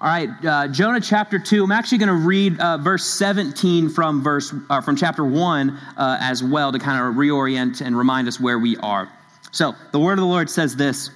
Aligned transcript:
All 0.00 0.08
right, 0.08 0.30
uh, 0.44 0.68
Jonah 0.68 1.00
chapter 1.00 1.40
two. 1.40 1.64
I'm 1.64 1.72
actually 1.72 1.98
going 1.98 2.06
to 2.06 2.14
read 2.14 2.60
uh, 2.60 2.78
verse 2.78 3.04
17 3.04 3.88
from 3.88 4.22
verse 4.22 4.54
uh, 4.70 4.80
from 4.80 4.94
chapter 4.94 5.24
one 5.24 5.76
uh, 5.96 6.18
as 6.20 6.40
well 6.40 6.70
to 6.70 6.78
kind 6.78 7.04
of 7.04 7.16
reorient 7.16 7.80
and 7.80 7.98
remind 7.98 8.28
us 8.28 8.38
where 8.38 8.60
we 8.60 8.76
are. 8.76 9.10
So 9.50 9.74
the 9.90 9.98
word 9.98 10.12
of 10.12 10.18
the 10.18 10.26
Lord 10.26 10.48
says 10.50 10.76
this. 10.76 11.10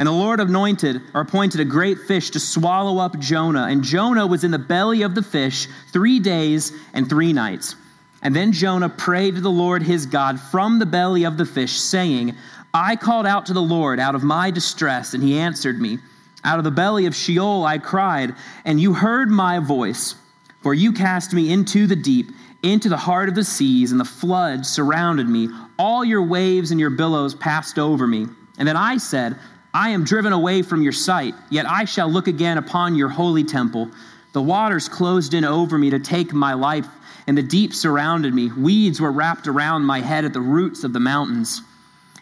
And 0.00 0.08
the 0.08 0.12
Lord 0.12 0.40
anointed 0.40 1.02
or 1.14 1.20
appointed 1.20 1.60
a 1.60 1.64
great 1.64 2.00
fish 2.00 2.30
to 2.30 2.40
swallow 2.40 2.98
up 2.98 3.16
Jonah. 3.20 3.68
And 3.70 3.84
Jonah 3.84 4.26
was 4.26 4.42
in 4.42 4.50
the 4.50 4.58
belly 4.58 5.02
of 5.02 5.14
the 5.14 5.22
fish 5.22 5.68
three 5.92 6.18
days 6.18 6.72
and 6.94 7.08
three 7.08 7.32
nights. 7.32 7.76
And 8.22 8.34
then 8.34 8.50
Jonah 8.50 8.88
prayed 8.88 9.36
to 9.36 9.40
the 9.40 9.48
Lord 9.48 9.84
his 9.84 10.04
God 10.04 10.40
from 10.40 10.80
the 10.80 10.86
belly 10.86 11.22
of 11.22 11.36
the 11.36 11.46
fish, 11.46 11.78
saying, 11.78 12.34
I 12.74 12.96
called 12.96 13.24
out 13.24 13.46
to 13.46 13.52
the 13.52 13.62
Lord 13.62 14.00
out 14.00 14.16
of 14.16 14.24
my 14.24 14.50
distress, 14.50 15.14
and 15.14 15.22
he 15.22 15.38
answered 15.38 15.80
me. 15.80 16.00
Out 16.44 16.58
of 16.58 16.64
the 16.64 16.70
belly 16.70 17.06
of 17.06 17.14
Sheol 17.14 17.64
I 17.64 17.78
cried, 17.78 18.34
and 18.64 18.80
you 18.80 18.92
heard 18.92 19.30
my 19.30 19.58
voice. 19.58 20.14
For 20.62 20.74
you 20.74 20.92
cast 20.92 21.32
me 21.32 21.52
into 21.52 21.86
the 21.86 21.96
deep, 21.96 22.30
into 22.62 22.88
the 22.88 22.96
heart 22.96 23.28
of 23.28 23.34
the 23.34 23.44
seas, 23.44 23.92
and 23.92 24.00
the 24.00 24.04
flood 24.04 24.66
surrounded 24.66 25.28
me. 25.28 25.48
All 25.78 26.04
your 26.04 26.22
waves 26.22 26.70
and 26.70 26.80
your 26.80 26.90
billows 26.90 27.34
passed 27.34 27.78
over 27.78 28.06
me. 28.06 28.26
And 28.58 28.66
then 28.66 28.76
I 28.76 28.96
said, 28.96 29.36
I 29.74 29.90
am 29.90 30.04
driven 30.04 30.32
away 30.32 30.62
from 30.62 30.82
your 30.82 30.92
sight, 30.92 31.34
yet 31.50 31.66
I 31.66 31.84
shall 31.84 32.10
look 32.10 32.28
again 32.28 32.58
upon 32.58 32.94
your 32.94 33.08
holy 33.08 33.44
temple. 33.44 33.90
The 34.32 34.42
waters 34.42 34.88
closed 34.88 35.34
in 35.34 35.44
over 35.44 35.78
me 35.78 35.90
to 35.90 35.98
take 35.98 36.32
my 36.32 36.54
life, 36.54 36.86
and 37.26 37.36
the 37.36 37.42
deep 37.42 37.74
surrounded 37.74 38.34
me. 38.34 38.50
Weeds 38.52 39.00
were 39.00 39.12
wrapped 39.12 39.46
around 39.46 39.84
my 39.84 40.00
head 40.00 40.24
at 40.24 40.32
the 40.32 40.40
roots 40.40 40.82
of 40.82 40.92
the 40.92 41.00
mountains. 41.00 41.62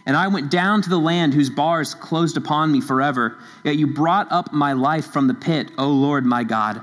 And 0.07 0.17
I 0.17 0.29
went 0.29 0.51
down 0.51 0.83
to 0.83 0.91
the 0.91 0.99
land 0.99 1.33
whose 1.33 1.49
bars 1.49 1.95
closed 1.95 2.37
upon 2.37 2.71
me 2.71 2.81
forever. 2.81 3.39
Yet 3.65 3.77
you 3.77 3.87
brought 3.87 4.31
up 4.31 4.53
my 4.53 4.75
life 4.75 5.07
from 5.07 5.27
the 5.27 5.35
pit, 5.35 5.71
O 5.79 5.89
Lord 5.89 6.27
my 6.27 6.45
God. 6.45 6.83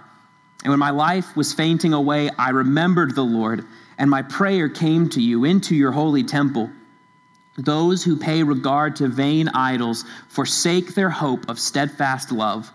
And 0.63 0.71
when 0.71 0.79
my 0.79 0.89
life 0.89 1.35
was 1.35 1.53
fainting 1.53 1.93
away, 1.93 2.29
I 2.37 2.49
remembered 2.49 3.15
the 3.15 3.23
Lord, 3.23 3.65
and 3.97 4.09
my 4.09 4.21
prayer 4.21 4.69
came 4.69 5.09
to 5.09 5.21
you 5.21 5.45
into 5.45 5.75
your 5.75 5.91
holy 5.91 6.23
temple. 6.23 6.69
Those 7.57 8.03
who 8.03 8.15
pay 8.15 8.43
regard 8.43 8.95
to 8.97 9.07
vain 9.07 9.49
idols 9.49 10.05
forsake 10.29 10.95
their 10.95 11.09
hope 11.09 11.49
of 11.49 11.59
steadfast 11.59 12.31
love. 12.31 12.71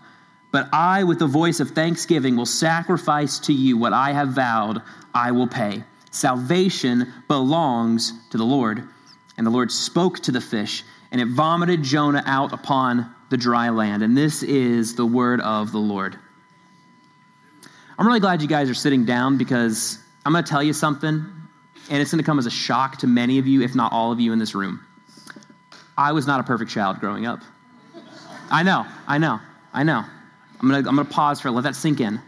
But 0.51 0.69
I, 0.71 1.03
with 1.03 1.19
the 1.19 1.27
voice 1.27 1.59
of 1.59 1.71
thanksgiving, 1.71 2.37
will 2.37 2.45
sacrifice 2.45 3.39
to 3.39 3.53
you 3.53 3.77
what 3.77 3.93
I 3.93 4.13
have 4.13 4.29
vowed 4.29 4.81
I 5.13 5.31
will 5.31 5.47
pay. 5.47 5.83
Salvation 6.11 7.11
belongs 7.27 8.13
to 8.29 8.37
the 8.37 8.45
Lord. 8.45 8.87
And 9.37 9.45
the 9.45 9.51
Lord 9.51 9.71
spoke 9.71 10.19
to 10.21 10.31
the 10.31 10.41
fish, 10.41 10.83
and 11.11 11.21
it 11.21 11.27
vomited 11.27 11.83
Jonah 11.83 12.23
out 12.25 12.53
upon 12.53 13.13
the 13.29 13.37
dry 13.37 13.69
land. 13.69 14.03
And 14.03 14.17
this 14.17 14.43
is 14.43 14.95
the 14.95 15.05
word 15.05 15.41
of 15.41 15.71
the 15.71 15.77
Lord. 15.77 16.17
I'm 17.99 18.05
really 18.05 18.19
glad 18.19 18.41
you 18.41 18.47
guys 18.47 18.69
are 18.69 18.75
sitting 18.75 19.05
down 19.05 19.37
because 19.37 19.99
I'm 20.25 20.31
going 20.31 20.43
to 20.43 20.49
tell 20.49 20.63
you 20.63 20.73
something, 20.73 21.25
and 21.89 22.01
it's 22.01 22.11
going 22.11 22.19
to 22.19 22.25
come 22.25 22.39
as 22.39 22.45
a 22.45 22.51
shock 22.51 22.97
to 22.97 23.07
many 23.07 23.39
of 23.39 23.47
you, 23.47 23.61
if 23.61 23.75
not 23.75 23.91
all 23.91 24.11
of 24.11 24.19
you 24.19 24.33
in 24.33 24.39
this 24.39 24.53
room. 24.53 24.85
I 25.97 26.11
was 26.11 26.27
not 26.27 26.39
a 26.39 26.43
perfect 26.43 26.69
child 26.69 26.99
growing 26.99 27.25
up. 27.25 27.39
I 28.51 28.63
know, 28.63 28.85
I 29.07 29.17
know, 29.17 29.39
I 29.73 29.83
know. 29.83 30.03
I'm 30.59 30.69
going 30.69 30.83
to 30.83 30.89
I'm 30.89 30.95
going 30.95 31.07
to 31.07 31.13
pause 31.13 31.41
for 31.41 31.49
it, 31.49 31.51
let 31.51 31.63
that 31.63 31.75
sink 31.75 31.99
in. 31.99 32.21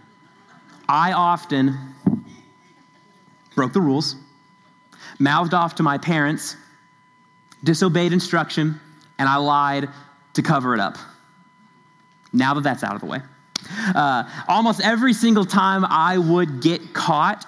I 0.88 1.14
often 1.14 1.78
broke 3.56 3.74
the 3.74 3.82
rules, 3.82 4.16
mouthed 5.20 5.54
off 5.54 5.76
to 5.76 5.84
my 5.84 5.98
parents, 5.98 6.56
disobeyed 7.64 8.14
instruction, 8.14 8.80
and 9.18 9.28
I 9.30 9.38
lied 9.38 9.90
to 10.34 10.42
cover 10.42 10.74
it 10.74 10.80
up. 10.80 10.98
Now 12.32 12.54
that 12.54 12.62
that's 12.62 12.84
out 12.84 12.96
of 12.96 13.02
the 13.02 13.08
way. 13.08 13.20
Uh, 13.96 14.24
almost 14.48 14.82
every 14.82 15.14
single 15.14 15.46
time 15.46 15.84
I 15.86 16.18
would 16.18 16.62
get 16.62 16.94
caught, 16.94 17.46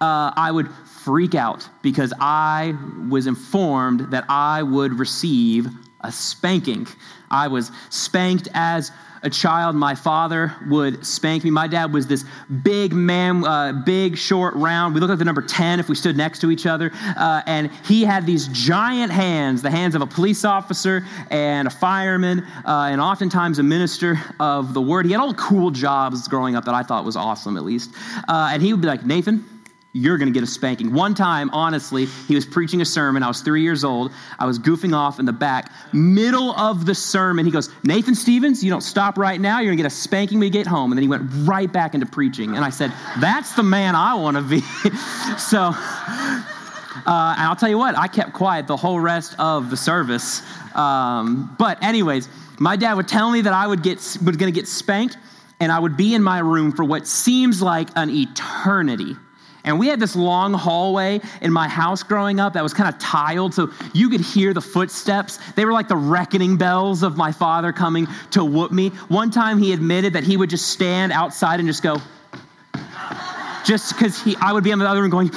uh, 0.00 0.32
I 0.36 0.50
would 0.52 0.68
freak 1.04 1.34
out 1.34 1.68
because 1.82 2.12
I 2.20 2.76
was 3.08 3.26
informed 3.26 4.12
that 4.12 4.24
I 4.28 4.62
would 4.62 4.98
receive 4.98 5.68
a 6.02 6.12
spanking. 6.12 6.86
I 7.30 7.48
was 7.48 7.70
spanked 7.90 8.48
as 8.54 8.92
a 9.22 9.30
child, 9.30 9.76
my 9.76 9.94
father 9.94 10.54
would 10.68 11.04
spank 11.04 11.44
me. 11.44 11.50
My 11.50 11.66
dad 11.66 11.92
was 11.92 12.06
this 12.06 12.24
big 12.62 12.92
man, 12.92 13.44
uh, 13.44 13.72
big, 13.84 14.16
short, 14.16 14.54
round. 14.54 14.94
We 14.94 15.00
looked 15.00 15.10
like 15.10 15.18
the 15.18 15.24
number 15.24 15.42
10 15.42 15.80
if 15.80 15.88
we 15.88 15.94
stood 15.94 16.16
next 16.16 16.40
to 16.40 16.50
each 16.50 16.66
other. 16.66 16.90
Uh, 17.16 17.42
and 17.46 17.70
he 17.84 18.04
had 18.04 18.26
these 18.26 18.48
giant 18.48 19.12
hands, 19.12 19.62
the 19.62 19.70
hands 19.70 19.94
of 19.94 20.02
a 20.02 20.06
police 20.06 20.44
officer 20.44 21.04
and 21.30 21.68
a 21.68 21.70
fireman, 21.70 22.40
uh, 22.64 22.88
and 22.90 23.00
oftentimes 23.00 23.58
a 23.58 23.62
minister 23.62 24.18
of 24.40 24.74
the 24.74 24.82
word. 24.82 25.06
He 25.06 25.12
had 25.12 25.20
all 25.20 25.34
cool 25.34 25.70
jobs 25.70 26.28
growing 26.28 26.56
up 26.56 26.64
that 26.64 26.74
I 26.74 26.82
thought 26.82 27.04
was 27.04 27.16
awesome, 27.16 27.56
at 27.56 27.64
least. 27.64 27.90
Uh, 28.28 28.50
and 28.52 28.62
he 28.62 28.72
would 28.72 28.80
be 28.80 28.88
like, 28.88 29.04
Nathan, 29.04 29.44
you're 29.92 30.18
going 30.18 30.32
to 30.32 30.34
get 30.34 30.42
a 30.42 30.50
spanking. 30.50 30.92
One 30.92 31.14
time, 31.14 31.50
honestly, 31.50 32.04
he 32.04 32.34
was 32.34 32.44
preaching 32.44 32.80
a 32.80 32.84
sermon. 32.84 33.22
I 33.22 33.28
was 33.28 33.40
three 33.40 33.62
years 33.62 33.84
old. 33.84 34.12
I 34.38 34.46
was 34.46 34.58
goofing 34.58 34.94
off 34.94 35.18
in 35.18 35.24
the 35.24 35.32
back. 35.32 35.72
Middle 35.94 36.52
of 36.52 36.84
the 36.84 36.94
sermon, 36.94 37.46
he 37.46 37.52
goes, 37.52 37.70
Nathan 37.82 38.14
Stevens, 38.14 38.62
you 38.62 38.70
don't 38.70 38.82
stop 38.82 39.16
right 39.16 39.40
now. 39.40 39.60
You're 39.60 39.70
going 39.70 39.78
to 39.78 39.82
get 39.82 39.92
a 39.92 39.94
spanking 39.94 40.38
when 40.38 40.46
you 40.46 40.52
get 40.52 40.66
home. 40.66 40.92
And 40.92 40.98
then 40.98 41.02
he 41.02 41.08
went 41.08 41.30
right 41.48 41.72
back 41.72 41.94
into 41.94 42.06
preaching. 42.06 42.54
And 42.54 42.64
I 42.64 42.70
said, 42.70 42.92
That's 43.18 43.54
the 43.54 43.62
man 43.62 43.94
I 43.94 44.14
want 44.14 44.36
to 44.36 44.42
be. 44.42 44.60
so, 45.38 45.72
uh, 45.72 47.34
and 47.36 47.46
I'll 47.46 47.56
tell 47.56 47.70
you 47.70 47.78
what, 47.78 47.96
I 47.96 48.08
kept 48.08 48.34
quiet 48.34 48.66
the 48.66 48.76
whole 48.76 49.00
rest 49.00 49.36
of 49.38 49.70
the 49.70 49.76
service. 49.76 50.42
Um, 50.74 51.54
but, 51.58 51.82
anyways, 51.82 52.28
my 52.58 52.76
dad 52.76 52.94
would 52.94 53.08
tell 53.08 53.30
me 53.30 53.40
that 53.40 53.52
I 53.54 53.66
would 53.66 53.82
get 53.82 53.96
was 53.96 54.18
going 54.36 54.52
to 54.52 54.52
get 54.52 54.68
spanked, 54.68 55.16
and 55.60 55.72
I 55.72 55.78
would 55.78 55.96
be 55.96 56.14
in 56.14 56.22
my 56.22 56.40
room 56.40 56.72
for 56.72 56.84
what 56.84 57.06
seems 57.06 57.62
like 57.62 57.88
an 57.96 58.10
eternity. 58.10 59.16
And 59.64 59.78
we 59.78 59.88
had 59.88 60.00
this 60.00 60.14
long 60.14 60.54
hallway 60.54 61.20
in 61.40 61.52
my 61.52 61.68
house 61.68 62.02
growing 62.02 62.40
up 62.40 62.54
that 62.54 62.62
was 62.62 62.72
kind 62.72 62.92
of 62.92 62.98
tiled, 63.00 63.54
so 63.54 63.70
you 63.92 64.08
could 64.08 64.20
hear 64.20 64.54
the 64.54 64.60
footsteps. 64.60 65.38
They 65.52 65.64
were 65.64 65.72
like 65.72 65.88
the 65.88 65.96
reckoning 65.96 66.56
bells 66.56 67.02
of 67.02 67.16
my 67.16 67.32
father 67.32 67.72
coming 67.72 68.06
to 68.32 68.44
whoop 68.44 68.72
me. 68.72 68.90
One 69.08 69.30
time 69.30 69.58
he 69.58 69.72
admitted 69.72 70.14
that 70.14 70.24
he 70.24 70.36
would 70.36 70.50
just 70.50 70.68
stand 70.68 71.12
outside 71.12 71.58
and 71.60 71.68
just 71.68 71.82
go, 71.82 72.00
just 73.64 73.94
because 73.94 74.22
he, 74.22 74.36
I 74.40 74.52
would 74.52 74.64
be 74.64 74.70
in 74.70 74.78
the 74.78 74.86
other 74.86 75.02
room 75.02 75.10
going, 75.10 75.28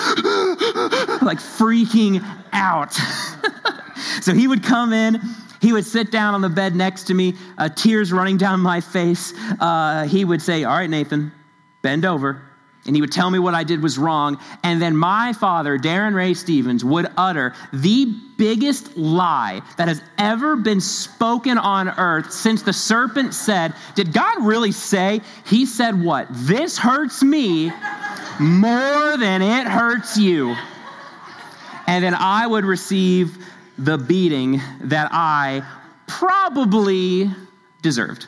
like 1.21 1.39
freaking 1.39 2.23
out. 2.53 2.93
so 4.21 4.33
he 4.33 4.47
would 4.47 4.63
come 4.63 4.93
in. 4.93 5.19
He 5.61 5.73
would 5.73 5.85
sit 5.85 6.11
down 6.11 6.33
on 6.33 6.41
the 6.41 6.49
bed 6.49 6.75
next 6.75 7.03
to 7.05 7.13
me, 7.13 7.35
uh, 7.57 7.69
tears 7.69 8.11
running 8.11 8.37
down 8.37 8.61
my 8.61 8.81
face. 8.81 9.33
Uh, 9.59 10.07
he 10.07 10.25
would 10.25 10.41
say, 10.41 10.63
All 10.63 10.75
right, 10.75 10.89
Nathan, 10.89 11.31
bend 11.83 12.03
over 12.05 12.41
and 12.85 12.95
he 12.95 13.01
would 13.01 13.11
tell 13.11 13.29
me 13.29 13.37
what 13.37 13.53
I 13.53 13.63
did 13.63 13.81
was 13.81 13.97
wrong. 13.97 14.39
And 14.63 14.81
then 14.81 14.95
my 14.95 15.33
father, 15.33 15.77
Darren 15.77 16.15
Ray 16.15 16.33
Stevens, 16.33 16.83
would 16.83 17.07
utter 17.15 17.53
the 17.71 18.05
biggest 18.37 18.97
lie 18.97 19.61
that 19.77 19.87
has 19.87 20.01
ever 20.17 20.55
been 20.55 20.81
spoken 20.81 21.59
on 21.59 21.89
earth 21.89 22.31
since 22.31 22.63
the 22.63 22.73
serpent 22.73 23.35
said, 23.35 23.75
Did 23.93 24.13
God 24.13 24.43
really 24.43 24.71
say? 24.71 25.21
He 25.45 25.67
said, 25.67 26.01
What? 26.03 26.27
This 26.31 26.77
hurts 26.77 27.21
me 27.21 27.71
more 28.39 29.17
than 29.17 29.43
it 29.43 29.67
hurts 29.67 30.17
you. 30.17 30.55
And 31.85 32.03
then 32.03 32.15
I 32.15 32.47
would 32.47 32.65
receive 32.65 33.45
the 33.77 33.97
beating 33.97 34.59
that 34.81 35.09
I 35.11 35.63
probably 36.07 37.29
deserved. 37.81 38.27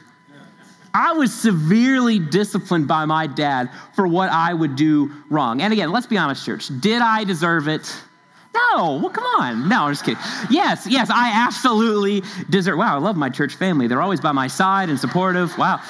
I 0.94 1.14
was 1.14 1.34
severely 1.34 2.20
disciplined 2.20 2.88
by 2.88 3.06
my 3.06 3.26
dad 3.28 3.70
for 3.96 4.08
what 4.08 4.30
I 4.30 4.54
would 4.54 4.76
do 4.76 5.12
wrong. 5.30 5.62
And 5.62 5.74
again, 5.74 5.92
let's 5.92 6.06
be 6.08 6.18
honest, 6.18 6.46
church. 6.46 6.70
Did 6.80 7.02
I 7.02 7.24
deserve 7.24 7.68
it? 7.68 7.96
No, 8.54 9.00
well, 9.02 9.09
come 9.09 9.24
on. 9.24 9.68
No, 9.68 9.86
I'm 9.86 9.92
just 9.94 10.06
kidding. 10.06 10.22
Yes, 10.52 10.86
yes, 10.88 11.09
I 11.09 11.32
absolutely 11.48 12.22
deserve. 12.50 12.78
Wow, 12.78 12.96
I 12.96 13.00
love 13.00 13.18
my 13.18 13.30
church 13.30 13.56
family. 13.56 13.88
They're 13.88 14.02
always 14.02 14.22
by 14.22 14.32
my 14.32 14.48
side 14.48 14.90
and 14.90 15.00
supportive. 15.00 15.58
Wow. 15.58 15.82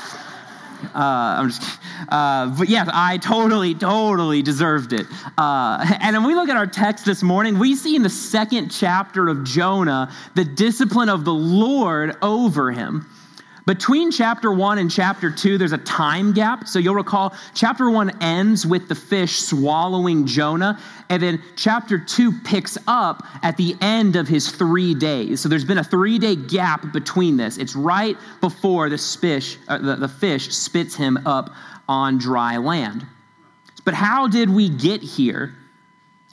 Uh, 0.83 0.97
I'm 0.97 1.49
just. 1.49 1.79
Uh, 2.07 2.57
but 2.57 2.69
yes, 2.69 2.89
I 2.93 3.17
totally, 3.17 3.75
totally 3.75 4.41
deserved 4.41 4.93
it. 4.93 5.05
Uh, 5.37 5.85
and 5.99 6.15
when 6.15 6.25
we 6.25 6.35
look 6.35 6.49
at 6.49 6.57
our 6.57 6.67
text 6.67 7.05
this 7.05 7.23
morning, 7.23 7.59
we 7.59 7.75
see 7.75 7.95
in 7.95 8.03
the 8.03 8.09
second 8.09 8.69
chapter 8.69 9.27
of 9.27 9.43
Jonah 9.43 10.11
the 10.35 10.45
discipline 10.45 11.09
of 11.09 11.25
the 11.25 11.33
Lord 11.33 12.15
over 12.21 12.71
him. 12.71 13.07
Between 13.65 14.11
chapter 14.11 14.51
1 14.51 14.77
and 14.77 14.91
chapter 14.91 15.31
2, 15.31 15.57
there's 15.57 15.71
a 15.71 15.77
time 15.77 16.33
gap. 16.33 16.67
So 16.67 16.79
you'll 16.79 16.95
recall 16.95 17.33
chapter 17.53 17.89
1 17.89 18.21
ends 18.21 18.65
with 18.65 18.89
the 18.89 18.95
fish 18.95 19.39
swallowing 19.39 20.25
Jonah, 20.25 20.79
and 21.09 21.23
then 21.23 21.41
chapter 21.55 21.97
2 21.97 22.41
picks 22.41 22.77
up 22.87 23.25
at 23.41 23.55
the 23.55 23.75
end 23.79 24.17
of 24.17 24.27
his 24.27 24.51
three 24.51 24.93
days. 24.93 25.39
So 25.39 25.47
there's 25.47 25.63
been 25.63 25.77
a 25.77 25.83
three 25.83 26.19
day 26.19 26.35
gap 26.35 26.91
between 26.91 27.37
this. 27.37 27.57
It's 27.57 27.75
right 27.75 28.17
before 28.41 28.89
the 28.89 28.97
fish, 28.97 29.57
uh, 29.69 29.77
the, 29.77 29.95
the 29.95 30.09
fish 30.09 30.53
spits 30.53 30.95
him 30.95 31.17
up 31.25 31.51
on 31.87 32.17
dry 32.17 32.57
land. 32.57 33.05
But 33.85 33.93
how 33.93 34.27
did 34.27 34.49
we 34.49 34.67
get 34.67 35.01
here? 35.01 35.55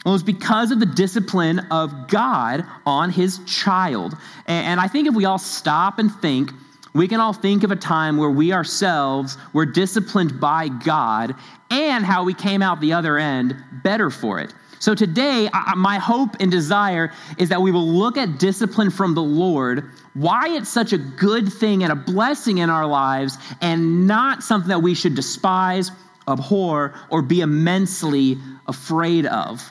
Well, 0.05 0.15
it 0.15 0.17
was 0.17 0.23
because 0.23 0.73
of 0.73 0.81
the 0.81 0.87
discipline 0.87 1.61
of 1.71 2.09
God 2.09 2.65
on 2.87 3.11
his 3.11 3.39
child. 3.45 4.17
And 4.47 4.81
I 4.81 4.89
think 4.89 5.07
if 5.07 5.15
we 5.15 5.27
all 5.27 5.39
stop 5.39 5.99
and 5.99 6.13
think, 6.13 6.53
we 6.93 7.07
can 7.07 7.21
all 7.21 7.33
think 7.33 7.63
of 7.63 7.71
a 7.71 7.77
time 7.77 8.17
where 8.17 8.31
we 8.31 8.53
ourselves 8.53 9.37
were 9.53 9.67
disciplined 9.67 10.41
by 10.41 10.69
God 10.69 11.35
and 11.71 12.05
how 12.05 12.25
we 12.25 12.35
came 12.35 12.63
out 12.63 12.81
the 12.81 12.93
other 12.93 13.19
end 13.19 13.55
better 13.83 14.11
for 14.11 14.41
it. 14.41 14.53
So 14.81 14.95
today, 14.95 15.49
my 15.77 15.99
hope 15.99 16.37
and 16.41 16.51
desire 16.51 17.13
is 17.37 17.51
that 17.51 17.61
we 17.61 17.71
will 17.71 17.87
look 17.87 18.17
at 18.17 18.39
discipline 18.39 18.91
from 18.91 19.15
the 19.15 19.23
Lord, 19.23 19.91
why 20.15 20.49
it's 20.49 20.71
such 20.71 20.95
a 20.95 20.99
good 20.99 21.53
thing 21.53 21.83
and 21.83 21.93
a 21.93 21.97
blessing 21.97 22.59
in 22.59 22.71
our 22.71 22.87
lives, 22.87 23.37
and 23.61 24.07
not 24.07 24.43
something 24.43 24.71
that 24.71 24.81
we 24.81 24.95
should 24.95 25.15
despise, 25.15 25.91
abhor, 26.27 26.95
or 27.11 27.21
be 27.21 27.43
immensely 27.43 28.39
afraid 28.67 29.27
of. 29.27 29.71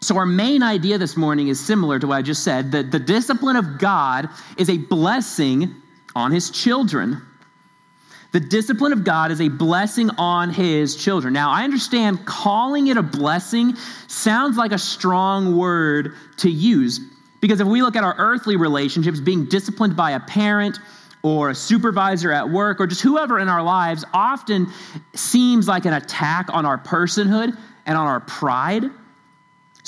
So, 0.00 0.16
our 0.16 0.26
main 0.26 0.62
idea 0.62 0.98
this 0.98 1.16
morning 1.16 1.48
is 1.48 1.58
similar 1.58 1.98
to 1.98 2.06
what 2.06 2.18
I 2.18 2.22
just 2.22 2.44
said 2.44 2.70
that 2.70 2.92
the 2.92 3.00
discipline 3.00 3.56
of 3.56 3.78
God 3.78 4.28
is 4.56 4.70
a 4.70 4.78
blessing 4.78 5.74
on 6.18 6.32
his 6.32 6.50
children. 6.50 7.22
The 8.32 8.40
discipline 8.40 8.92
of 8.92 9.04
God 9.04 9.30
is 9.30 9.40
a 9.40 9.48
blessing 9.48 10.10
on 10.18 10.50
his 10.50 10.96
children. 10.96 11.32
Now, 11.32 11.50
I 11.50 11.64
understand 11.64 12.26
calling 12.26 12.88
it 12.88 12.96
a 12.96 13.02
blessing 13.02 13.74
sounds 14.08 14.56
like 14.58 14.72
a 14.72 14.78
strong 14.78 15.56
word 15.56 16.14
to 16.38 16.50
use 16.50 17.00
because 17.40 17.60
if 17.60 17.68
we 17.68 17.82
look 17.82 17.94
at 17.94 18.02
our 18.02 18.16
earthly 18.18 18.56
relationships, 18.56 19.20
being 19.20 19.46
disciplined 19.46 19.96
by 19.96 20.10
a 20.10 20.20
parent 20.20 20.78
or 21.22 21.50
a 21.50 21.54
supervisor 21.54 22.32
at 22.32 22.50
work 22.50 22.80
or 22.80 22.86
just 22.86 23.00
whoever 23.00 23.38
in 23.38 23.48
our 23.48 23.62
lives 23.62 24.04
often 24.12 24.66
seems 25.14 25.68
like 25.68 25.84
an 25.84 25.94
attack 25.94 26.48
on 26.52 26.66
our 26.66 26.78
personhood 26.78 27.56
and 27.86 27.96
on 27.96 28.06
our 28.06 28.20
pride. 28.20 28.84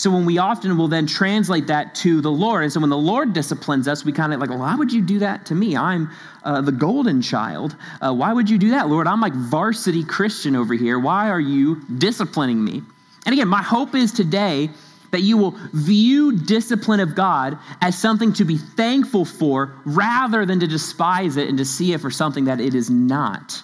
So 0.00 0.10
when 0.10 0.24
we 0.24 0.38
often 0.38 0.78
will 0.78 0.88
then 0.88 1.06
translate 1.06 1.66
that 1.66 1.94
to 1.96 2.22
the 2.22 2.30
Lord, 2.30 2.62
and 2.62 2.72
so 2.72 2.80
when 2.80 2.88
the 2.88 2.96
Lord 2.96 3.34
disciplines 3.34 3.86
us, 3.86 4.02
we 4.02 4.12
kind 4.12 4.32
of 4.32 4.40
like, 4.40 4.48
well, 4.48 4.60
why 4.60 4.74
would 4.74 4.90
you 4.90 5.02
do 5.02 5.18
that 5.18 5.44
to 5.46 5.54
me? 5.54 5.76
I'm 5.76 6.10
uh, 6.42 6.62
the 6.62 6.72
golden 6.72 7.20
child. 7.20 7.76
Uh, 8.00 8.14
why 8.14 8.32
would 8.32 8.48
you 8.48 8.56
do 8.56 8.70
that, 8.70 8.88
Lord? 8.88 9.06
I'm 9.06 9.20
like 9.20 9.34
varsity 9.34 10.02
Christian 10.02 10.56
over 10.56 10.72
here. 10.72 10.98
Why 10.98 11.28
are 11.28 11.38
you 11.38 11.82
disciplining 11.98 12.64
me? 12.64 12.80
And 13.26 13.34
again, 13.34 13.48
my 13.48 13.60
hope 13.60 13.94
is 13.94 14.10
today 14.12 14.70
that 15.10 15.20
you 15.20 15.36
will 15.36 15.54
view 15.74 16.32
discipline 16.32 17.00
of 17.00 17.14
God 17.14 17.58
as 17.82 17.98
something 17.98 18.32
to 18.34 18.46
be 18.46 18.56
thankful 18.56 19.26
for 19.26 19.74
rather 19.84 20.46
than 20.46 20.60
to 20.60 20.66
despise 20.66 21.36
it 21.36 21.46
and 21.50 21.58
to 21.58 21.66
see 21.66 21.92
it 21.92 22.00
for 22.00 22.10
something 22.10 22.46
that 22.46 22.58
it 22.58 22.74
is 22.74 22.88
not. 22.88 23.62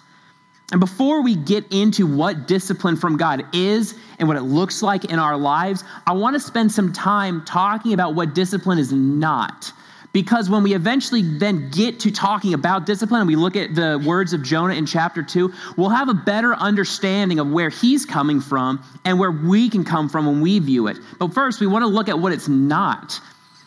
And 0.72 0.80
before 0.80 1.22
we 1.22 1.36
get 1.36 1.72
into 1.72 2.06
what 2.06 2.48
discipline 2.48 2.96
from 2.96 3.16
God 3.16 3.44
is 3.54 3.94
and 4.18 4.26
what 4.26 4.36
it 4.36 4.42
looks 4.42 4.82
like 4.82 5.04
in 5.04 5.18
our 5.18 5.36
lives, 5.36 5.84
I 6.06 6.12
want 6.12 6.34
to 6.34 6.40
spend 6.40 6.72
some 6.72 6.92
time 6.92 7.44
talking 7.44 7.92
about 7.92 8.14
what 8.14 8.34
discipline 8.34 8.78
is 8.78 8.92
not. 8.92 9.72
Because 10.12 10.48
when 10.48 10.62
we 10.62 10.74
eventually 10.74 11.20
then 11.20 11.70
get 11.70 12.00
to 12.00 12.10
talking 12.10 12.54
about 12.54 12.86
discipline 12.86 13.20
and 13.20 13.28
we 13.28 13.36
look 13.36 13.54
at 13.54 13.74
the 13.74 14.02
words 14.04 14.32
of 14.32 14.42
Jonah 14.42 14.72
in 14.72 14.86
chapter 14.86 15.22
2, 15.22 15.52
we'll 15.76 15.90
have 15.90 16.08
a 16.08 16.14
better 16.14 16.54
understanding 16.54 17.38
of 17.38 17.50
where 17.50 17.68
he's 17.68 18.06
coming 18.06 18.40
from 18.40 18.82
and 19.04 19.20
where 19.20 19.30
we 19.30 19.68
can 19.68 19.84
come 19.84 20.08
from 20.08 20.26
when 20.26 20.40
we 20.40 20.58
view 20.58 20.86
it. 20.86 20.96
But 21.18 21.34
first, 21.34 21.60
we 21.60 21.66
want 21.66 21.82
to 21.82 21.86
look 21.86 22.08
at 22.08 22.18
what 22.18 22.32
it's 22.32 22.48
not. 22.48 23.20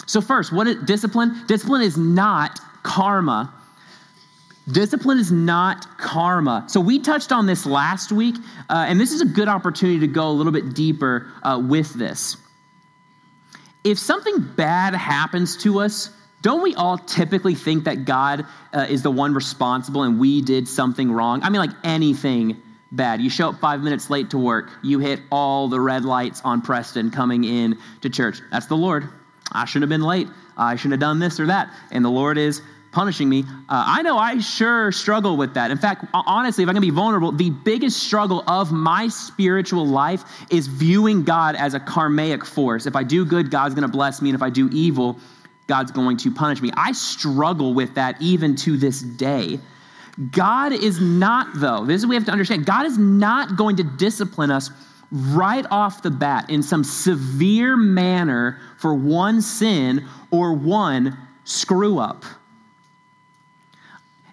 So, 0.08 0.22
first, 0.22 0.52
what 0.52 0.68
is 0.68 0.84
discipline? 0.86 1.44
Discipline 1.46 1.84
is 1.84 1.98
not 1.98 2.60
karma 2.82 3.54
Discipline 4.72 5.20
is 5.20 5.32
not 5.32 5.98
karma. 5.98 6.66
So 6.68 6.80
we 6.80 7.00
touched 7.00 7.32
on 7.32 7.46
this 7.46 7.66
last 7.66 8.12
week, 8.12 8.36
uh, 8.70 8.86
and 8.88 9.00
this 9.00 9.12
is 9.12 9.22
a 9.22 9.26
good 9.26 9.48
opportunity 9.48 10.00
to 10.02 10.08
go 10.08 10.30
a 10.30 10.32
little 10.32 10.52
bit 10.52 10.74
deeper 10.74 11.32
uh, 11.44 11.62
with 11.64 11.94
this. 11.94 12.38
If 13.84 13.98
something 13.98 14.42
bad 14.56 14.94
happens 14.94 15.58
to 15.58 15.80
us, 15.80 16.12
don't 16.42 16.62
we 16.62 16.76
all 16.76 16.98
typically 16.98 17.56
think 17.56 17.86
that 17.86 18.06
God 18.06 18.46
uh, 18.74 18.86
is 18.90 19.02
the 19.02 19.12
one 19.12 19.34
responsible 19.34 20.04
and 20.04 20.20
we 20.20 20.42
did 20.42 20.68
something 20.68 21.12
wrong? 21.12 21.42
I 21.44 21.50
mean, 21.50 21.60
like 21.60 21.76
anything 21.84 22.62
bad. 22.92 23.22
You 23.22 23.30
show 23.30 23.50
up 23.50 23.60
five 23.60 23.82
minutes 23.82 24.10
late 24.10 24.32
to 24.32 24.38
work, 24.38 24.72
you 24.84 25.00
hit 25.00 25.22
all 25.32 25.68
the 25.68 25.80
red 25.80 26.06
lights 26.06 26.42
on 26.44 26.62
Preston 26.62 27.12
coming 27.12 27.44
in 27.44 27.78
to 28.02 28.10
church. 28.10 28.42
That's 28.52 28.66
the 28.66 28.78
Lord. 28.78 29.10
I 29.52 29.66
shouldn't 29.66 29.92
have 29.92 30.00
been 30.00 30.08
late. 30.08 30.28
I 30.58 30.76
shouldn't 30.76 30.94
have 30.94 31.00
done 31.00 31.20
this 31.20 31.40
or 31.40 31.48
that. 31.48 31.74
And 31.92 32.04
the 32.04 32.10
Lord 32.10 32.38
is 32.38 32.62
punishing 32.92 33.30
me. 33.30 33.44
Uh, 33.70 33.84
I 33.88 34.02
know 34.02 34.18
I 34.18 34.40
sure 34.40 34.92
struggle 34.92 35.38
with 35.38 35.54
that. 35.54 35.72
In 35.72 35.78
fact, 35.78 36.06
honestly, 36.14 36.64
if 36.64 36.70
I 36.70 36.74
can 36.74 36.82
be 36.82 36.90
vulnerable, 36.90 37.32
the 37.32 37.50
biggest 37.50 38.02
struggle 38.02 38.44
of 38.48 38.72
my 38.72 39.08
spiritual 39.08 39.86
life 39.86 40.24
is 40.50 40.68
viewing 40.68 41.24
God 41.24 41.56
as 41.56 41.74
a 41.74 41.80
karmic 41.80 42.46
force. 42.46 42.86
If 42.86 42.96
I 42.96 43.04
do 43.04 43.26
good, 43.26 43.52
God's 43.52 43.76
going 43.76 43.88
to 43.88 43.92
bless 43.92 44.22
me, 44.22 44.30
and 44.30 44.36
if 44.36 44.42
I 44.42 44.50
do 44.50 44.70
evil, 44.72 45.20
God's 45.68 45.92
going 45.92 46.18
to 46.18 46.32
punish 46.32 46.62
me. 46.62 46.72
I 46.76 46.94
struggle 46.94 47.74
with 47.74 47.96
that 47.96 48.22
even 48.22 48.56
to 48.58 48.76
this 48.78 49.02
day. 49.02 49.60
God 50.32 50.74
is 50.74 51.00
not, 51.00 51.48
though, 51.56 51.86
this 51.86 52.02
is 52.02 52.06
what 52.06 52.10
we 52.10 52.16
have 52.16 52.26
to 52.26 52.32
understand 52.32 52.66
God 52.66 52.86
is 52.86 52.98
not 52.98 53.56
going 53.56 53.78
to 53.78 53.84
discipline 53.84 54.52
us 54.52 54.70
right 55.12 55.66
off 55.72 56.02
the 56.02 56.12
bat 56.12 56.50
in 56.50 56.62
some 56.62 56.84
severe 56.84 57.78
manner 57.78 58.60
for 58.78 58.94
one 58.94 59.42
sin 59.42 60.06
or 60.32 60.54
one 60.54 61.18
screw 61.46 62.00
up 62.00 62.26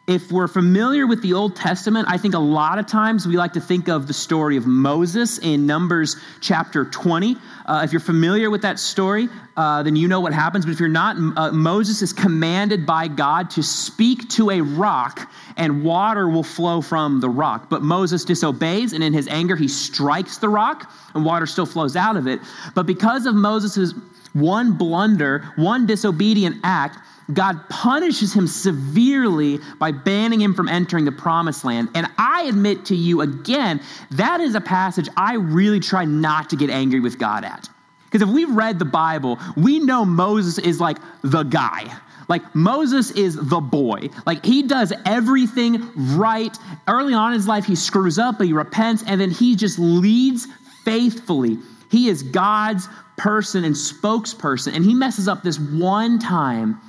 if 0.06 0.31
we're 0.31 0.47
familiar 0.47 1.05
with 1.05 1.20
the 1.20 1.32
Old 1.32 1.56
Testament, 1.56 2.06
I 2.08 2.17
think 2.17 2.35
a 2.35 2.38
lot 2.38 2.79
of 2.79 2.87
times 2.87 3.26
we 3.26 3.37
like 3.37 3.55
to 3.55 3.61
think 3.61 3.88
of 3.88 4.06
the 4.06 4.12
story 4.12 4.56
of 4.56 4.64
Moses 4.64 5.38
in 5.38 5.67
Numbers 5.67 6.14
chapter 6.41 6.85
20. 6.85 7.37
Uh, 7.67 7.81
if 7.82 7.93
you're 7.93 7.99
familiar 7.99 8.49
with 8.49 8.62
that 8.62 8.79
story, 8.79 9.29
uh, 9.56 9.82
then 9.82 9.97
you 9.97 10.06
know 10.06 10.20
what 10.20 10.32
happens. 10.32 10.64
But 10.64 10.70
if 10.70 10.79
you're 10.79 10.88
not, 10.88 11.17
uh, 11.37 11.50
Moses 11.50 12.03
is 12.03 12.12
commanded 12.12 12.87
by 12.87 13.08
God 13.08 13.50
to 13.50 13.64
speak 13.64 14.29
to 14.31 14.50
a 14.50 14.61
rock, 14.61 15.29
and 15.56 15.82
water 15.82 16.29
will 16.29 16.44
flow 16.44 16.81
from 16.82 17.19
the 17.19 17.29
rock. 17.29 17.69
But 17.69 17.82
Moses 17.82 18.25
disobeys, 18.25 18.93
and 18.93 19.02
in 19.02 19.12
his 19.12 19.26
anger, 19.26 19.56
he 19.56 19.67
strikes 19.67 20.38
the 20.38 20.49
rock, 20.49 20.88
and 21.14 21.25
water 21.25 21.47
still 21.47 21.67
flows 21.67 21.97
out 21.97 22.17
of 22.17 22.29
it. 22.29 22.38
But 22.76 22.87
because 22.87 23.26
of 23.26 23.35
Moses' 23.35 23.93
one 24.35 24.73
blunder, 24.75 25.50
one 25.56 25.87
disobedient 25.87 26.59
act, 26.62 26.99
God 27.32 27.69
punishes 27.69 28.32
him 28.32 28.46
severely 28.46 29.58
by 29.78 29.93
banning 29.93 30.40
him 30.40 30.55
from 30.55 30.69
entering 30.69 31.05
the 31.05 31.12
promised 31.12 31.64
land. 31.64 31.88
And 31.94 32.06
I 32.19 32.43
admit 32.43 32.84
to 32.87 32.96
you 32.96 33.23
again, 33.23 33.81
that 34.12 34.40
is 34.40 34.55
a 34.55 34.61
passage 34.61 35.08
I 35.17 35.34
really 35.34 35.81
try 35.81 36.05
not 36.05 36.50
to 36.50 36.56
get 36.56 36.70
angry 36.70 37.00
with 37.00 37.19
God 37.19 37.44
at. 37.44 37.69
Because 38.05 38.23
if 38.23 38.32
we've 38.32 38.50
read 38.50 38.78
the 38.78 38.84
Bible, 38.84 39.38
we 39.56 39.81
know 39.81 40.05
Moses 40.05 40.58
is 40.58 40.81
like 40.81 40.99
the 41.23 41.43
guy. 41.43 41.93
Like 42.28 42.55
Moses 42.55 43.11
is 43.12 43.37
the 43.37 43.61
boy. 43.61 44.11
Like 44.25 44.44
he 44.44 44.62
does 44.62 44.93
everything 45.05 45.90
right. 46.17 46.56
Early 46.87 47.14
on 47.14 47.32
in 47.32 47.38
his 47.38 47.49
life, 47.49 47.64
he 47.64 47.75
screws 47.75 48.19
up, 48.19 48.38
but 48.38 48.46
he 48.46 48.52
repents, 48.52 49.05
and 49.06 49.20
then 49.20 49.31
he 49.31 49.56
just 49.56 49.78
leads 49.78 50.47
faithfully. 50.85 51.59
He 51.90 52.09
is 52.09 52.23
God's 52.23 52.88
person 53.16 53.64
and 53.64 53.75
spokesperson, 53.75 54.75
and 54.75 54.85
he 54.85 54.95
messes 54.95 55.28
up 55.28 55.42
this 55.42 55.59
one 55.59 56.18
time 56.18 56.80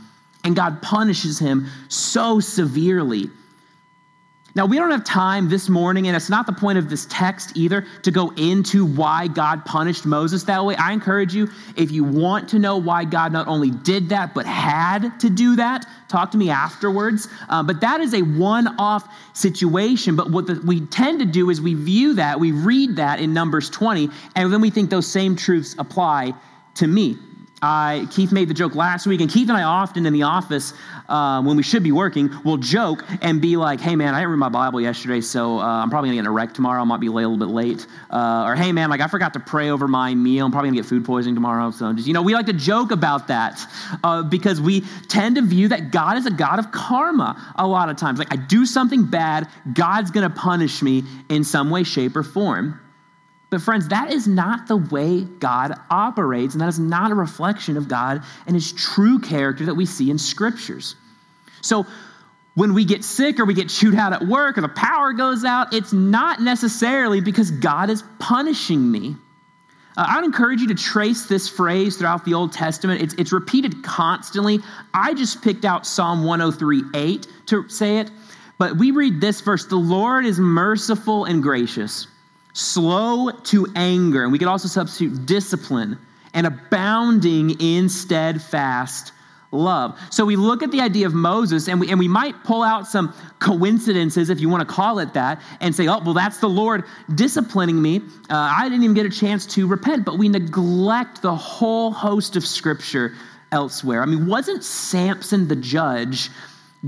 and 0.48 0.56
God 0.56 0.82
punishes 0.82 1.38
him 1.38 1.68
so 1.90 2.40
severely. 2.40 3.30
Now, 4.56 4.66
we 4.66 4.78
don't 4.78 4.92
have 4.92 5.04
time 5.04 5.50
this 5.50 5.68
morning, 5.68 6.08
and 6.08 6.16
it's 6.16 6.30
not 6.30 6.46
the 6.46 6.54
point 6.54 6.78
of 6.78 6.90
this 6.90 7.06
text 7.10 7.52
either 7.56 7.86
to 8.04 8.12
go 8.12 8.30
into 8.38 8.86
why 8.86 9.28
God 9.28 9.66
punished 9.66 10.06
Moses 10.06 10.44
that 10.44 10.64
way. 10.64 10.76
I 10.78 10.94
encourage 10.94 11.36
you, 11.36 11.50
if 11.76 11.92
you 11.92 12.06
want 12.06 12.48
to 12.50 12.60
know 12.60 12.78
why 12.78 13.04
God 13.04 13.34
not 13.34 13.48
only 13.50 13.70
did 13.70 14.08
that, 14.10 14.34
but 14.34 14.46
had 14.46 15.20
to 15.20 15.30
do 15.30 15.58
that, 15.58 15.86
talk 16.08 16.32
to 16.32 16.38
me 16.38 16.50
afterwards. 16.50 17.28
Uh, 17.50 17.62
but 17.62 17.82
that 17.82 18.00
is 18.00 18.14
a 18.14 18.22
one 18.22 18.68
off 18.80 19.14
situation. 19.34 20.16
But 20.16 20.32
what 20.32 20.48
the, 20.48 20.62
we 20.66 20.80
tend 20.80 21.20
to 21.20 21.26
do 21.26 21.50
is 21.50 21.60
we 21.60 21.74
view 21.74 22.14
that, 22.14 22.40
we 22.40 22.54
read 22.54 22.96
that 22.96 23.20
in 23.20 23.34
Numbers 23.34 23.70
20, 23.70 24.10
and 24.36 24.52
then 24.52 24.62
we 24.62 24.70
think 24.70 24.90
those 24.90 25.08
same 25.08 25.36
truths 25.36 25.76
apply 25.78 26.34
to 26.76 26.88
me. 26.88 27.18
I, 27.62 28.08
Keith 28.12 28.32
made 28.32 28.50
the 28.50 28.54
joke 28.54 28.76
last 28.76 29.08
week, 29.08 29.20
and 29.20 29.30
Keith 29.30 29.50
and 29.50 29.58
I 29.58 29.64
often 29.64 30.06
in 30.06 30.14
the 30.14 30.24
office, 30.24 30.74
uh, 31.10 31.42
when 31.42 31.58
we 31.58 31.64
should 31.64 31.82
be 31.82 31.92
working, 31.92 32.30
will 32.44 32.58
joke 32.58 33.04
and 33.22 33.42
be 33.42 33.58
like, 33.58 33.80
hey 33.80 33.96
man, 33.96 34.14
I 34.14 34.20
didn't 34.20 34.32
read 34.32 34.38
my 34.38 34.50
Bible 34.50 34.80
yesterday, 34.80 35.22
so 35.22 35.58
uh, 35.58 35.64
I'm 35.64 35.90
probably 35.90 36.10
gonna 36.10 36.22
get 36.22 36.28
a 36.28 36.32
wreck 36.32 36.54
tomorrow. 36.54 36.82
I 36.82 36.84
might 36.84 37.00
be 37.00 37.08
a 37.08 37.12
little 37.12 37.38
bit 37.38 37.48
late. 37.48 37.88
Uh, 38.12 38.44
or 38.46 38.56
hey 38.56 38.72
man, 38.72 38.92
like 38.92 39.02
I 39.02 39.08
forgot 39.08 39.34
to 39.34 39.40
pray 39.40 39.72
over 39.72 39.88
my 39.88 40.14
meal. 40.14 40.46
I'm 40.46 40.52
probably 40.52 40.70
gonna 40.70 40.82
get 40.82 40.86
food 40.86 41.04
poisoning 41.04 41.34
tomorrow. 41.34 41.72
So 41.72 41.92
just, 41.94 42.08
you 42.08 42.14
know, 42.14 42.22
we 42.22 42.36
like 42.36 42.46
to 42.46 42.54
joke 42.54 42.92
about 42.92 43.28
that 43.30 43.60
uh, 44.04 44.22
because 44.22 44.62
we 44.62 44.82
tend 45.08 45.38
to 45.38 45.42
view 45.42 45.70
that 45.70 45.92
God 45.92 46.18
is 46.18 46.28
a 46.28 46.32
God 46.32 46.60
of 46.60 46.72
karma 46.72 47.54
a 47.56 47.66
lot 47.66 47.90
of 47.90 47.98
times. 47.98 48.20
Like 48.20 48.32
I 48.32 48.36
do 48.36 48.68
something 48.68 49.06
bad, 49.06 49.48
God's 49.74 50.12
gonna 50.12 50.30
punish 50.30 50.84
me 50.84 51.04
in 51.28 51.44
some 51.44 51.72
way, 51.72 51.84
shape, 51.84 52.16
or 52.16 52.24
form. 52.24 52.80
But, 53.50 53.62
friends, 53.62 53.88
that 53.90 54.12
is 54.12 54.28
not 54.28 54.68
the 54.68 54.76
way 54.76 55.24
God 55.24 55.74
operates, 55.90 56.54
and 56.54 56.62
that 56.62 56.68
is 56.68 56.80
not 56.80 57.12
a 57.12 57.16
reflection 57.16 57.78
of 57.78 57.88
God 57.88 58.24
and 58.46 58.56
his 58.56 58.74
true 58.74 59.20
character 59.20 59.66
that 59.66 59.76
we 59.76 59.86
see 59.86 60.12
in 60.12 60.18
scriptures. 60.18 60.96
So, 61.62 61.86
when 62.56 62.74
we 62.74 62.86
get 62.86 63.04
sick 63.04 63.40
or 63.40 63.46
we 63.46 63.54
get 63.54 63.70
chewed 63.70 63.94
out 63.94 64.14
at 64.14 64.26
work 64.26 64.58
or 64.58 64.62
the 64.62 64.68
power 64.68 65.14
goes 65.14 65.46
out, 65.46 65.76
it's 65.76 65.94
not 65.94 66.42
necessarily 66.42 67.22
because 67.22 67.52
God 67.52 67.92
is 67.92 68.04
punishing 68.18 68.92
me. 68.92 69.16
Uh, 69.96 70.06
I 70.08 70.16
would 70.16 70.26
encourage 70.26 70.62
you 70.62 70.68
to 70.70 70.76
trace 70.76 71.28
this 71.28 71.48
phrase 71.48 71.98
throughout 71.98 72.26
the 72.26 72.34
Old 72.34 72.54
Testament. 72.54 73.02
It's, 73.02 73.14
it's 73.14 73.32
repeated 73.32 73.84
constantly. 73.84 74.60
I 74.94 75.14
just 75.14 75.44
picked 75.44 75.66
out 75.66 75.86
Psalm 75.86 76.24
103 76.24 76.84
8 77.00 77.28
to 77.48 77.70
say 77.70 78.00
it. 78.00 78.12
But 78.58 78.78
we 78.78 78.92
read 78.92 79.22
this 79.22 79.42
verse 79.42 79.66
The 79.66 79.76
Lord 79.76 80.26
is 80.26 80.40
merciful 80.40 81.26
and 81.26 81.44
gracious, 81.44 82.08
slow 82.58 83.30
to 83.30 83.68
anger. 83.76 84.24
And 84.24 84.32
we 84.32 84.40
could 84.40 84.48
also 84.48 84.68
substitute 84.68 85.26
discipline 85.26 85.98
and 86.34 86.48
abounding 86.48 87.52
in 87.62 87.88
steadfast 87.88 89.12
love. 89.52 89.98
So 90.10 90.26
we 90.26 90.36
look 90.36 90.62
at 90.62 90.72
the 90.72 90.82
idea 90.82 91.06
of 91.08 91.14
Moses 91.14 91.68
and 91.70 91.80
we, 91.80 91.90
and 91.90 92.00
we 92.00 92.08
might 92.08 92.44
pull 92.44 92.64
out 92.64 92.88
some 92.88 93.14
coincidences, 93.40 94.30
if 94.30 94.40
you 94.40 94.50
want 94.50 94.68
to 94.68 94.74
call 94.74 95.00
it 95.00 95.14
that, 95.14 95.42
and 95.62 95.74
say, 95.74 95.88
oh, 95.88 96.00
well, 96.00 96.14
that's 96.14 96.40
the 96.40 96.50
Lord 96.50 96.84
disciplining 97.16 97.82
me. 97.82 98.02
Uh, 98.30 98.36
I 98.36 98.64
didn't 98.68 98.84
even 98.84 98.96
get 98.96 99.06
a 99.06 99.10
chance 99.10 99.46
to 99.48 99.68
repent, 99.68 100.04
but 100.04 100.18
we 100.18 100.28
neglect 100.28 101.22
the 101.22 101.36
whole 101.36 101.92
host 101.92 102.36
of 102.36 102.46
Scripture 102.46 103.16
elsewhere. 103.52 104.02
I 104.02 104.06
mean, 104.06 104.28
wasn't 104.28 104.64
Samson 104.64 105.48
the 105.48 105.56
judge? 105.56 106.30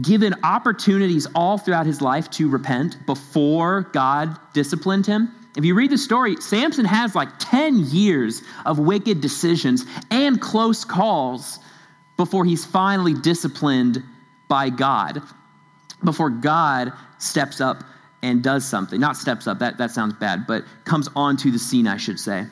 Given 0.02 0.36
opportunities 0.44 1.28
all 1.34 1.58
throughout 1.58 1.86
his 1.86 2.02
life 2.02 2.30
to 2.32 2.50
repent 2.50 3.06
before 3.06 3.90
God 3.94 4.38
disciplined 4.54 5.06
him. 5.06 5.34
If 5.60 5.66
you 5.66 5.75
read 5.75 5.92
the 5.92 5.98
story, 5.98 6.38
Samson 6.38 6.86
has 6.86 7.16
like 7.16 7.38
10 7.38 7.80
years 7.88 8.44
of 8.66 8.80
wicked 8.80 9.20
decisions 9.20 9.86
and 10.10 10.39
close 10.39 10.86
calls 10.86 11.60
before 12.16 12.46
he's 12.46 12.63
finally 12.63 13.13
disciplined 13.13 14.01
by 14.48 14.70
God, 14.70 15.22
before 16.01 16.30
God 16.30 16.94
steps 17.18 17.60
up 17.60 17.84
and 18.22 18.42
does 18.42 18.66
something. 18.66 19.01
Not 19.01 19.18
steps 19.18 19.48
up, 19.48 19.60
that, 19.60 19.78
that 19.80 19.92
sounds 19.92 20.13
bad, 20.13 20.48
but 20.48 20.63
comes 20.86 21.10
onto 21.13 21.51
the 21.51 21.60
scene, 21.60 21.88
I 21.88 21.98
should 21.98 22.22
say. 22.22 22.46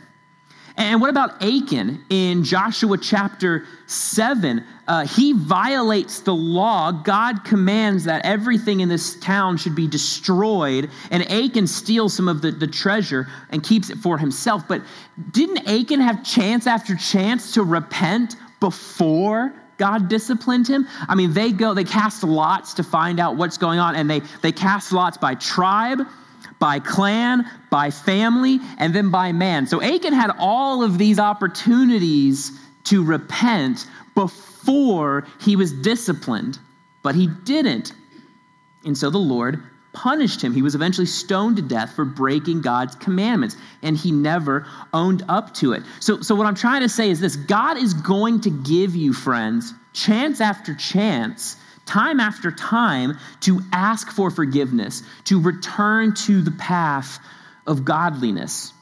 And 0.78 1.02
what 1.02 1.10
about 1.10 1.42
Achan 1.42 2.06
in 2.12 2.44
Joshua 2.44 3.00
chapter 3.00 3.66
7? 3.88 4.64
Uh, 4.88 5.08
he 5.08 5.34
violates 5.34 6.20
the 6.20 6.36
law. 6.36 6.92
God 6.92 7.44
commands 7.44 8.04
that 8.04 8.24
everything 8.24 8.82
in 8.82 8.88
this 8.88 9.20
town 9.20 9.58
should 9.58 9.74
be 9.74 9.88
destroyed, 9.88 10.92
and 11.10 11.24
Achan 11.32 11.66
steals 11.66 12.14
some 12.14 12.28
of 12.28 12.44
the, 12.44 12.52
the 12.52 12.68
treasure 12.68 13.28
and 13.50 13.64
keeps 13.64 13.90
it 13.90 13.98
for 13.98 14.20
himself. 14.20 14.68
But 14.68 14.84
didn't 15.32 15.68
Achan 15.68 16.00
have 16.00 16.24
chance 16.24 16.68
after 16.68 16.96
chance 16.96 17.54
to 17.56 17.64
repent 17.64 18.36
before 18.60 19.54
God 19.80 20.08
disciplined 20.10 20.68
him? 20.68 20.88
I 21.10 21.16
mean, 21.16 21.34
they 21.34 21.52
go, 21.54 21.74
they 21.74 21.86
cast 21.86 22.24
lots 22.24 22.76
to 22.76 22.84
find 22.84 23.20
out 23.20 23.36
what's 23.36 23.58
going 23.58 23.80
on, 23.80 23.96
and 23.96 24.08
they, 24.08 24.20
they 24.44 24.52
cast 24.52 24.92
lots 24.92 25.18
by 25.18 25.34
tribe, 25.34 26.02
by 26.60 26.80
clan, 26.80 27.50
by 27.70 27.92
family, 27.92 28.60
and 28.78 28.94
then 28.94 29.12
by 29.12 29.32
man. 29.32 29.68
So 29.68 29.82
Achan 29.82 30.14
had 30.14 30.32
all 30.40 30.84
of 30.84 30.98
these 30.98 31.20
opportunities 31.20 32.52
to 32.86 33.04
repent 33.04 33.86
before 34.16 35.28
he 35.42 35.56
was 35.56 35.72
disciplined, 35.72 36.58
but 37.04 37.16
he 37.16 37.28
didn't. 37.28 37.94
And 38.84 38.98
so 38.98 39.10
the 39.10 39.18
Lord 39.18 39.62
punished 39.94 40.44
him. 40.44 40.54
He 40.54 40.62
was 40.62 40.76
eventually 40.76 41.08
stoned 41.08 41.56
to 41.56 41.62
death 41.62 41.96
for 41.96 42.06
breaking 42.06 42.62
God's 42.62 42.96
commandments, 42.96 43.58
and 43.82 43.98
he 43.98 44.12
never 44.12 44.68
owned 44.94 45.24
up 45.28 45.54
to 45.56 45.74
it. 45.74 45.84
So, 46.00 46.22
so 46.22 46.36
what 46.36 46.46
I'm 46.46 46.56
trying 46.56 46.82
to 46.82 46.90
say 46.90 47.10
is 47.10 47.20
this 47.20 47.36
God 47.36 47.78
is 47.78 47.94
going 47.94 48.42
to 48.42 48.50
give 48.50 48.96
you, 48.96 49.14
friends, 49.14 49.74
chance 49.94 50.40
after 50.40 50.76
chance, 50.76 51.58
time 51.88 52.20
after 52.20 52.52
time, 52.52 53.18
to 53.42 53.62
ask 53.72 54.12
for 54.12 54.30
forgiveness, 54.30 55.02
to 55.26 55.42
return 55.42 56.14
to 56.14 56.42
the 56.42 56.52
path 56.52 57.20
of 57.66 57.86
godliness. 57.86 58.74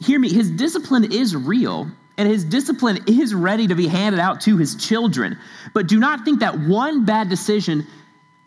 Hear 0.00 0.18
me, 0.18 0.32
his 0.32 0.50
discipline 0.50 1.12
is 1.12 1.36
real. 1.36 1.90
And 2.16 2.28
his 2.28 2.44
discipline 2.44 3.04
is 3.06 3.32
ready 3.32 3.68
to 3.68 3.76
be 3.76 3.86
handed 3.86 4.18
out 4.20 4.40
to 4.40 4.56
his 4.56 4.74
children. 4.74 5.38
But 5.72 5.86
do 5.86 6.00
not 6.00 6.24
think 6.24 6.40
that 6.40 6.58
one 6.58 7.04
bad 7.04 7.28
decision 7.28 7.86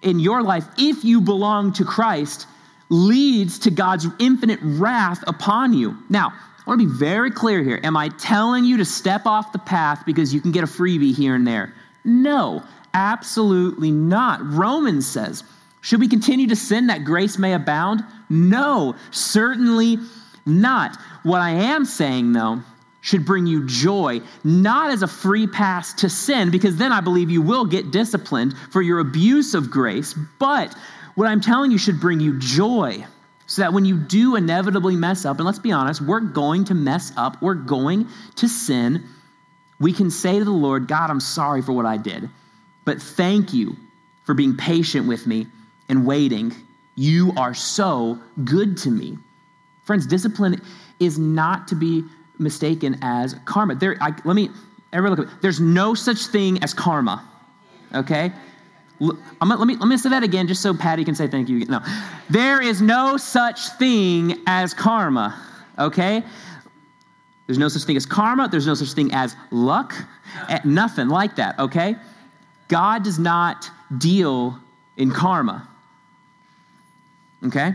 in 0.02 0.20
your 0.20 0.44
life, 0.44 0.66
if 0.78 1.06
you 1.06 1.22
belong 1.22 1.72
to 1.74 1.86
Christ, 1.86 2.48
leads 2.90 3.60
to 3.60 3.72
God's 3.72 4.06
infinite 4.20 4.60
wrath 4.62 5.24
upon 5.26 5.74
you. 5.74 5.98
Now, 6.10 6.34
I 6.34 6.70
want 6.70 6.82
to 6.82 6.88
be 6.88 6.94
very 6.94 7.32
clear 7.32 7.64
here. 7.64 7.80
Am 7.82 7.96
I 7.96 8.10
telling 8.10 8.66
you 8.66 8.78
to 8.78 8.86
step 8.86 9.26
off 9.26 9.54
the 9.54 9.60
path 9.60 10.04
because 10.06 10.34
you 10.34 10.42
can 10.42 10.52
get 10.52 10.66
a 10.66 10.68
freebie 10.68 11.16
here 11.16 11.34
and 11.34 11.48
there? 11.48 11.74
No, 12.04 12.64
absolutely 12.94 13.92
not. 13.92 14.40
Romans 14.44 15.08
says, 15.08 15.44
should 15.82 16.00
we 16.00 16.08
continue 16.08 16.48
to 16.48 16.56
sin 16.56 16.88
that 16.88 17.06
grace 17.06 17.38
may 17.38 17.54
abound? 17.54 18.04
No, 18.30 18.96
certainly 19.10 19.98
not. 20.46 20.98
What 21.24 21.42
I 21.42 21.52
am 21.52 21.86
saying, 21.86 22.34
though, 22.34 22.62
should 23.02 23.26
bring 23.26 23.48
you 23.48 23.66
joy, 23.66 24.22
not 24.44 24.92
as 24.92 25.02
a 25.02 25.08
free 25.08 25.48
pass 25.48 25.94
to 25.96 26.10
sin, 26.10 26.52
because 26.52 26.78
then 26.78 26.92
I 26.92 27.02
believe 27.02 27.32
you 27.32 27.42
will 27.42 27.66
get 27.66 27.92
disciplined 27.92 28.56
for 28.72 28.82
your 28.82 29.00
abuse 29.00 29.56
of 29.56 29.72
grace, 29.72 30.14
but 30.40 30.76
what 31.16 31.28
I'm 31.28 31.42
telling 31.42 31.72
you 31.72 31.80
should 31.80 32.00
bring 32.00 32.20
you 32.20 32.40
joy. 32.40 33.04
So 33.48 33.64
that 33.64 33.74
when 33.74 33.84
you 33.84 33.98
do 33.98 34.38
inevitably 34.38 34.96
mess 34.96 35.26
up, 35.26 35.38
and 35.38 35.46
let's 35.46 35.60
be 35.60 35.74
honest, 35.74 36.00
we're 36.00 36.22
going 36.22 36.66
to 36.66 36.74
mess 36.74 37.12
up, 37.18 37.42
we're 37.42 37.56
going 37.56 38.08
to 38.36 38.48
sin, 38.48 39.04
we 39.80 39.92
can 39.92 40.10
say 40.10 40.40
to 40.40 40.46
the 40.46 40.52
Lord, 40.52 40.88
God, 40.88 41.10
I'm 41.10 41.20
sorry 41.20 41.62
for 41.62 41.74
what 41.74 41.86
I 41.86 41.98
did, 41.98 42.30
but 42.86 43.02
thank 43.02 43.54
you 43.54 43.76
for 44.24 44.34
being 44.34 44.56
patient 44.56 45.08
with 45.08 45.28
me 45.28 45.48
and 45.90 46.06
waiting. 46.06 46.54
You 46.96 47.34
are 47.38 47.54
so 47.54 48.20
good 48.44 48.78
to 48.80 48.90
me. 48.92 49.18
Friends, 49.84 50.06
discipline 50.06 50.62
is 51.00 51.18
not 51.18 51.68
to 51.70 51.76
be 51.76 52.04
mistaken 52.38 52.98
as 53.02 53.36
karma. 53.46 53.76
There, 53.76 53.98
I, 54.02 54.14
let 54.26 54.36
me, 54.36 54.50
everybody 54.94 55.22
look 55.22 55.32
at 55.32 55.42
There's 55.42 55.60
no 55.60 55.94
such 55.94 56.28
thing 56.28 56.64
as 56.64 56.74
karma. 56.74 57.28
Okay? 57.94 58.32
I'm, 59.42 59.50
let, 59.50 59.66
me, 59.66 59.76
let 59.76 59.88
me 59.88 59.98
say 59.98 60.10
that 60.10 60.24
again 60.24 60.48
just 60.48 60.62
so 60.62 60.74
Patty 60.74 61.04
can 61.04 61.16
say 61.16 61.28
thank 61.28 61.50
you. 61.50 61.66
No. 61.66 61.82
There 62.30 62.62
is 62.62 62.82
no 62.82 63.18
such 63.18 63.70
thing 63.70 64.42
as 64.46 64.74
karma. 64.74 65.42
Okay? 65.80 66.24
There's 67.48 67.58
no 67.58 67.68
such 67.68 67.84
thing 67.84 67.98
as 67.98 68.06
karma. 68.06 68.48
There's 68.48 68.68
no 68.68 68.76
such 68.76 68.94
thing 68.94 69.12
as 69.14 69.36
luck. 69.50 69.96
Eh, 70.50 70.60
nothing 70.64 71.10
like 71.10 71.36
that. 71.38 71.58
Okay? 71.60 71.96
God 72.72 73.04
does 73.04 73.20
not 73.20 73.70
deal 74.00 74.58
in 74.98 75.12
karma. 75.12 75.68
Okay? 77.46 77.74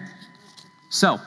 So, 0.88 1.21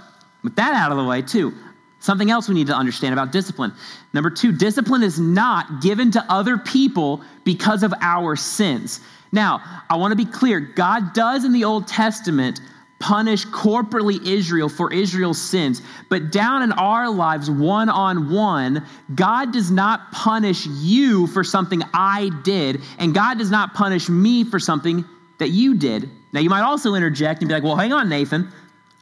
with 0.43 0.55
that 0.55 0.73
out 0.73 0.91
of 0.91 0.97
the 0.97 1.03
way, 1.03 1.21
too, 1.21 1.53
Something 1.99 2.31
else 2.31 2.47
we 2.47 2.55
need 2.55 2.67
to 2.67 2.75
understand 2.75 3.13
about 3.13 3.31
discipline. 3.31 3.73
Number 4.13 4.29
two, 4.29 4.51
discipline 4.53 5.03
is 5.03 5.19
not 5.19 5.81
given 5.81 6.11
to 6.11 6.25
other 6.29 6.57
people 6.57 7.21
because 7.43 7.83
of 7.83 7.93
our 8.01 8.35
sins. 8.37 9.01
Now, 9.31 9.61
I 9.89 9.97
want 9.97 10.11
to 10.11 10.15
be 10.15 10.25
clear 10.25 10.59
God 10.59 11.13
does 11.13 11.43
in 11.43 11.51
the 11.51 11.65
Old 11.65 11.87
Testament 11.87 12.61
punish 12.99 13.45
corporately 13.47 14.23
Israel 14.25 14.69
for 14.69 14.93
Israel's 14.93 15.41
sins, 15.41 15.81
but 16.09 16.31
down 16.31 16.61
in 16.61 16.71
our 16.73 17.09
lives, 17.09 17.49
one 17.49 17.89
on 17.89 18.29
one, 18.29 18.85
God 19.15 19.53
does 19.53 19.71
not 19.71 20.11
punish 20.11 20.65
you 20.65 21.27
for 21.27 21.43
something 21.43 21.81
I 21.93 22.29
did, 22.43 22.81
and 22.97 23.13
God 23.13 23.37
does 23.37 23.49
not 23.49 23.73
punish 23.73 24.09
me 24.09 24.43
for 24.43 24.59
something 24.59 25.05
that 25.39 25.49
you 25.49 25.75
did. 25.75 26.09
Now, 26.33 26.41
you 26.41 26.49
might 26.49 26.61
also 26.61 26.93
interject 26.93 27.41
and 27.41 27.47
be 27.47 27.53
like, 27.53 27.63
well, 27.63 27.77
hang 27.77 27.93
on, 27.93 28.09
Nathan. 28.09 28.51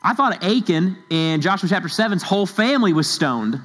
I 0.02 0.14
thought 0.14 0.44
Achan 0.44 0.98
in 1.10 1.42
Joshua 1.42 1.68
chapter 1.68 1.90
7's 1.90 2.24
whole 2.24 2.46
family 2.46 2.94
was 2.94 3.10
stoned. 3.10 3.60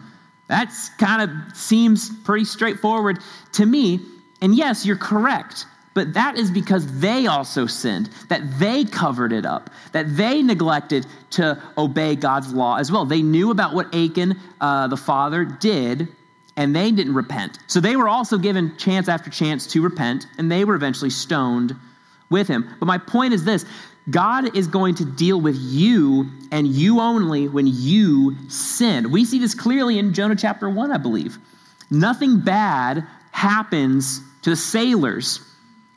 That 0.49 0.73
kind 0.99 1.23
of 1.23 1.57
seems 1.57 2.11
pretty 2.25 2.45
straightforward 2.45 3.19
to 3.53 3.67
me. 3.67 4.01
And 4.41 4.55
yes, 4.55 4.85
you're 4.85 4.97
correct. 4.97 5.67
But 5.95 6.15
that 6.15 6.39
is 6.39 6.51
because 6.51 7.01
they 7.01 7.27
also 7.27 7.67
sinned, 7.67 8.09
that 8.29 8.59
they 8.59 8.85
covered 8.85 9.33
it 9.33 9.45
up, 9.45 9.71
that 9.93 10.17
they 10.17 10.43
neglected 10.43 11.07
to 11.33 11.63
obey 11.77 12.17
God's 12.17 12.53
law 12.53 12.77
as 12.77 12.91
well. 12.91 13.05
They 13.05 13.23
knew 13.23 13.51
about 13.51 13.75
what 13.75 13.95
Achan, 13.95 14.41
uh, 14.61 14.89
the 14.89 14.97
father, 14.97 15.45
did, 15.45 16.09
and 16.57 16.75
they 16.75 16.91
didn't 16.93 17.15
repent. 17.15 17.59
So 17.67 17.81
they 17.81 17.97
were 17.97 18.09
also 18.09 18.39
given 18.39 18.77
chance 18.79 19.09
after 19.09 19.31
chance 19.31 19.67
to 19.69 19.83
repent, 19.83 20.27
and 20.39 20.51
they 20.51 20.65
were 20.65 20.75
eventually 20.75 21.11
stoned 21.11 21.77
with 22.31 22.49
him. 22.49 22.69
But 22.81 22.87
my 22.87 22.99
point 22.99 23.35
is 23.35 23.45
this 23.45 23.67
God 24.11 24.57
is 24.57 24.67
going 24.67 24.97
to 24.97 25.05
deal 25.05 25.41
with 25.41 25.57
you 25.57 26.29
and 26.51 26.67
you 26.67 27.01
only 27.01 27.49
when 27.49 27.67
you 27.69 28.37
sin. 28.49 29.13
We 29.13 29.25
see 29.25 29.39
this 29.39 29.55
clearly 29.55 29.99
in 29.99 30.13
Jonah 30.13 30.35
chapter 30.35 30.69
1, 30.69 30.91
I 30.91 30.97
believe. 30.97 31.39
Nothing 31.91 32.41
bad 32.41 33.07
happens 33.31 34.21
to 34.43 34.51
the 34.51 34.57
sailors. 34.57 35.41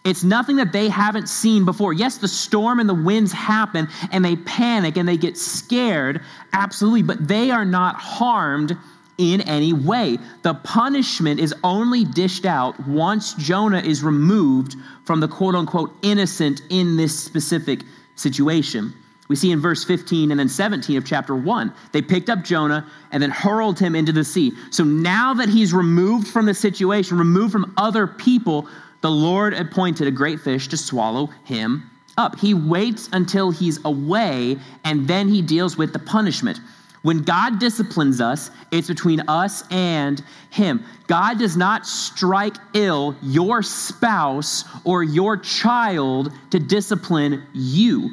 It's 0.05 0.23
nothing 0.23 0.57
that 0.57 0.71
they 0.71 0.87
haven't 0.87 1.27
seen 1.27 1.65
before. 1.65 1.91
Yes, 1.91 2.19
the 2.19 2.27
storm 2.27 2.79
and 2.79 2.87
the 2.87 2.93
winds 2.93 3.31
happen 3.31 3.89
and 4.11 4.23
they 4.23 4.35
panic 4.35 4.97
and 4.97 5.09
they 5.09 5.17
get 5.17 5.35
scared, 5.35 6.21
absolutely, 6.53 7.01
but 7.01 7.27
they 7.27 7.49
are 7.49 7.65
not 7.65 7.95
harmed 7.95 8.77
in 9.17 9.41
any 9.41 9.73
way. 9.73 10.19
The 10.43 10.53
punishment 10.53 11.39
is 11.39 11.55
only 11.63 12.05
dished 12.05 12.45
out 12.45 12.79
once 12.87 13.33
Jonah 13.33 13.79
is 13.79 14.03
removed 14.03 14.75
from 15.05 15.21
the 15.21 15.27
quote 15.27 15.55
unquote 15.55 15.91
innocent 16.03 16.61
in 16.69 16.97
this 16.97 17.17
specific 17.17 17.81
situation. 18.15 18.93
We 19.27 19.35
see 19.35 19.51
in 19.51 19.59
verse 19.59 19.83
15 19.83 20.29
and 20.29 20.39
then 20.39 20.49
17 20.49 20.97
of 20.97 21.05
chapter 21.05 21.35
1. 21.35 21.73
They 21.93 22.03
picked 22.03 22.29
up 22.29 22.43
Jonah 22.43 22.85
and 23.11 23.23
then 23.23 23.31
hurled 23.31 23.79
him 23.79 23.95
into 23.95 24.11
the 24.11 24.23
sea. 24.23 24.51
So 24.69 24.83
now 24.83 25.33
that 25.33 25.49
he's 25.49 25.73
removed 25.73 26.27
from 26.27 26.45
the 26.45 26.53
situation, 26.53 27.17
removed 27.17 27.51
from 27.51 27.73
other 27.75 28.05
people, 28.05 28.67
the 29.05 29.11
Lord 29.11 29.53
appointed 29.53 30.07
a 30.07 30.11
great 30.11 30.39
fish 30.39 30.67
to 30.69 30.77
swallow 30.77 31.27
him 31.43 31.91
up. 32.17 32.39
He 32.39 32.55
waits 32.55 33.07
until 33.13 33.51
he's 33.51 33.77
away 33.85 34.57
and 34.83 35.07
then 35.07 35.29
he 35.29 35.43
deals 35.43 35.77
with 35.77 35.93
the 35.93 35.99
punishment. 35.99 36.59
When 37.03 37.19
God 37.19 37.59
disciplines 37.59 38.19
us, 38.19 38.49
it's 38.71 38.87
between 38.87 39.19
us 39.27 39.63
and 39.69 40.23
Him. 40.49 40.83
God 41.05 41.37
does 41.37 41.55
not 41.55 41.85
strike 41.85 42.55
ill 42.73 43.15
your 43.21 43.61
spouse 43.61 44.63
or 44.83 45.03
your 45.03 45.37
child 45.37 46.31
to 46.49 46.57
discipline 46.57 47.43
you. 47.53 48.09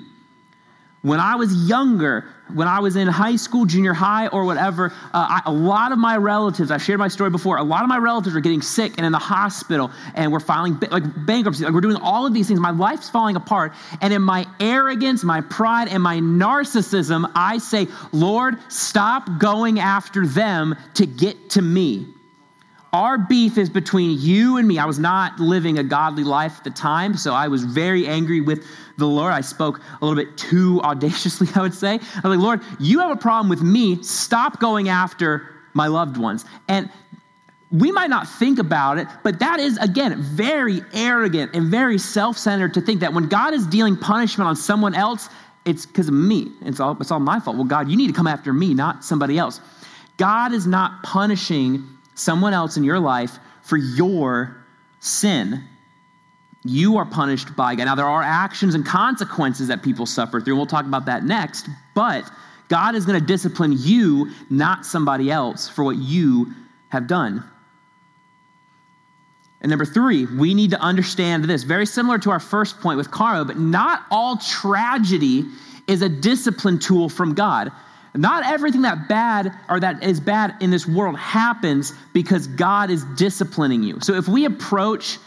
When 1.03 1.19
I 1.19 1.35
was 1.35 1.53
younger, 1.69 2.25
when 2.55 2.69
I 2.69 2.79
was 2.79 2.95
in 2.95 3.09
high 3.09 3.35
school, 3.35 3.65
junior 3.65 3.93
high, 3.93 4.29
or 4.29 4.45
whatever, 4.45 4.93
uh, 5.13 5.41
I, 5.41 5.43
a 5.47 5.53
lot 5.53 5.91
of 5.91 5.99
my 5.99 6.17
relatives—I've 6.17 6.83
shared 6.83 7.01
my 7.01 7.09
story 7.09 7.29
before, 7.29 7.57
a 7.57 7.65
lot 7.65 7.83
of 7.83 7.89
my 7.89 7.99
relatives 7.99 8.37
were 8.37 8.41
getting 8.41 8.63
sick 8.63 8.95
and 8.99 9.05
in 9.05 9.11
the 9.11 9.19
hospital, 9.19 9.91
and 10.15 10.31
we're 10.31 10.39
filing 10.39 10.79
like 10.93 11.03
bankruptcy. 11.27 11.65
Like 11.65 11.75
we're 11.75 11.81
doing 11.81 11.97
all 11.97 12.25
of 12.25 12.35
these 12.35 12.47
things. 12.47 12.61
My 12.61 12.71
life's 12.71 13.11
falling 13.11 13.35
apart. 13.35 13.73
And 14.01 14.13
in 14.13 14.23
my 14.23 14.47
arrogance, 14.61 15.25
my 15.25 15.41
pride, 15.41 15.89
and 15.89 16.01
my 16.01 16.19
narcissism, 16.19 17.31
I 17.35 17.59
say, 17.59 17.89
Lord, 18.13 18.59
stop 18.69 19.41
going 19.41 19.81
after 19.81 20.25
them 20.25 20.77
to 20.95 21.07
get 21.07 21.51
to 21.51 21.63
me. 21.63 22.07
Our 22.93 23.17
beef 23.17 23.57
is 23.57 23.71
between 23.71 24.19
you 24.21 24.59
and 24.59 24.69
me. 24.69 24.79
I 24.79 24.85
was 24.85 24.99
not 24.99 25.41
living 25.41 25.79
a 25.79 25.83
godly 25.83 26.25
life 26.25 26.59
at 26.59 26.65
the 26.65 26.71
time, 26.71 27.17
so 27.17 27.33
I 27.33 27.49
was 27.49 27.65
very 27.65 28.07
angry 28.07 28.43
with 28.43 28.67
the 28.99 29.07
Lord. 29.07 29.33
I 29.33 29.41
spoke 29.41 29.81
a 29.81 30.05
little 30.05 30.23
bit 30.23 30.37
too 30.37 30.79
audaciously, 30.85 31.49
I 31.55 31.63
would 31.63 31.73
say. 31.73 31.95
I 31.95 32.29
was 32.29 32.37
like, 32.37 32.39
Lord, 32.39 32.61
you 32.79 32.99
have 32.99 33.11
a 33.11 33.17
problem 33.17 33.49
with 33.49 33.63
me. 33.63 34.03
Stop 34.03 34.61
going 34.61 34.91
after 34.91 35.49
my 35.73 35.87
loved 35.87 36.19
ones. 36.19 36.45
And 36.69 36.91
we 37.71 37.91
might 37.91 38.11
not 38.11 38.29
think 38.29 38.59
about 38.59 38.99
it, 38.99 39.09
but 39.23 39.39
that 39.39 39.59
is, 39.59 39.79
again, 39.79 40.21
very 40.21 40.83
arrogant 40.93 41.57
and 41.57 41.71
very 41.71 41.97
self 41.97 42.37
centered 42.37 42.75
to 42.75 42.83
think 42.83 43.01
that 43.01 43.15
when 43.15 43.27
God 43.29 43.55
is 43.55 43.67
dealing 43.67 43.97
punishment 43.97 44.47
on 44.47 44.55
someone 44.55 44.95
else, 44.95 45.31
it's 45.65 45.87
because 45.87 46.09
of 46.09 46.15
me. 46.15 46.53
It's 46.61 46.79
all, 46.79 46.99
it's 47.01 47.11
all 47.11 47.21
my 47.21 47.41
fault. 47.41 47.57
Well, 47.57 47.65
God, 47.65 47.89
you 47.89 47.97
need 47.97 48.09
to 48.09 48.13
come 48.13 48.27
after 48.27 48.53
me, 48.53 48.75
not 48.75 49.03
somebody 49.03 49.39
else. 49.39 49.63
God 50.19 50.53
is 50.53 50.67
not 50.67 51.03
punishing 51.03 51.89
someone 52.23 52.55
else 52.55 52.76
in 52.76 52.85
your 52.85 52.99
life 52.99 53.38
for 53.62 53.76
your 53.76 54.64
sin. 55.00 55.64
You 56.64 56.97
are 56.99 57.07
punished 57.07 57.57
by 57.57 57.75
God. 57.75 57.85
Now, 57.85 57.95
there 57.95 58.07
are 58.07 58.23
actions 58.23 58.75
and 58.75 58.87
consequences 58.87 59.69
that 59.69 59.83
people 59.83 60.07
suffer 60.07 60.41
through, 60.41 60.55
and 60.55 60.59
we'll 60.59 60.67
talk 60.67 60.87
about 60.87 61.07
that 61.07 61.25
next, 61.25 61.69
but 61.95 62.31
God 62.69 62.95
is 62.95 63.05
going 63.05 63.21
to 63.21 63.26
discipline 63.26 63.75
you, 63.76 64.31
not 64.49 64.87
somebody 64.87 65.31
else, 65.31 65.69
for 65.69 65.85
what 65.85 65.97
you 65.97 66.55
have 66.88 67.07
done. 67.07 67.45
And 69.61 69.71
number 69.71 69.85
three, 69.85 70.26
we 70.26 70.55
need 70.55 70.71
to 70.71 70.81
understand 70.81 71.45
this. 71.45 71.62
Very 71.62 71.87
similar 71.87 72.19
to 72.19 72.31
our 72.31 72.41
first 72.41 72.81
point 72.81 72.97
with 72.97 73.11
karma, 73.11 73.45
but 73.45 73.59
not 73.59 74.05
all 74.11 74.37
tragedy 74.37 75.45
is 75.87 76.02
a 76.02 76.09
discipline 76.09 76.79
tool 76.79 77.09
from 77.09 77.35
God. 77.35 77.71
Not 78.14 78.45
everything 78.45 78.83
that 78.83 79.09
bad 79.09 79.52
or 79.69 79.81
that 79.81 80.02
is 80.02 80.21
bad 80.21 80.57
in 80.61 80.71
this 80.71 80.87
world 80.87 81.19
happens 81.19 81.95
because 82.12 82.47
God 82.47 82.90
is 82.90 83.04
disciplining 83.16 83.83
you. 83.83 84.00
So 84.00 84.14
if 84.14 84.28
we 84.28 84.45
approach 84.45 85.19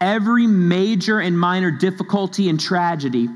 every 0.00 0.46
major 0.46 1.20
and 1.20 1.38
minor 1.38 1.70
difficulty 1.70 2.50
and 2.50 2.60
tragedy 2.60 3.28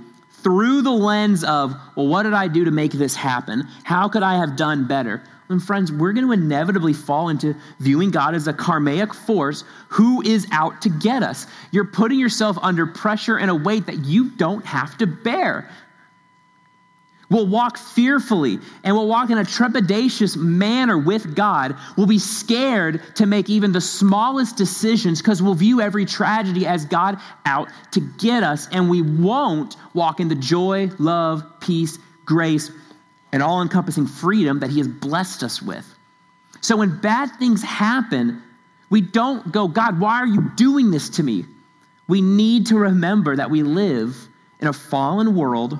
through 0.42 0.82
the 0.82 0.92
lens 0.92 1.42
of, 1.42 1.74
well, 1.96 2.06
what 2.06 2.24
did 2.24 2.34
I 2.34 2.48
do 2.48 2.64
to 2.64 2.70
make 2.70 2.92
this 2.92 3.16
happen? 3.16 3.66
How 3.84 4.08
could 4.08 4.22
I 4.22 4.36
have 4.36 4.56
done 4.56 4.86
better? 4.86 5.22
And 5.48 5.62
friends, 5.62 5.90
we're 5.90 6.12
going 6.12 6.26
to 6.26 6.32
inevitably 6.32 6.92
fall 6.92 7.30
into 7.30 7.56
viewing 7.80 8.10
God 8.10 8.34
as 8.34 8.46
a 8.48 8.52
karmic 8.52 9.14
force 9.14 9.64
who 9.88 10.20
is 10.20 10.46
out 10.52 10.82
to 10.82 10.90
get 10.90 11.22
us. 11.22 11.46
You're 11.70 11.86
putting 11.86 12.18
yourself 12.18 12.58
under 12.60 12.86
pressure 12.86 13.38
and 13.38 13.50
a 13.50 13.54
weight 13.54 13.86
that 13.86 14.04
you 14.04 14.30
don't 14.30 14.64
have 14.66 14.98
to 14.98 15.06
bear. 15.06 15.70
We'll 17.30 17.46
walk 17.46 17.76
fearfully 17.76 18.58
and 18.84 18.96
we'll 18.96 19.06
walk 19.06 19.28
in 19.28 19.36
a 19.36 19.44
trepidatious 19.44 20.34
manner 20.36 20.96
with 20.96 21.34
God. 21.34 21.76
We'll 21.96 22.06
be 22.06 22.18
scared 22.18 23.02
to 23.16 23.26
make 23.26 23.50
even 23.50 23.72
the 23.72 23.82
smallest 23.82 24.56
decisions 24.56 25.20
because 25.20 25.42
we'll 25.42 25.54
view 25.54 25.82
every 25.82 26.06
tragedy 26.06 26.66
as 26.66 26.86
God 26.86 27.20
out 27.44 27.68
to 27.92 28.00
get 28.00 28.42
us. 28.42 28.66
And 28.72 28.88
we 28.88 29.02
won't 29.02 29.76
walk 29.92 30.20
in 30.20 30.28
the 30.28 30.34
joy, 30.34 30.90
love, 30.98 31.42
peace, 31.60 31.98
grace, 32.24 32.70
and 33.32 33.42
all 33.42 33.60
encompassing 33.60 34.06
freedom 34.06 34.60
that 34.60 34.70
He 34.70 34.78
has 34.78 34.88
blessed 34.88 35.42
us 35.42 35.60
with. 35.60 35.86
So 36.62 36.78
when 36.78 36.98
bad 36.98 37.30
things 37.38 37.62
happen, 37.62 38.42
we 38.88 39.02
don't 39.02 39.52
go, 39.52 39.68
God, 39.68 40.00
why 40.00 40.20
are 40.20 40.26
you 40.26 40.50
doing 40.56 40.90
this 40.90 41.10
to 41.10 41.22
me? 41.22 41.44
We 42.08 42.22
need 42.22 42.68
to 42.68 42.78
remember 42.78 43.36
that 43.36 43.50
we 43.50 43.62
live 43.62 44.16
in 44.60 44.68
a 44.68 44.72
fallen 44.72 45.36
world 45.36 45.78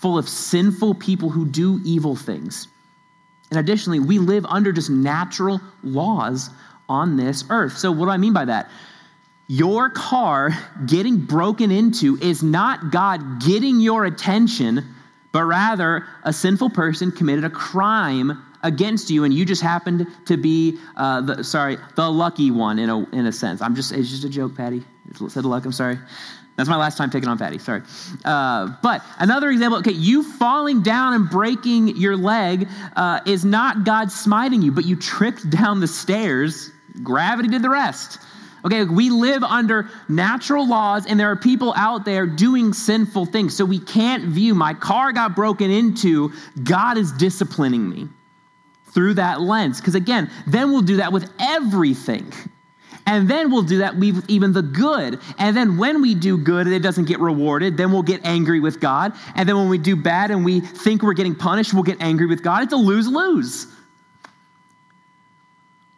full 0.00 0.16
of 0.16 0.28
sinful 0.28 0.94
people 0.94 1.28
who 1.28 1.46
do 1.46 1.80
evil 1.84 2.16
things. 2.16 2.68
And 3.50 3.58
additionally, 3.58 3.98
we 3.98 4.18
live 4.18 4.46
under 4.46 4.72
just 4.72 4.90
natural 4.90 5.60
laws 5.82 6.50
on 6.88 7.16
this 7.16 7.44
earth. 7.50 7.76
So, 7.76 7.92
what 7.92 8.06
do 8.06 8.10
I 8.10 8.16
mean 8.16 8.32
by 8.32 8.44
that? 8.46 8.70
Your 9.48 9.90
car 9.90 10.50
getting 10.86 11.18
broken 11.18 11.70
into 11.70 12.16
is 12.18 12.42
not 12.42 12.92
God 12.92 13.40
getting 13.40 13.80
your 13.80 14.04
attention, 14.04 14.94
but 15.32 15.44
rather 15.44 16.06
a 16.22 16.32
sinful 16.32 16.70
person 16.70 17.10
committed 17.10 17.44
a 17.44 17.50
crime 17.50 18.40
against 18.62 19.10
you, 19.10 19.24
and 19.24 19.34
you 19.34 19.44
just 19.44 19.62
happened 19.62 20.06
to 20.26 20.36
be 20.36 20.78
uh, 20.96 21.20
the 21.22 21.42
sorry 21.42 21.78
the 21.96 22.08
lucky 22.08 22.50
one 22.50 22.78
in 22.78 22.88
a 22.88 22.98
in 23.10 23.26
a 23.26 23.32
sense. 23.32 23.60
I'm 23.60 23.74
just 23.74 23.90
it's 23.92 24.08
just 24.08 24.24
a 24.24 24.28
joke, 24.28 24.56
Patty. 24.56 24.84
Little 25.06 25.28
said 25.28 25.44
luck. 25.44 25.64
I'm 25.64 25.72
sorry. 25.72 25.98
That's 26.60 26.68
my 26.68 26.76
last 26.76 26.98
time 26.98 27.08
picking 27.08 27.28
on 27.30 27.38
Patty. 27.38 27.56
Sorry. 27.56 27.80
Uh, 28.22 28.74
but 28.82 29.02
another 29.18 29.48
example, 29.48 29.78
okay, 29.78 29.92
you 29.92 30.22
falling 30.22 30.82
down 30.82 31.14
and 31.14 31.30
breaking 31.30 31.96
your 31.96 32.18
leg 32.18 32.68
uh, 32.96 33.20
is 33.24 33.46
not 33.46 33.84
God 33.84 34.12
smiting 34.12 34.60
you, 34.60 34.70
but 34.70 34.84
you 34.84 34.94
tripped 34.94 35.48
down 35.48 35.80
the 35.80 35.88
stairs. 35.88 36.70
Gravity 37.02 37.48
did 37.48 37.62
the 37.62 37.70
rest. 37.70 38.18
Okay, 38.62 38.84
we 38.84 39.08
live 39.08 39.42
under 39.42 39.88
natural 40.10 40.68
laws, 40.68 41.06
and 41.06 41.18
there 41.18 41.30
are 41.30 41.36
people 41.36 41.72
out 41.78 42.04
there 42.04 42.26
doing 42.26 42.74
sinful 42.74 43.24
things. 43.24 43.56
So 43.56 43.64
we 43.64 43.78
can't 43.78 44.24
view 44.24 44.54
my 44.54 44.74
car 44.74 45.12
got 45.12 45.34
broken 45.34 45.70
into, 45.70 46.30
God 46.62 46.98
is 46.98 47.10
disciplining 47.12 47.88
me 47.88 48.08
through 48.92 49.14
that 49.14 49.40
lens. 49.40 49.80
Because 49.80 49.94
again, 49.94 50.30
then 50.46 50.72
we'll 50.72 50.82
do 50.82 50.98
that 50.98 51.10
with 51.10 51.32
everything. 51.40 52.30
And 53.06 53.28
then 53.28 53.50
we'll 53.50 53.62
do 53.62 53.78
that 53.78 53.96
with 53.96 54.24
even 54.28 54.52
the 54.52 54.62
good. 54.62 55.20
And 55.38 55.56
then 55.56 55.78
when 55.78 56.02
we 56.02 56.14
do 56.14 56.36
good 56.36 56.66
and 56.66 56.74
it 56.74 56.80
doesn't 56.80 57.06
get 57.06 57.18
rewarded, 57.18 57.76
then 57.76 57.92
we'll 57.92 58.02
get 58.02 58.24
angry 58.24 58.60
with 58.60 58.80
God. 58.80 59.14
And 59.34 59.48
then 59.48 59.56
when 59.56 59.68
we 59.68 59.78
do 59.78 59.96
bad 59.96 60.30
and 60.30 60.44
we 60.44 60.60
think 60.60 61.02
we're 61.02 61.14
getting 61.14 61.34
punished, 61.34 61.74
we'll 61.74 61.82
get 61.82 62.00
angry 62.00 62.26
with 62.26 62.42
God. 62.42 62.62
It's 62.62 62.72
a 62.72 62.76
lose 62.76 63.08
lose. 63.08 63.66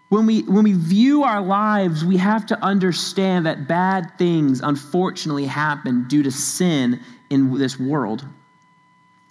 When 0.09 0.27
we, 0.27 0.43
when 0.43 0.65
we 0.65 0.75
view 0.75 1.25
our 1.25 1.41
lives, 1.41 2.05
we 2.05 2.19
have 2.19 2.47
to 2.47 2.62
understand 2.62 3.47
that 3.47 3.67
bad 3.67 4.19
things 4.19 4.61
unfortunately 4.61 5.47
happen 5.47 6.07
due 6.07 6.23
to 6.23 6.31
sin 6.31 7.01
in 7.31 7.57
this 7.59 7.81
world. 7.81 8.25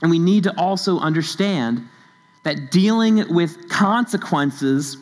And 0.02 0.10
we 0.10 0.18
need 0.18 0.46
to 0.46 0.60
also 0.60 1.00
understand 1.00 1.88
that 2.44 2.72
dealing 2.72 3.34
with 3.34 3.70
consequences 3.70 4.98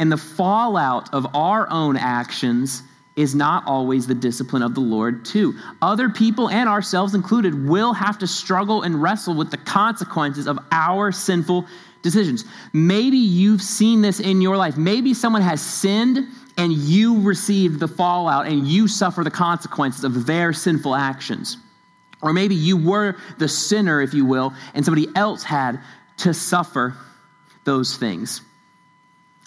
and 0.00 0.10
the 0.10 0.16
fallout 0.16 1.12
of 1.12 1.36
our 1.36 1.68
own 1.70 1.96
actions 1.96 2.82
is 3.16 3.34
not 3.34 3.66
always 3.66 4.06
the 4.06 4.14
discipline 4.14 4.62
of 4.62 4.74
the 4.74 4.80
Lord, 4.80 5.26
too. 5.26 5.54
Other 5.82 6.08
people, 6.08 6.48
and 6.48 6.70
ourselves 6.70 7.14
included, 7.14 7.68
will 7.68 7.92
have 7.92 8.18
to 8.20 8.26
struggle 8.26 8.82
and 8.82 9.00
wrestle 9.00 9.34
with 9.34 9.50
the 9.50 9.58
consequences 9.58 10.46
of 10.46 10.58
our 10.72 11.12
sinful 11.12 11.66
decisions. 12.00 12.46
Maybe 12.72 13.18
you've 13.18 13.60
seen 13.60 14.00
this 14.00 14.20
in 14.20 14.40
your 14.40 14.56
life. 14.56 14.78
Maybe 14.78 15.12
someone 15.12 15.42
has 15.42 15.60
sinned 15.60 16.26
and 16.56 16.72
you 16.72 17.20
received 17.20 17.78
the 17.78 17.88
fallout 17.88 18.46
and 18.46 18.66
you 18.66 18.88
suffer 18.88 19.22
the 19.22 19.30
consequences 19.30 20.04
of 20.04 20.24
their 20.24 20.54
sinful 20.54 20.94
actions. 20.94 21.58
Or 22.22 22.32
maybe 22.32 22.54
you 22.54 22.78
were 22.78 23.16
the 23.38 23.48
sinner, 23.48 24.00
if 24.00 24.14
you 24.14 24.24
will, 24.24 24.54
and 24.72 24.82
somebody 24.82 25.08
else 25.14 25.42
had 25.42 25.78
to 26.18 26.32
suffer 26.32 26.94
those 27.64 27.98
things. 27.98 28.40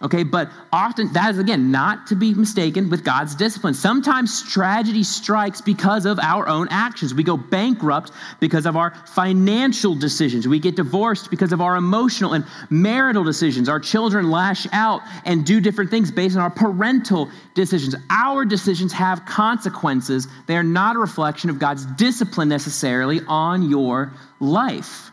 Okay, 0.03 0.23
but 0.23 0.51
often 0.73 1.13
that 1.13 1.31
is 1.31 1.39
again 1.39 1.71
not 1.71 2.07
to 2.07 2.15
be 2.15 2.33
mistaken 2.33 2.89
with 2.89 3.05
God's 3.05 3.35
discipline. 3.35 3.73
Sometimes 3.73 4.43
tragedy 4.51 5.01
strikes 5.01 5.61
because 5.61 6.05
of 6.05 6.19
our 6.19 6.45
own 6.49 6.67
actions. 6.69 7.13
We 7.13 7.23
go 7.23 7.37
bankrupt 7.37 8.11
because 8.41 8.65
of 8.65 8.75
our 8.75 8.93
financial 9.07 9.95
decisions. 9.95 10.45
We 10.45 10.59
get 10.59 10.75
divorced 10.75 11.29
because 11.29 11.53
of 11.53 11.61
our 11.61 11.77
emotional 11.77 12.33
and 12.33 12.43
marital 12.69 13.23
decisions. 13.23 13.69
Our 13.69 13.79
children 13.79 14.29
lash 14.29 14.67
out 14.73 15.03
and 15.23 15.45
do 15.45 15.61
different 15.61 15.89
things 15.89 16.11
based 16.11 16.35
on 16.35 16.41
our 16.41 16.49
parental 16.49 17.29
decisions. 17.53 17.95
Our 18.09 18.43
decisions 18.43 18.91
have 18.91 19.25
consequences. 19.25 20.27
They 20.47 20.57
are 20.57 20.63
not 20.63 20.97
a 20.97 20.99
reflection 20.99 21.49
of 21.49 21.59
God's 21.59 21.85
discipline 21.85 22.49
necessarily 22.49 23.21
on 23.25 23.69
your 23.69 24.11
life. 24.41 25.12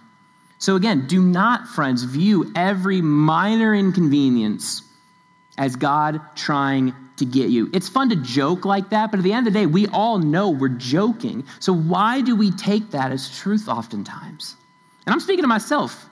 So, 0.60 0.76
again, 0.76 1.06
do 1.06 1.22
not, 1.22 1.66
friends, 1.68 2.04
view 2.04 2.52
every 2.54 3.00
minor 3.00 3.74
inconvenience 3.74 4.82
as 5.56 5.74
God 5.74 6.20
trying 6.36 6.94
to 7.16 7.24
get 7.24 7.48
you. 7.48 7.70
It's 7.72 7.88
fun 7.88 8.10
to 8.10 8.16
joke 8.16 8.66
like 8.66 8.90
that, 8.90 9.10
but 9.10 9.18
at 9.18 9.22
the 9.24 9.32
end 9.32 9.46
of 9.46 9.54
the 9.54 9.58
day, 9.58 9.64
we 9.64 9.86
all 9.88 10.18
know 10.18 10.50
we're 10.50 10.68
joking. 10.68 11.44
So, 11.60 11.72
why 11.72 12.20
do 12.20 12.36
we 12.36 12.50
take 12.50 12.90
that 12.90 13.10
as 13.10 13.34
truth 13.38 13.68
oftentimes? 13.68 14.54
And 15.06 15.14
I'm 15.14 15.20
speaking 15.20 15.44
to 15.44 15.48
myself. 15.48 16.08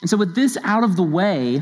And 0.00 0.08
so, 0.08 0.16
with 0.16 0.34
this 0.34 0.56
out 0.64 0.82
of 0.82 0.96
the 0.96 1.02
way, 1.02 1.60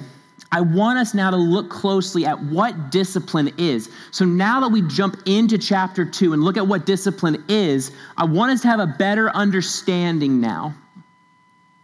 I 0.53 0.61
want 0.61 1.01
us 1.01 1.13
now 1.13 1.31
to 1.31 1.37
look 1.37 1.71
closely 1.71 2.25
at 2.25 2.41
what 2.41 2.91
discipline 2.91 3.53
is. 3.59 3.91
So 4.11 4.25
now 4.25 4.61
that 4.61 4.69
we 4.69 4.83
jump 4.83 5.17
into 5.27 5.59
chapter 5.59 6.05
two 6.05 6.33
and 6.33 6.43
look 6.43 6.57
at 6.57 6.67
what 6.67 6.87
discipline 6.87 7.45
is, 7.49 7.93
I 8.17 8.25
want 8.25 8.53
us 8.53 8.61
to 8.63 8.69
have 8.69 8.81
a 8.81 8.87
better 8.87 9.31
understanding 9.31 10.41
now. 10.41 10.75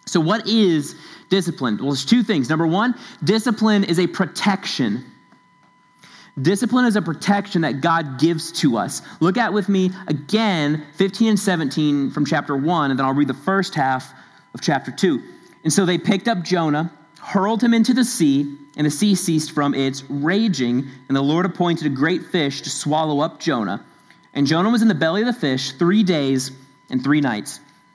So, 0.07 0.21
what 0.21 0.47
is 0.47 0.97
discipline? 1.29 1.77
Well, 1.79 1.89
there's 1.89 2.05
two 2.05 2.23
things. 2.23 2.49
Number 2.49 2.67
one, 2.67 2.95
discipline 3.25 3.85
is 3.85 3.99
a 3.99 4.07
protection. 4.07 5.05
Discipline 6.41 6.85
is 6.85 6.97
a 6.97 7.03
protection 7.03 7.63
that 7.63 7.81
God 7.81 8.19
gives 8.19 8.53
to 8.61 8.77
us. 8.77 9.03
Look 9.21 9.39
at 9.39 9.53
with 9.53 9.69
me 9.69 9.91
again 10.07 10.87
15 10.97 11.31
and 11.31 11.41
17 11.41 12.11
from 12.11 12.27
chapter 12.27 12.57
1, 12.57 12.91
and 12.91 12.99
then 12.99 13.07
I'll 13.07 13.15
read 13.15 13.29
the 13.29 13.35
first 13.35 13.75
half 13.75 14.13
of 14.55 14.61
chapter 14.61 14.91
2. 14.91 15.23
And 15.65 15.73
so 15.73 15.87
they 15.87 15.99
picked 15.99 16.29
up 16.29 16.43
Jonah 16.43 16.93
hurled 17.27 17.61
him 17.61 17.75
into 17.75 17.93
the 17.93 18.05
sea, 18.05 18.57
and 18.77 18.87
the 18.87 18.91
sea 18.91 19.17
ceased 19.17 19.51
from 19.51 19.75
its 19.75 20.05
raging, 20.09 20.87
and 21.09 21.17
the 21.17 21.23
Lord 21.23 21.45
appointed 21.45 21.87
a 21.87 21.91
great 21.91 22.27
fish 22.27 22.63
to 22.63 22.71
swallow 22.71 23.19
up 23.19 23.41
Jonah. 23.41 23.85
And 24.33 24.47
Jonah 24.47 24.71
was 24.71 24.81
in 24.81 24.87
the 24.87 24.95
belly 24.95 25.23
of 25.23 25.27
the 25.27 25.33
fish 25.33 25.73
three 25.73 26.05
days 26.05 26.53
and 26.89 27.03
three 27.03 27.21
nights. 27.21 27.59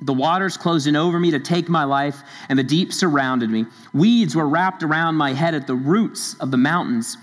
The 0.00 0.12
waters 0.12 0.56
closed 0.56 0.86
in 0.86 0.96
over 0.96 1.20
me 1.20 1.30
to 1.30 1.38
take 1.38 1.68
my 1.68 1.84
life, 1.84 2.20
and 2.48 2.58
the 2.58 2.64
deep 2.64 2.92
surrounded 2.92 3.48
me. 3.48 3.66
Weeds 3.92 4.34
were 4.34 4.48
wrapped 4.48 4.82
around 4.82 5.14
my 5.14 5.32
head 5.32 5.54
at 5.54 5.66
the 5.66 5.74
roots 5.76 6.34
of 6.34 6.50
the 6.50 6.56
mountains. 6.56 7.16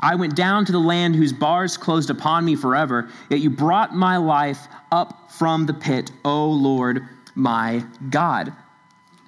I 0.00 0.16
went 0.16 0.36
down 0.36 0.64
to 0.66 0.72
the 0.72 0.78
land 0.78 1.14
whose 1.14 1.32
bars 1.32 1.76
closed 1.76 2.10
upon 2.10 2.44
me 2.44 2.56
forever, 2.56 3.08
yet 3.30 3.40
you 3.40 3.48
brought 3.48 3.94
my 3.94 4.16
life 4.16 4.66
up 4.90 5.30
from 5.32 5.66
the 5.66 5.74
pit, 5.74 6.10
O 6.24 6.50
Lord 6.50 7.08
my 7.34 7.84
God. 8.10 8.52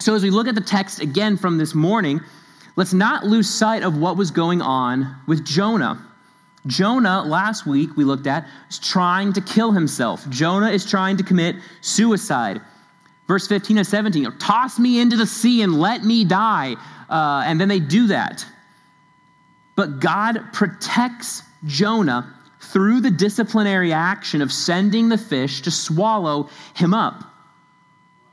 So, 0.01 0.15
as 0.15 0.23
we 0.23 0.31
look 0.31 0.49
at 0.49 0.55
the 0.55 0.61
text 0.61 1.01
again 1.01 1.37
from 1.37 1.59
this 1.59 1.75
morning, 1.75 2.21
let's 2.77 2.93
not 2.93 3.25
lose 3.25 3.49
sight 3.49 3.83
of 3.83 3.97
what 3.97 4.17
was 4.17 4.31
going 4.31 4.61
on 4.61 5.17
with 5.27 5.45
Jonah. 5.45 6.05
Jonah, 6.67 7.23
last 7.23 7.67
week 7.67 7.97
we 7.97 8.05
looked 8.05 8.27
at, 8.27 8.47
is 8.69 8.79
trying 8.79 9.33
to 9.33 9.41
kill 9.41 9.73
himself. 9.73 10.29
Jonah 10.29 10.71
is 10.71 10.85
trying 10.85 11.17
to 11.17 11.23
commit 11.23 11.57
suicide. 11.81 12.61
Verse 13.29 13.47
15 13.47 13.79
and 13.79 13.87
17 13.87 14.33
toss 14.39 14.79
me 14.79 15.01
into 15.01 15.17
the 15.17 15.27
sea 15.27 15.63
and 15.63 15.79
let 15.79 16.03
me 16.03 16.25
die. 16.25 16.75
Uh, 17.11 17.43
and 17.45 17.61
then 17.61 17.69
they 17.69 17.79
do 17.79 18.09
that. 18.09 18.45
But 19.77 20.01
God 20.01 20.43
protects 20.53 21.43
Jonah 21.67 22.35
through 22.61 23.01
the 23.01 23.11
disciplinary 23.11 23.93
action 23.93 24.43
of 24.43 24.53
sending 24.53 25.09
the 25.09 25.19
fish 25.19 25.63
to 25.63 25.71
swallow 25.71 26.49
him 26.75 26.95
up. 26.95 27.23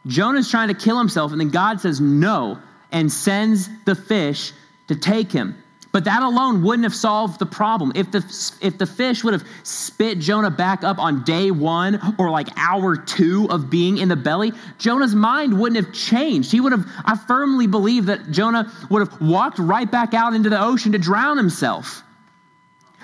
Jonah's 0.07 0.49
trying 0.49 0.69
to 0.69 0.73
kill 0.73 0.97
himself, 0.97 1.31
and 1.31 1.41
then 1.41 1.49
God 1.49 1.81
says 1.81 1.99
no 1.99 2.59
and 2.91 3.11
sends 3.11 3.69
the 3.85 3.95
fish 3.95 4.53
to 4.87 4.95
take 4.95 5.31
him. 5.31 5.61
But 5.95 6.03
that 6.03 6.23
alone 6.23 6.61
wouldn't 6.61 6.83
have 6.83 6.93
solved 6.93 7.39
the 7.39 7.45
problem. 7.45 7.93
If 7.95 8.11
the, 8.11 8.17
if 8.59 8.77
the 8.77 8.85
fish 8.85 9.23
would 9.23 9.31
have 9.31 9.47
spit 9.63 10.19
Jonah 10.19 10.51
back 10.51 10.83
up 10.83 10.99
on 10.99 11.23
day 11.23 11.51
one 11.51 12.01
or 12.19 12.29
like 12.29 12.49
hour 12.57 12.97
two 12.97 13.47
of 13.49 13.69
being 13.69 13.99
in 13.99 14.09
the 14.09 14.17
belly, 14.17 14.51
Jonah's 14.77 15.15
mind 15.15 15.57
wouldn't 15.57 15.81
have 15.81 15.95
changed. 15.95 16.51
He 16.51 16.59
would 16.59 16.73
have, 16.73 16.85
I 17.05 17.15
firmly 17.15 17.65
believe 17.67 18.07
that 18.07 18.29
Jonah 18.29 18.69
would 18.89 19.07
have 19.07 19.21
walked 19.21 19.57
right 19.57 19.89
back 19.89 20.13
out 20.13 20.33
into 20.33 20.49
the 20.49 20.61
ocean 20.61 20.91
to 20.91 20.97
drown 20.97 21.37
himself. 21.37 22.03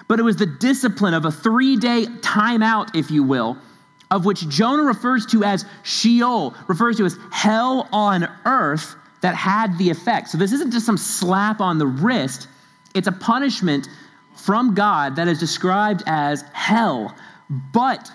But 0.10 0.20
it 0.20 0.24
was 0.24 0.36
the 0.36 0.46
discipline 0.46 1.14
of 1.14 1.24
a 1.24 1.32
three 1.32 1.78
day 1.78 2.08
timeout, 2.20 2.94
if 2.94 3.10
you 3.10 3.24
will, 3.24 3.58
of 4.12 4.26
which 4.26 4.50
Jonah 4.50 4.84
refers 4.84 5.26
to 5.28 5.46
as 5.46 5.64
Sheol, 5.84 6.54
refers 6.68 6.98
to 6.98 7.06
as 7.06 7.18
hell 7.32 7.88
on 7.94 8.28
earth, 8.44 8.98
that 9.22 9.34
had 9.36 9.78
the 9.78 9.90
effect. 9.90 10.28
So 10.28 10.38
this 10.38 10.52
isn't 10.52 10.72
just 10.72 10.86
some 10.86 10.98
slap 10.98 11.62
on 11.62 11.78
the 11.78 11.88
wrist, 11.88 12.50
it's 12.94 13.08
a 13.08 13.12
punishment 13.12 13.88
from 14.36 14.74
God 14.74 15.16
that 15.16 15.28
is 15.28 15.40
described 15.40 16.04
as 16.06 16.44
hell. 16.54 17.16
But 17.50 18.12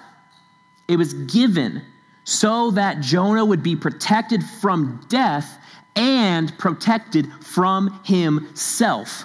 it 0.88 0.96
was 0.96 1.14
given 1.14 1.82
so 2.24 2.72
that 2.72 3.00
Jonah 3.00 3.44
would 3.44 3.62
be 3.62 3.76
protected 3.76 4.42
from 4.60 5.04
death 5.08 5.58
and 5.94 6.56
protected 6.58 7.32
from 7.42 8.00
himself. 8.04 9.24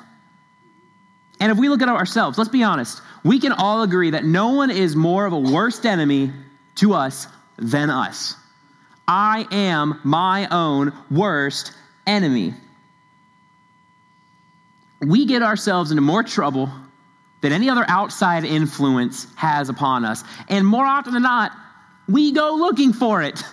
And 1.39 1.51
if 1.51 1.57
we 1.57 1.69
look 1.69 1.81
at 1.81 1.89
ourselves, 1.89 2.37
let's 2.37 2.49
be 2.49 2.63
honest, 2.63 3.01
we 3.23 3.39
can 3.39 3.51
all 3.51 3.81
agree 3.81 4.11
that 4.11 4.23
no 4.23 4.49
one 4.49 4.69
is 4.69 4.95
more 4.95 5.25
of 5.25 5.33
a 5.33 5.39
worst 5.39 5.85
enemy 5.85 6.31
to 6.75 6.93
us 6.93 7.27
than 7.57 7.89
us. 7.89 8.35
I 9.07 9.47
am 9.51 9.99
my 10.03 10.47
own 10.49 10.93
worst 11.09 11.73
enemy. 12.07 12.53
We 15.01 15.25
get 15.25 15.41
ourselves 15.41 15.91
into 15.91 16.01
more 16.01 16.23
trouble 16.23 16.69
than 17.41 17.51
any 17.51 17.69
other 17.69 17.85
outside 17.87 18.43
influence 18.43 19.27
has 19.35 19.69
upon 19.69 20.05
us. 20.05 20.23
And 20.47 20.65
more 20.65 20.85
often 20.85 21.13
than 21.13 21.23
not, 21.23 21.51
we 22.07 22.31
go 22.31 22.55
looking 22.55 22.93
for 22.93 23.21
it. 23.21 23.43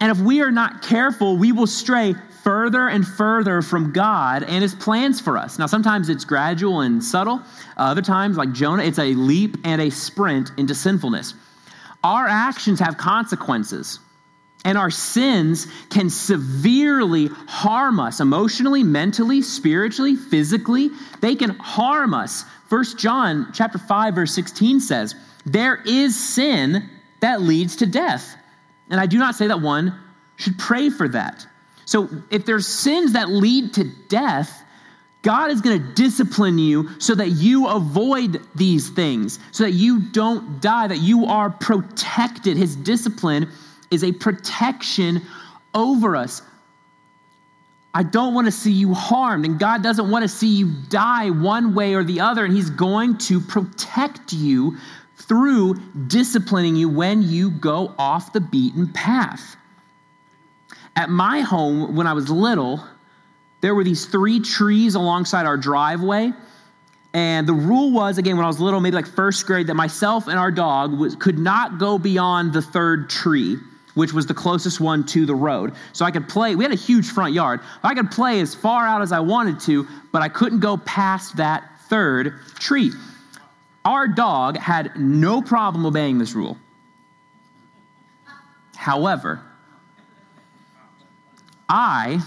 And 0.00 0.10
if 0.10 0.18
we 0.18 0.42
are 0.42 0.50
not 0.50 0.82
careful, 0.82 1.36
we 1.36 1.52
will 1.52 1.66
stray 1.66 2.14
further 2.42 2.88
and 2.88 3.06
further 3.06 3.62
from 3.62 3.92
God 3.92 4.42
and 4.42 4.62
his 4.62 4.74
plans 4.74 5.20
for 5.20 5.36
us. 5.36 5.58
Now, 5.58 5.66
sometimes 5.66 6.08
it's 6.08 6.24
gradual 6.24 6.80
and 6.80 7.02
subtle. 7.02 7.42
Other 7.76 8.02
times, 8.02 8.36
like 8.36 8.52
Jonah, 8.52 8.82
it's 8.84 8.98
a 8.98 9.14
leap 9.14 9.58
and 9.64 9.82
a 9.82 9.90
sprint 9.90 10.50
into 10.56 10.74
sinfulness. 10.74 11.34
Our 12.02 12.26
actions 12.26 12.80
have 12.80 12.96
consequences. 12.96 14.00
And 14.64 14.76
our 14.76 14.90
sins 14.90 15.66
can 15.88 16.10
severely 16.10 17.28
harm 17.46 18.00
us 18.00 18.20
emotionally, 18.20 18.82
mentally, 18.82 19.40
spiritually, 19.40 20.16
physically. 20.16 20.90
They 21.20 21.36
can 21.36 21.50
harm 21.50 22.12
us. 22.12 22.44
First 22.68 22.98
John 22.98 23.48
chapter 23.52 23.78
5 23.78 24.14
verse 24.14 24.34
16 24.34 24.80
says, 24.80 25.14
"There 25.46 25.76
is 25.76 26.16
sin 26.16 26.88
that 27.20 27.40
leads 27.40 27.76
to 27.76 27.86
death." 27.86 28.36
And 28.90 29.00
I 29.00 29.06
do 29.06 29.18
not 29.18 29.36
say 29.36 29.46
that 29.46 29.60
one 29.60 29.94
should 30.36 30.58
pray 30.58 30.90
for 30.90 31.08
that. 31.08 31.46
So 31.84 32.08
if 32.30 32.44
there's 32.44 32.66
sins 32.66 33.12
that 33.12 33.30
lead 33.30 33.74
to 33.74 33.84
death, 34.08 34.64
God 35.22 35.50
is 35.50 35.60
going 35.60 35.80
to 35.80 35.94
discipline 35.94 36.58
you 36.58 36.90
so 36.98 37.14
that 37.14 37.30
you 37.30 37.66
avoid 37.66 38.40
these 38.54 38.88
things, 38.88 39.38
so 39.52 39.64
that 39.64 39.72
you 39.72 40.00
don't 40.00 40.60
die, 40.60 40.86
that 40.86 41.00
you 41.00 41.26
are 41.26 41.50
protected. 41.50 42.56
His 42.56 42.76
discipline 42.76 43.48
is 43.90 44.04
a 44.04 44.12
protection 44.12 45.22
over 45.74 46.16
us. 46.16 46.42
I 47.94 48.02
don't 48.02 48.34
want 48.34 48.46
to 48.46 48.52
see 48.52 48.72
you 48.72 48.94
harmed, 48.94 49.44
and 49.44 49.58
God 49.58 49.82
doesn't 49.82 50.10
want 50.10 50.22
to 50.22 50.28
see 50.28 50.48
you 50.48 50.72
die 50.88 51.30
one 51.30 51.74
way 51.74 51.94
or 51.94 52.04
the 52.04 52.20
other, 52.20 52.44
and 52.44 52.54
He's 52.54 52.70
going 52.70 53.18
to 53.18 53.40
protect 53.40 54.32
you 54.32 54.76
through 55.16 55.74
disciplining 56.06 56.76
you 56.76 56.88
when 56.88 57.22
you 57.22 57.50
go 57.50 57.94
off 57.98 58.32
the 58.32 58.40
beaten 58.40 58.92
path. 58.92 59.56
At 60.96 61.10
my 61.10 61.40
home, 61.40 61.96
when 61.96 62.06
I 62.06 62.12
was 62.12 62.30
little, 62.30 62.82
there 63.60 63.74
were 63.74 63.84
these 63.84 64.06
three 64.06 64.40
trees 64.40 64.94
alongside 64.94 65.46
our 65.46 65.56
driveway. 65.56 66.32
And 67.14 67.48
the 67.48 67.52
rule 67.52 67.90
was, 67.90 68.18
again, 68.18 68.36
when 68.36 68.44
I 68.44 68.48
was 68.48 68.60
little, 68.60 68.80
maybe 68.80 68.96
like 68.96 69.06
first 69.06 69.46
grade, 69.46 69.66
that 69.68 69.74
myself 69.74 70.28
and 70.28 70.38
our 70.38 70.50
dog 70.50 70.96
was, 70.96 71.16
could 71.16 71.38
not 71.38 71.78
go 71.78 71.98
beyond 71.98 72.52
the 72.52 72.62
third 72.62 73.10
tree, 73.10 73.56
which 73.98 74.12
was 74.12 74.26
the 74.26 74.34
closest 74.34 74.80
one 74.80 75.04
to 75.04 75.26
the 75.26 75.34
road. 75.34 75.74
So 75.92 76.04
I 76.04 76.12
could 76.12 76.28
play, 76.28 76.54
we 76.54 76.62
had 76.62 76.72
a 76.72 76.76
huge 76.76 77.10
front 77.10 77.34
yard. 77.34 77.60
I 77.82 77.94
could 77.94 78.12
play 78.12 78.38
as 78.38 78.54
far 78.54 78.86
out 78.86 79.02
as 79.02 79.10
I 79.10 79.18
wanted 79.18 79.58
to, 79.62 79.88
but 80.12 80.22
I 80.22 80.28
couldn't 80.28 80.60
go 80.60 80.76
past 80.76 81.36
that 81.38 81.68
third 81.88 82.34
tree. 82.60 82.92
Our 83.84 84.06
dog 84.06 84.56
had 84.56 84.92
no 84.96 85.42
problem 85.42 85.84
obeying 85.84 86.18
this 86.18 86.32
rule. 86.34 86.56
However, 88.76 89.40
I 91.68 92.20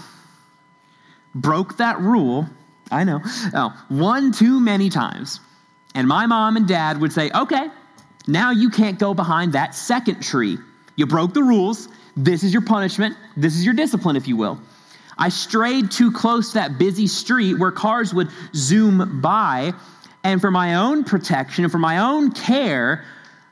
broke 1.34 1.78
that 1.78 1.98
rule, 2.00 2.46
I 2.90 3.04
know, 3.04 3.20
oh, 3.54 3.84
one 3.88 4.32
too 4.32 4.60
many 4.60 4.90
times. 4.90 5.40
And 5.94 6.06
my 6.06 6.26
mom 6.26 6.58
and 6.58 6.68
dad 6.68 7.00
would 7.00 7.14
say, 7.14 7.30
okay, 7.34 7.68
now 8.26 8.50
you 8.50 8.68
can't 8.68 8.98
go 8.98 9.14
behind 9.14 9.54
that 9.54 9.74
second 9.74 10.22
tree. 10.22 10.58
You 10.96 11.06
broke 11.06 11.34
the 11.34 11.42
rules. 11.42 11.88
This 12.16 12.42
is 12.42 12.52
your 12.52 12.62
punishment. 12.62 13.16
This 13.36 13.56
is 13.56 13.64
your 13.64 13.74
discipline, 13.74 14.16
if 14.16 14.28
you 14.28 14.36
will. 14.36 14.60
I 15.18 15.28
strayed 15.28 15.90
too 15.90 16.10
close 16.10 16.48
to 16.48 16.54
that 16.54 16.78
busy 16.78 17.06
street 17.06 17.54
where 17.54 17.70
cars 17.70 18.12
would 18.14 18.28
zoom 18.54 19.20
by. 19.20 19.72
And 20.24 20.40
for 20.40 20.50
my 20.50 20.76
own 20.76 21.04
protection 21.04 21.64
and 21.64 21.72
for 21.72 21.78
my 21.78 21.98
own 21.98 22.32
care, 22.32 23.04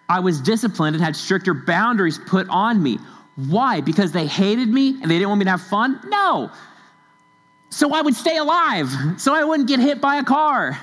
I 0.09 0.21
was 0.21 0.41
disciplined 0.41 0.97
and 0.97 1.05
had 1.05 1.17
stricter 1.17 1.55
boundaries 1.55 2.19
put 2.19 2.49
on 2.49 2.83
me. 2.83 2.99
Why? 3.37 3.81
Because 3.81 4.13
they 4.13 4.27
hated 4.27 4.69
me 4.69 5.01
and 5.01 5.11
they 5.11 5.17
didn't 5.17 5.29
want 5.29 5.39
me 5.39 5.45
to 5.47 5.53
have 5.53 5.63
fun? 5.63 6.01
No. 6.07 6.51
So 7.71 7.95
I 7.95 8.03
would 8.03 8.15
stay 8.15 8.37
alive, 8.37 8.91
so 9.19 9.33
I 9.33 9.45
wouldn't 9.45 9.69
get 9.69 9.79
hit 9.79 10.01
by 10.01 10.17
a 10.17 10.25
car. 10.25 10.79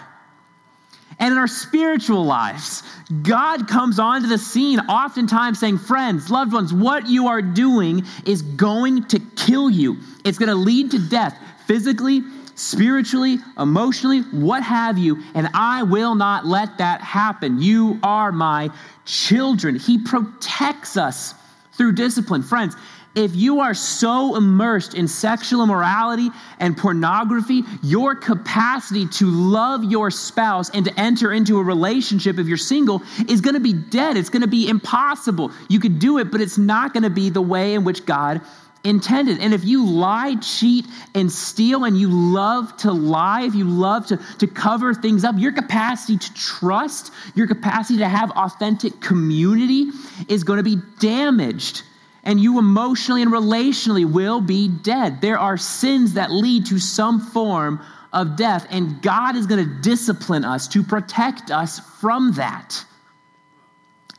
And 1.19 1.31
in 1.31 1.37
our 1.37 1.47
spiritual 1.47 2.25
lives, 2.25 2.83
God 3.23 3.67
comes 3.67 3.97
onto 3.97 4.27
the 4.27 4.37
scene, 4.37 4.79
oftentimes 4.81 5.59
saying, 5.59 5.79
Friends, 5.79 6.29
loved 6.29 6.53
ones, 6.53 6.73
what 6.73 7.07
you 7.07 7.27
are 7.27 7.41
doing 7.41 8.05
is 8.25 8.43
going 8.43 9.05
to 9.05 9.19
kill 9.35 9.69
you. 9.69 9.97
It's 10.23 10.37
going 10.37 10.49
to 10.49 10.55
lead 10.55 10.91
to 10.91 10.99
death 10.99 11.35
physically, 11.65 12.21
spiritually, 12.53 13.39
emotionally, 13.57 14.21
what 14.21 14.61
have 14.61 14.97
you. 14.99 15.23
And 15.33 15.49
I 15.55 15.83
will 15.83 16.13
not 16.13 16.45
let 16.45 16.77
that 16.77 17.01
happen. 17.01 17.61
You 17.61 17.99
are 18.03 18.31
my 18.31 18.69
children. 19.05 19.77
He 19.79 19.97
protects 19.97 20.97
us 20.97 21.33
through 21.73 21.93
discipline. 21.93 22.43
Friends, 22.43 22.75
if 23.17 23.35
you 23.35 23.61
are 23.61 23.73
so 23.73 24.35
immersed 24.35 24.93
in 24.93 25.07
sexual 25.07 25.63
immorality 25.63 26.29
and 26.59 26.77
pornography, 26.77 27.63
your 27.81 28.13
capacity 28.13 29.07
to 29.07 29.25
love 29.25 29.83
your 29.83 30.11
spouse 30.11 30.69
and 30.69 30.85
to 30.85 30.99
enter 30.99 31.33
into 31.33 31.57
a 31.57 31.63
relationship 31.63 32.37
if 32.37 32.45
you're 32.45 32.57
single 32.57 33.01
is 33.27 33.41
going 33.41 33.55
to 33.55 33.59
be 33.59 33.73
dead. 33.73 34.17
It's 34.17 34.29
going 34.29 34.43
to 34.43 34.47
be 34.47 34.69
impossible. 34.69 35.51
You 35.67 35.79
could 35.79 35.97
do 35.97 36.19
it, 36.19 36.31
but 36.31 36.41
it's 36.41 36.59
not 36.59 36.93
going 36.93 37.03
to 37.03 37.09
be 37.09 37.31
the 37.31 37.41
way 37.41 37.73
in 37.73 37.83
which 37.83 38.05
God 38.05 38.39
intended. 38.83 39.39
And 39.39 39.51
if 39.51 39.65
you 39.65 39.83
lie, 39.83 40.35
cheat, 40.35 40.85
and 41.15 41.31
steal, 41.31 41.85
and 41.85 41.97
you 41.97 42.09
love 42.09 42.77
to 42.77 42.91
lie, 42.91 43.41
if 43.41 43.55
you 43.55 43.65
love 43.65 44.05
to, 44.07 44.19
to 44.37 44.45
cover 44.45 44.93
things 44.93 45.23
up, 45.23 45.33
your 45.39 45.53
capacity 45.53 46.19
to 46.19 46.33
trust, 46.35 47.11
your 47.33 47.47
capacity 47.47 47.97
to 47.97 48.07
have 48.07 48.29
authentic 48.31 49.01
community 49.01 49.87
is 50.29 50.43
going 50.43 50.57
to 50.57 50.63
be 50.63 50.77
damaged 50.99 51.81
and 52.27 52.41
you 52.41 52.59
emotionally 52.59 53.21
and 53.21 53.31
relationally 53.31 54.05
will 54.05 54.41
be 54.41 54.67
dead. 54.67 55.21
There 55.21 55.39
are 55.39 55.55
sins 55.55 56.13
that 56.15 56.29
lead 56.29 56.65
to 56.65 56.77
some 56.77 57.21
form 57.21 57.81
of 58.11 58.35
death, 58.35 58.67
and 58.69 59.01
God 59.01 59.37
is 59.37 59.47
going 59.47 59.63
to 59.63 59.81
discipline 59.81 60.43
us 60.43 60.67
to 60.69 60.83
protect 60.83 61.51
us 61.51 61.79
from 62.01 62.33
that. 62.33 62.83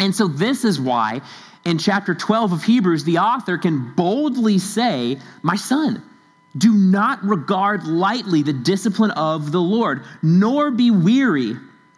And 0.00 0.14
so, 0.14 0.26
this 0.26 0.64
is 0.64 0.80
why 0.80 1.20
in 1.66 1.76
chapter 1.76 2.14
12 2.14 2.52
of 2.52 2.62
Hebrews, 2.62 3.04
the 3.04 3.18
author 3.18 3.58
can 3.58 3.92
boldly 3.94 4.58
say, 4.58 5.18
My 5.42 5.56
son, 5.56 6.02
do 6.56 6.72
not 6.72 7.22
regard 7.22 7.84
lightly 7.86 8.42
the 8.42 8.54
discipline 8.54 9.10
of 9.10 9.52
the 9.52 9.60
Lord, 9.60 10.02
nor 10.22 10.70
be 10.70 10.90
weary 10.90 11.56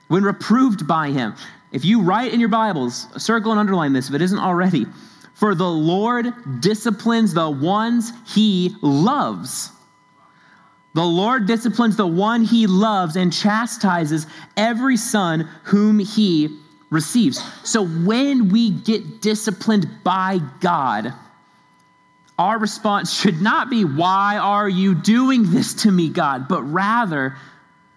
when 0.09 0.25
reproved 0.25 0.88
by 0.88 1.11
him. 1.11 1.37
If 1.70 1.85
you 1.85 2.03
write 2.03 2.35
in 2.35 2.40
your 2.40 2.49
Bibles, 2.49 3.07
circle 3.23 3.53
and 3.53 3.61
underline 3.61 3.92
this 3.92 4.09
if 4.09 4.14
it 4.16 4.23
isn't 4.23 4.40
already. 4.40 4.87
For 5.40 5.55
the 5.55 5.70
Lord 5.70 6.61
disciplines 6.61 7.33
the 7.33 7.48
ones 7.48 8.12
he 8.26 8.76
loves. 8.83 9.72
The 10.92 11.03
Lord 11.03 11.46
disciplines 11.46 11.96
the 11.96 12.07
one 12.07 12.44
he 12.44 12.66
loves 12.66 13.16
and 13.16 13.33
chastises 13.33 14.26
every 14.55 14.98
son 14.98 15.48
whom 15.62 15.98
he 15.98 16.59
receives. 16.90 17.42
So 17.66 17.87
when 17.87 18.50
we 18.50 18.68
get 18.68 19.22
disciplined 19.22 19.88
by 20.05 20.40
God, 20.61 21.14
our 22.38 22.59
response 22.59 23.11
should 23.11 23.40
not 23.40 23.70
be, 23.70 23.87
Why 23.87 24.37
are 24.37 24.68
you 24.68 24.94
doing 24.94 25.50
this 25.50 25.72
to 25.85 25.90
me, 25.90 26.11
God? 26.11 26.48
But 26.48 26.64
rather, 26.64 27.38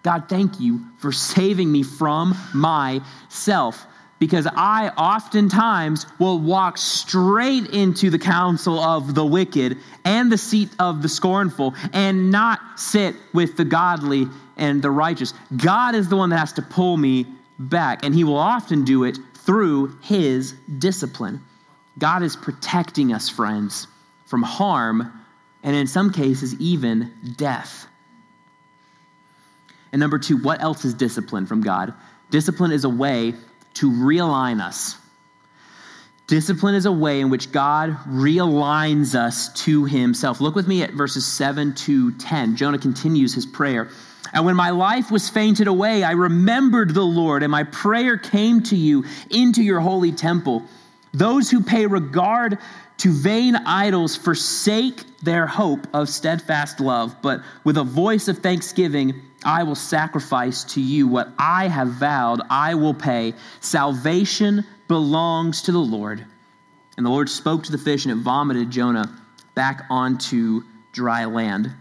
God, 0.01 0.29
thank 0.29 0.61
you 0.61 0.79
for 0.97 1.11
saving 1.11 1.69
me 1.69 1.83
from 1.83 2.37
myself 2.53 3.85
because 4.23 4.47
I 4.47 4.87
oftentimes 4.95 6.05
will 6.17 6.39
walk 6.39 6.77
straight 6.77 7.71
into 7.71 8.09
the 8.09 8.17
counsel 8.17 8.79
of 8.79 9.15
the 9.15 9.25
wicked 9.25 9.79
and 10.05 10.31
the 10.31 10.37
seat 10.37 10.69
of 10.79 11.01
the 11.01 11.09
scornful 11.09 11.75
and 11.91 12.31
not 12.31 12.61
sit 12.77 13.17
with 13.33 13.57
the 13.57 13.65
godly 13.65 14.27
and 14.55 14.81
the 14.81 14.89
righteous. 14.89 15.33
God 15.57 15.93
is 15.93 16.07
the 16.07 16.15
one 16.15 16.29
that 16.29 16.37
has 16.37 16.53
to 16.53 16.61
pull 16.61 16.95
me 16.95 17.25
back, 17.59 18.05
and 18.05 18.15
He 18.15 18.23
will 18.23 18.37
often 18.37 18.85
do 18.85 19.03
it 19.03 19.17
through 19.39 19.97
His 20.01 20.53
discipline. 20.77 21.41
God 21.99 22.23
is 22.23 22.37
protecting 22.37 23.11
us, 23.11 23.27
friends, 23.27 23.87
from 24.23 24.41
harm 24.41 25.11
and 25.63 25.75
in 25.75 25.85
some 25.85 26.13
cases, 26.13 26.55
even 26.61 27.11
death. 27.35 27.87
And 29.91 29.99
number 29.99 30.17
two, 30.17 30.37
what 30.37 30.61
else 30.61 30.85
is 30.85 30.93
discipline 30.93 31.45
from 31.45 31.59
God? 31.59 31.93
Discipline 32.29 32.71
is 32.71 32.85
a 32.85 32.89
way 32.89 33.33
to 33.75 33.91
realign 33.91 34.61
us. 34.61 34.97
Discipline 36.27 36.75
is 36.75 36.85
a 36.85 36.91
way 36.91 37.19
in 37.19 37.29
which 37.29 37.51
God 37.51 37.97
realigns 38.07 39.13
us 39.13 39.51
to 39.65 39.85
himself. 39.85 40.39
Look 40.39 40.55
with 40.55 40.67
me 40.67 40.81
at 40.81 40.93
verses 40.93 41.25
7 41.25 41.75
to 41.75 42.11
10. 42.13 42.55
Jonah 42.55 42.79
continues 42.79 43.33
his 43.33 43.45
prayer. 43.45 43.89
And 44.31 44.45
when 44.45 44.55
my 44.55 44.71
life 44.71 45.11
was 45.11 45.29
fainted 45.29 45.67
away, 45.67 46.03
I 46.03 46.11
remembered 46.11 46.93
the 46.93 47.03
Lord, 47.03 47.43
and 47.43 47.51
my 47.51 47.63
prayer 47.63 48.17
came 48.17 48.63
to 48.63 48.75
you 48.75 49.03
into 49.29 49.61
your 49.61 49.79
holy 49.79 50.11
temple. 50.11 50.63
Those 51.13 51.51
who 51.51 51.61
pay 51.61 51.85
regard 51.85 52.57
to 52.97 53.11
vain 53.11 53.55
idols 53.55 54.15
forsake 54.15 55.03
their 55.21 55.45
hope 55.45 55.87
of 55.93 56.09
steadfast 56.09 56.79
love, 56.79 57.15
but 57.21 57.41
with 57.63 57.77
a 57.77 57.83
voice 57.83 58.27
of 58.27 58.39
thanksgiving, 58.39 59.21
I 59.45 59.63
will 59.63 59.75
sacrifice 59.75 60.63
to 60.75 60.81
you 60.81 61.07
what 61.07 61.29
I 61.37 61.67
have 61.67 61.89
vowed, 61.89 62.41
I 62.49 62.75
will 62.75 62.93
pay. 62.93 63.33
Salvation 63.59 64.65
belongs 64.87 65.63
to 65.63 65.71
the 65.71 65.79
Lord. 65.79 66.25
And 66.97 67.05
the 67.05 67.09
Lord 67.09 67.29
spoke 67.29 67.63
to 67.63 67.71
the 67.71 67.77
fish, 67.77 68.05
and 68.05 68.11
it 68.11 68.23
vomited 68.23 68.69
Jonah 68.69 69.09
back 69.55 69.85
onto 69.89 70.63
dry 70.91 71.25
land. 71.25 71.71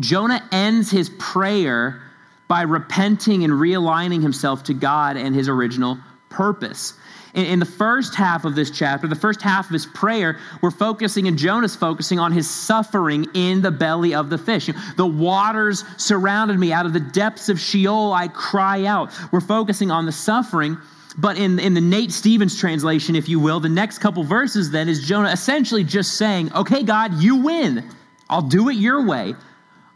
Jonah 0.00 0.46
ends 0.50 0.90
his 0.90 1.10
prayer 1.18 2.02
by 2.48 2.62
repenting 2.62 3.44
and 3.44 3.52
realigning 3.52 4.22
himself 4.22 4.64
to 4.64 4.74
God 4.74 5.16
and 5.16 5.34
his 5.34 5.48
original 5.48 5.98
purpose. 6.28 6.94
In, 7.34 7.58
the 7.58 7.66
first 7.66 8.14
half 8.14 8.44
of 8.44 8.54
this 8.54 8.70
chapter, 8.70 9.08
the 9.08 9.16
first 9.16 9.42
half 9.42 9.66
of 9.66 9.72
his 9.72 9.86
prayer, 9.86 10.38
we're 10.62 10.70
focusing, 10.70 11.26
and 11.26 11.36
Jonah's 11.36 11.74
focusing 11.74 12.20
on 12.20 12.30
his 12.30 12.48
suffering 12.48 13.26
in 13.34 13.60
the 13.60 13.72
belly 13.72 14.14
of 14.14 14.30
the 14.30 14.38
fish. 14.38 14.70
The 14.96 15.06
waters 15.06 15.84
surrounded 15.96 16.56
me. 16.56 16.72
Out 16.72 16.86
of 16.86 16.92
the 16.92 17.00
depths 17.00 17.48
of 17.48 17.58
Sheol, 17.58 18.12
I 18.12 18.28
cry 18.28 18.84
out. 18.84 19.10
We're 19.32 19.40
focusing 19.40 19.90
on 19.90 20.06
the 20.06 20.12
suffering. 20.12 20.78
But 21.18 21.36
in, 21.36 21.58
in 21.58 21.74
the 21.74 21.80
Nate 21.80 22.12
Stevens 22.12 22.58
translation, 22.58 23.16
if 23.16 23.28
you 23.28 23.40
will, 23.40 23.58
the 23.58 23.68
next 23.68 23.98
couple 23.98 24.22
verses 24.22 24.70
then 24.70 24.88
is 24.88 25.04
Jonah 25.06 25.30
essentially 25.30 25.82
just 25.82 26.14
saying, 26.14 26.52
Okay, 26.52 26.84
God, 26.84 27.14
you 27.14 27.36
win. 27.36 27.90
I'll 28.28 28.42
do 28.42 28.68
it 28.68 28.74
your 28.74 29.06
way. 29.06 29.34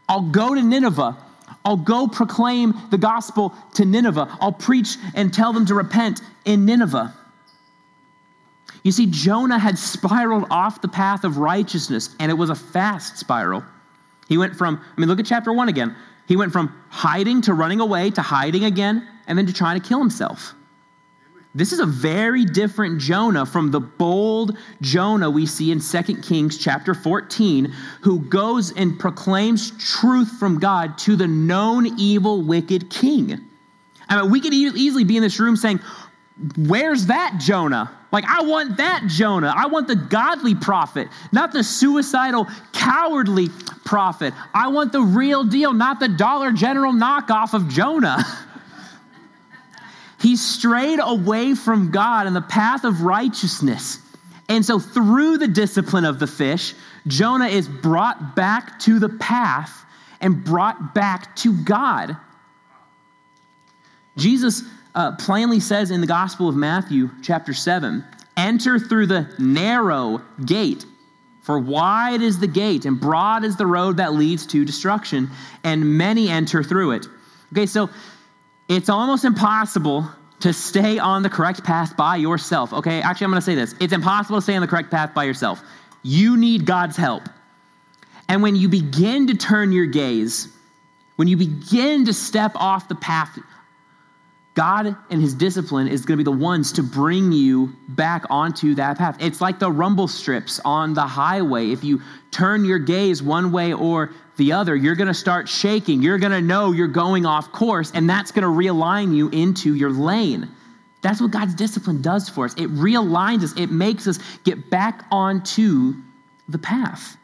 I'll 0.07 0.29
go 0.29 0.55
to 0.55 0.61
Nineveh. 0.61 1.17
I'll 1.63 1.77
go 1.77 2.07
proclaim 2.07 2.73
the 2.89 2.97
gospel 2.97 3.53
to 3.75 3.85
Nineveh. 3.85 4.37
I'll 4.41 4.51
preach 4.51 4.97
and 5.13 5.33
tell 5.33 5.53
them 5.53 5.65
to 5.67 5.75
repent 5.75 6.21
in 6.45 6.65
Nineveh. 6.65 7.13
You 8.83 8.91
see, 8.91 9.07
Jonah 9.07 9.59
had 9.59 9.77
spiraled 9.77 10.47
off 10.49 10.81
the 10.81 10.87
path 10.87 11.23
of 11.23 11.37
righteousness, 11.37 12.15
and 12.19 12.31
it 12.31 12.35
was 12.35 12.49
a 12.49 12.55
fast 12.55 13.17
spiral. 13.17 13.63
He 14.27 14.37
went 14.37 14.55
from, 14.55 14.79
I 14.79 14.99
mean, 14.99 15.09
look 15.09 15.19
at 15.19 15.25
chapter 15.25 15.51
one 15.51 15.69
again. 15.69 15.95
He 16.27 16.35
went 16.35 16.53
from 16.53 16.73
hiding 16.89 17.41
to 17.43 17.53
running 17.53 17.79
away 17.79 18.11
to 18.11 18.21
hiding 18.21 18.65
again, 18.65 19.07
and 19.27 19.37
then 19.37 19.45
to 19.47 19.53
trying 19.53 19.79
to 19.79 19.87
kill 19.87 19.99
himself. 19.99 20.53
This 21.55 21.73
is 21.73 21.79
a 21.79 21.85
very 21.85 22.45
different 22.45 23.01
Jonah 23.01 23.45
from 23.45 23.71
the 23.71 23.79
bold 23.79 24.55
Jonah 24.81 25.29
we 25.31 25.47
see 25.47 25.71
in 25.71 25.79
2 25.79 26.21
Kings 26.21 26.59
chapter 26.59 26.93
14, 26.93 27.73
who 28.01 28.19
goes 28.19 28.71
and 28.73 28.99
proclaims 28.99 29.71
truth 29.83 30.29
from 30.37 30.59
God 30.59 30.97
to 30.99 31.15
the 31.15 31.27
known 31.27 31.99
evil, 31.99 32.43
wicked 32.43 32.91
king. 32.91 33.39
I 34.07 34.21
mean, 34.21 34.31
we 34.31 34.41
could 34.41 34.53
easily 34.53 35.03
be 35.03 35.17
in 35.17 35.23
this 35.23 35.39
room 35.39 35.55
saying, 35.55 35.79
Where's 36.55 37.07
that 37.07 37.37
Jonah? 37.39 37.98
Like, 38.11 38.25
I 38.25 38.41
want 38.41 38.77
that 38.77 39.03
Jonah. 39.07 39.53
I 39.55 39.67
want 39.67 39.87
the 39.87 39.95
godly 39.95 40.55
prophet, 40.55 41.07
not 41.31 41.51
the 41.51 41.63
suicidal, 41.63 42.47
cowardly 42.73 43.49
prophet. 43.85 44.33
I 44.53 44.69
want 44.69 44.91
the 44.91 45.01
real 45.01 45.43
deal, 45.43 45.73
not 45.73 45.99
the 45.99 46.07
Dollar 46.07 46.51
General 46.51 46.91
knockoff 46.91 47.53
of 47.53 47.69
Jonah. 47.69 48.23
he 50.19 50.35
strayed 50.35 50.99
away 51.01 51.53
from 51.53 51.91
God 51.91 52.25
in 52.25 52.33
the 52.33 52.41
path 52.41 52.83
of 52.83 53.01
righteousness. 53.01 53.99
And 54.47 54.65
so, 54.65 54.79
through 54.79 55.37
the 55.37 55.47
discipline 55.47 56.05
of 56.05 56.17
the 56.17 56.25
fish, 56.25 56.73
Jonah 57.05 57.47
is 57.47 57.67
brought 57.67 58.35
back 58.35 58.79
to 58.79 58.97
the 58.97 59.09
path 59.09 59.85
and 60.21 60.43
brought 60.43 60.95
back 60.95 61.35
to 61.37 61.53
God. 61.63 62.17
Jesus 64.19 64.63
uh, 64.93 65.13
plainly 65.13 65.59
says 65.59 65.91
in 65.91 66.01
the 66.01 66.07
Gospel 66.07 66.49
of 66.49 66.55
Matthew, 66.55 67.09
chapter 67.21 67.53
7, 67.53 68.03
enter 68.37 68.79
through 68.79 69.07
the 69.07 69.33
narrow 69.39 70.21
gate. 70.45 70.85
For 71.41 71.57
wide 71.57 72.21
is 72.21 72.39
the 72.39 72.47
gate 72.47 72.85
and 72.85 72.99
broad 72.99 73.43
is 73.43 73.55
the 73.55 73.65
road 73.65 73.97
that 73.97 74.13
leads 74.13 74.45
to 74.47 74.65
destruction, 74.65 75.29
and 75.63 75.97
many 75.97 76.29
enter 76.29 76.63
through 76.63 76.91
it. 76.91 77.07
Okay, 77.53 77.65
so 77.65 77.89
it's 78.67 78.89
almost 78.89 79.25
impossible 79.25 80.07
to 80.41 80.53
stay 80.53 80.99
on 80.99 81.23
the 81.23 81.29
correct 81.29 81.63
path 81.63 81.97
by 81.97 82.17
yourself. 82.17 82.71
Okay, 82.71 83.01
actually, 83.01 83.25
I'm 83.25 83.31
going 83.31 83.41
to 83.41 83.45
say 83.45 83.55
this 83.55 83.73
it's 83.79 83.93
impossible 83.93 84.37
to 84.37 84.41
stay 84.41 84.55
on 84.55 84.61
the 84.61 84.67
correct 84.67 84.91
path 84.91 85.13
by 85.13 85.23
yourself. 85.23 85.61
You 86.03 86.37
need 86.37 86.65
God's 86.65 86.95
help. 86.95 87.23
And 88.27 88.43
when 88.43 88.55
you 88.55 88.69
begin 88.69 89.27
to 89.27 89.35
turn 89.35 89.71
your 89.71 89.87
gaze, 89.87 90.47
when 91.15 91.27
you 91.27 91.35
begin 91.35 92.05
to 92.05 92.13
step 92.13 92.51
off 92.55 92.87
the 92.87 92.95
path, 92.95 93.37
God 94.59 94.97
and 95.09 95.21
his 95.21 95.33
discipline 95.33 95.87
is 95.87 96.03
going 96.05 96.17
to 96.17 96.21
be 96.21 96.29
the 96.29 96.37
ones 96.37 96.73
to 96.73 96.83
bring 96.83 97.31
you 97.31 97.73
back 97.87 98.25
onto 98.29 98.75
that 98.75 98.97
path. 98.97 99.15
It's 99.21 99.39
like 99.39 99.57
the 99.57 99.71
rumble 99.71 100.09
strips 100.09 100.59
on 100.65 100.93
the 100.93 101.07
highway. 101.07 101.71
If 101.71 101.85
you 101.85 102.01
turn 102.29 102.65
your 102.65 102.77
gaze 102.77 103.23
one 103.23 103.53
way 103.53 103.71
or 103.71 104.11
the 104.35 104.51
other, 104.51 104.75
you're 104.75 104.95
going 104.95 105.07
to 105.07 105.13
start 105.13 105.47
shaking. 105.47 106.01
You're 106.01 106.17
going 106.17 106.33
to 106.33 106.41
know 106.41 106.73
you're 106.73 106.89
going 106.89 107.25
off 107.25 107.53
course, 107.53 107.93
and 107.95 108.09
that's 108.09 108.33
going 108.33 108.43
to 108.43 108.49
realign 108.49 109.15
you 109.15 109.29
into 109.29 109.75
your 109.75 109.91
lane. 109.91 110.49
That's 111.01 111.21
what 111.21 111.31
God's 111.31 111.55
discipline 111.55 112.01
does 112.01 112.27
for 112.27 112.43
us. 112.43 112.53
It 112.55 112.69
realigns 112.69 113.43
us, 113.43 113.53
it 113.55 113.71
makes 113.71 114.07
us 114.07 114.19
get 114.43 114.69
back 114.69 115.05
onto 115.09 115.93
the 116.49 116.57
path. 116.57 117.15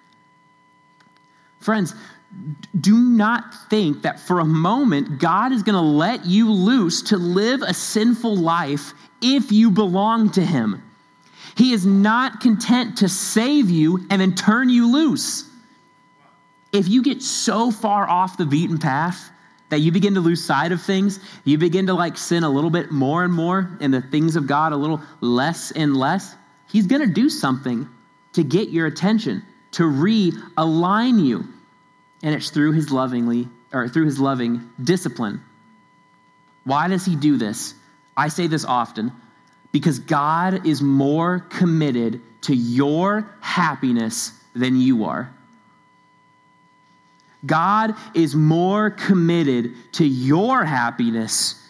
Friends, 1.60 1.96
do 2.80 2.98
not 2.98 3.70
think 3.70 4.02
that 4.04 4.20
for 4.20 4.40
a 4.40 4.46
moment 4.46 5.20
God 5.20 5.52
is 5.52 5.64
going 5.64 5.76
to 5.76 5.82
let 5.82 6.26
you 6.26 6.52
loose 6.52 7.02
to 7.04 7.18
live 7.18 7.62
a 7.62 7.74
sinful 7.74 8.36
life 8.36 8.94
if 9.22 9.52
you 9.52 9.72
belong 9.72 10.32
to 10.32 10.46
Him. 10.46 10.84
He 11.58 11.74
is 11.74 11.86
not 11.86 12.42
content 12.42 12.98
to 12.98 13.10
save 13.10 13.70
you 13.70 14.06
and 14.10 14.22
then 14.22 14.36
turn 14.36 14.70
you 14.70 14.92
loose. 14.92 15.50
If 16.74 16.90
you 16.90 17.02
get 17.02 17.22
so 17.22 17.72
far 17.72 18.08
off 18.10 18.38
the 18.38 18.46
beaten 18.46 18.78
path 18.78 19.30
that 19.70 19.80
you 19.80 19.92
begin 19.92 20.16
to 20.16 20.20
lose 20.20 20.44
sight 20.44 20.74
of 20.74 20.82
things, 20.82 21.20
you 21.46 21.58
begin 21.58 21.88
to 21.88 21.94
like 21.94 22.18
sin 22.18 22.44
a 22.44 22.50
little 22.50 22.70
bit 22.70 22.92
more 22.92 23.24
and 23.24 23.34
more 23.34 23.78
and 23.80 23.94
the 23.94 24.02
things 24.02 24.36
of 24.36 24.46
God 24.48 24.74
a 24.74 24.76
little 24.76 25.02
less 25.22 25.72
and 25.72 25.96
less, 25.96 26.36
He's 26.68 26.88
going 26.88 27.02
to 27.02 27.14
do 27.14 27.30
something 27.30 27.88
to 28.34 28.44
get 28.44 28.70
your 28.70 28.86
attention, 28.86 29.44
to 29.72 29.84
realign 29.84 31.26
you 31.26 31.48
and 32.24 32.36
it's 32.36 32.50
through 32.50 32.74
his 32.74 32.92
lovingly 32.92 33.48
or 33.72 33.88
through 33.88 34.06
his 34.06 34.20
loving 34.20 34.70
discipline. 34.82 35.42
Why 36.64 36.88
does 36.88 37.06
he 37.06 37.16
do 37.16 37.38
this? 37.38 37.74
I 38.18 38.30
say 38.30 38.48
this 38.48 38.66
often 38.66 39.12
because 39.72 40.00
God 40.00 40.66
is 40.66 40.82
more 40.82 41.40
committed 41.40 42.22
to 42.44 42.56
your 42.56 43.30
happiness 43.42 44.32
than 44.56 44.78
you 44.78 45.06
are. 45.06 45.34
God 47.46 47.94
is 48.14 48.36
more 48.36 48.90
committed 48.90 49.76
to 49.94 50.06
your 50.06 50.64
happiness 50.64 51.62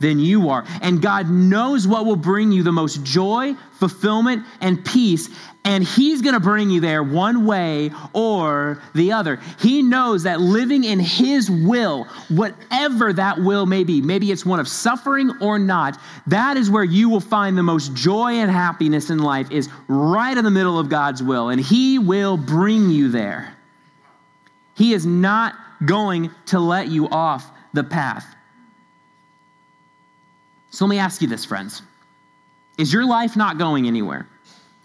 than 0.00 0.18
you 0.18 0.48
are. 0.48 0.64
And 0.82 1.00
God 1.00 1.30
knows 1.30 1.86
what 1.86 2.06
will 2.06 2.16
bring 2.16 2.50
you 2.50 2.62
the 2.62 2.72
most 2.72 3.04
joy, 3.04 3.54
fulfillment, 3.78 4.44
and 4.60 4.84
peace. 4.84 5.28
And 5.64 5.84
He's 5.84 6.22
going 6.22 6.34
to 6.34 6.40
bring 6.40 6.70
you 6.70 6.80
there 6.80 7.02
one 7.02 7.44
way 7.44 7.90
or 8.14 8.82
the 8.94 9.12
other. 9.12 9.40
He 9.58 9.82
knows 9.82 10.22
that 10.22 10.40
living 10.40 10.84
in 10.84 10.98
His 10.98 11.50
will, 11.50 12.04
whatever 12.28 13.12
that 13.12 13.38
will 13.38 13.66
may 13.66 13.84
be, 13.84 14.00
maybe 14.00 14.32
it's 14.32 14.44
one 14.44 14.58
of 14.58 14.66
suffering 14.66 15.30
or 15.40 15.58
not, 15.58 16.00
that 16.26 16.56
is 16.56 16.70
where 16.70 16.84
you 16.84 17.10
will 17.10 17.20
find 17.20 17.56
the 17.56 17.62
most 17.62 17.94
joy 17.94 18.32
and 18.32 18.50
happiness 18.50 19.10
in 19.10 19.18
life, 19.18 19.50
is 19.50 19.68
right 19.86 20.36
in 20.36 20.44
the 20.44 20.50
middle 20.50 20.78
of 20.78 20.88
God's 20.88 21.22
will. 21.22 21.50
And 21.50 21.60
He 21.60 21.98
will 21.98 22.38
bring 22.38 22.88
you 22.88 23.10
there. 23.10 23.54
He 24.76 24.94
is 24.94 25.04
not 25.04 25.54
going 25.84 26.30
to 26.46 26.58
let 26.58 26.88
you 26.88 27.06
off 27.10 27.50
the 27.74 27.84
path. 27.84 28.24
So 30.70 30.84
let 30.84 30.90
me 30.90 30.98
ask 30.98 31.20
you 31.20 31.28
this, 31.28 31.44
friends. 31.44 31.82
Is 32.78 32.92
your 32.92 33.04
life 33.04 33.36
not 33.36 33.58
going 33.58 33.86
anywhere? 33.86 34.26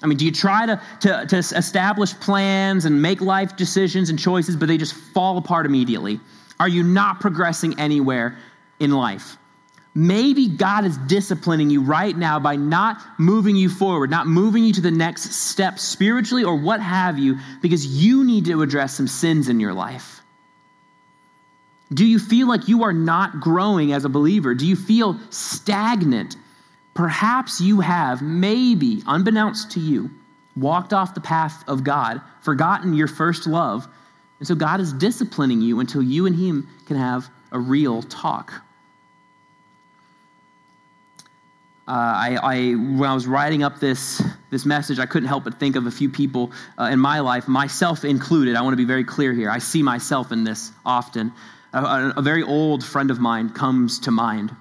I 0.02 0.08
mean, 0.08 0.18
do 0.18 0.26
you 0.26 0.32
try 0.32 0.66
to, 0.66 0.82
to, 1.02 1.26
to 1.28 1.38
establish 1.38 2.14
plans 2.20 2.86
and 2.86 3.02
make 3.02 3.22
life 3.22 3.56
decisions 3.56 4.10
and 4.10 4.20
choices, 4.20 4.56
but 4.56 4.68
they 4.68 4.78
just 4.78 4.94
fall 4.94 5.38
apart 5.38 5.66
immediately? 5.66 6.20
Are 6.60 6.68
you 6.68 6.84
not 6.84 7.22
progressing 7.22 7.80
anywhere 7.80 8.38
in 8.80 8.92
life? 8.92 9.38
Maybe 9.98 10.50
God 10.50 10.84
is 10.84 10.98
disciplining 10.98 11.70
you 11.70 11.82
right 11.82 12.16
now 12.16 12.38
by 12.38 12.58
not 12.58 12.98
moving 13.18 13.56
you 13.56 13.70
forward, 13.70 14.10
not 14.10 14.28
moving 14.28 14.66
you 14.66 14.74
to 14.74 14.82
the 14.82 14.92
next 14.92 15.32
step 15.32 15.80
spiritually 15.80 16.44
or 16.44 16.58
what 16.58 16.82
have 16.82 17.18
you, 17.18 17.38
because 17.62 17.86
you 17.88 18.26
need 18.26 18.44
to 18.46 18.62
address 18.62 18.96
some 18.96 19.08
sins 19.08 19.48
in 19.48 19.62
your 19.62 19.74
life. 19.74 20.22
Do 21.94 22.06
you 22.06 22.20
feel 22.20 22.48
like 22.48 22.68
you 22.68 22.84
are 22.84 22.94
not 22.94 23.40
growing 23.40 23.94
as 23.94 24.06
a 24.06 24.10
believer? 24.10 24.56
Do 24.56 24.66
you 24.66 24.76
feel 24.76 25.20
stagnant? 25.30 26.36
Perhaps 26.94 27.62
you 27.62 27.82
have, 27.82 28.22
maybe, 28.22 29.04
unbeknownst 29.06 29.72
to 29.72 29.80
you, 29.80 30.10
walked 30.56 30.94
off 30.94 31.14
the 31.14 31.22
path 31.22 31.64
of 31.68 31.84
God, 31.84 32.22
forgotten 32.42 32.94
your 32.94 33.08
first 33.08 33.46
love, 33.46 33.88
and 34.40 34.48
so 34.48 34.56
God 34.56 34.80
is 34.80 34.94
disciplining 34.94 35.62
you 35.62 35.80
until 35.80 36.02
you 36.02 36.26
and 36.26 36.36
Him 36.36 36.68
can 36.86 36.98
have 36.98 37.30
a 37.52 37.60
real 37.60 38.02
talk. 38.02 38.54
Uh, 41.88 41.92
I, 41.92 42.40
I, 42.42 42.72
when 42.72 43.08
I 43.08 43.14
was 43.14 43.28
writing 43.28 43.62
up 43.62 43.80
this, 43.80 44.22
this 44.50 44.66
message, 44.66 44.98
I 44.98 45.06
couldn't 45.06 45.30
help 45.30 45.44
but 45.44 45.60
think 45.60 45.76
of 45.76 45.86
a 45.86 45.92
few 45.92 46.10
people 46.10 46.52
uh, 46.80 46.86
in 46.86 47.00
my 47.00 47.20
life, 47.20 47.48
myself 47.48 48.04
included. 48.04 48.56
I 48.56 48.62
want 48.64 48.74
to 48.74 48.78
be 48.78 48.86
very 48.86 49.04
clear 49.04 49.34
here. 49.34 49.52
I 49.52 49.60
see 49.60 49.84
myself 49.84 50.32
in 50.32 50.44
this 50.44 50.72
often. 50.84 51.32
A, 51.76 52.14
a 52.16 52.22
very 52.22 52.42
old 52.42 52.84
friend 52.84 53.12
of 53.12 53.20
mine 53.20 53.50
comes 53.50 54.00
to 54.00 54.12
mind. 54.12 54.56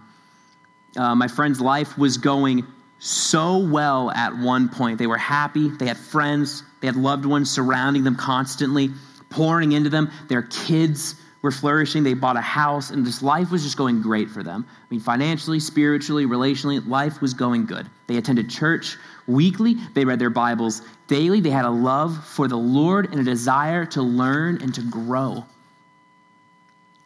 Uh, 0.97 1.15
my 1.15 1.29
friend's 1.29 1.61
life 1.61 1.97
was 1.97 2.19
going 2.19 2.67
so 2.99 3.59
well 3.59 4.11
at 4.11 4.37
one 4.37 4.69
point. 4.69 4.99
They 4.99 5.07
were 5.07 5.17
happy, 5.17 5.69
they 5.69 5.87
had 5.87 5.97
friends, 5.97 6.65
they 6.81 6.89
had 6.89 6.97
loved 6.97 7.25
ones 7.25 7.51
surrounding 7.51 8.03
them 8.03 8.17
constantly, 8.17 8.91
pouring 9.31 9.73
into 9.73 9.91
them. 9.91 10.11
Their 10.29 10.43
kids 10.43 11.15
were 11.43 11.53
flourishing. 11.53 12.03
They 12.03 12.15
bought 12.15 12.37
a 12.37 12.41
house, 12.41 12.91
and 12.91 13.07
this 13.07 13.23
life 13.23 13.51
was 13.51 13.63
just 13.63 13.77
going 13.77 14.01
great 14.01 14.31
for 14.31 14.43
them. 14.43 14.67
I 14.69 14.87
mean, 14.89 15.01
financially, 15.01 15.61
spiritually, 15.61 16.27
relationally, 16.27 16.85
life 16.89 17.21
was 17.21 17.35
going 17.35 17.67
good. 17.67 17.89
They 18.07 18.17
attended 18.17 18.49
church 18.49 18.97
weekly, 19.27 19.77
they 19.95 20.05
read 20.05 20.19
their 20.19 20.31
Bibles 20.31 20.83
daily, 21.07 21.41
they 21.41 21.51
had 21.51 21.65
a 21.65 21.71
love 21.71 22.27
for 22.27 22.49
the 22.49 22.57
Lord 22.57 23.13
and 23.13 23.21
a 23.21 23.25
desire 23.25 23.85
to 23.87 24.03
learn 24.03 24.63
and 24.63 24.75
to 24.75 24.83
grow. 24.83 25.45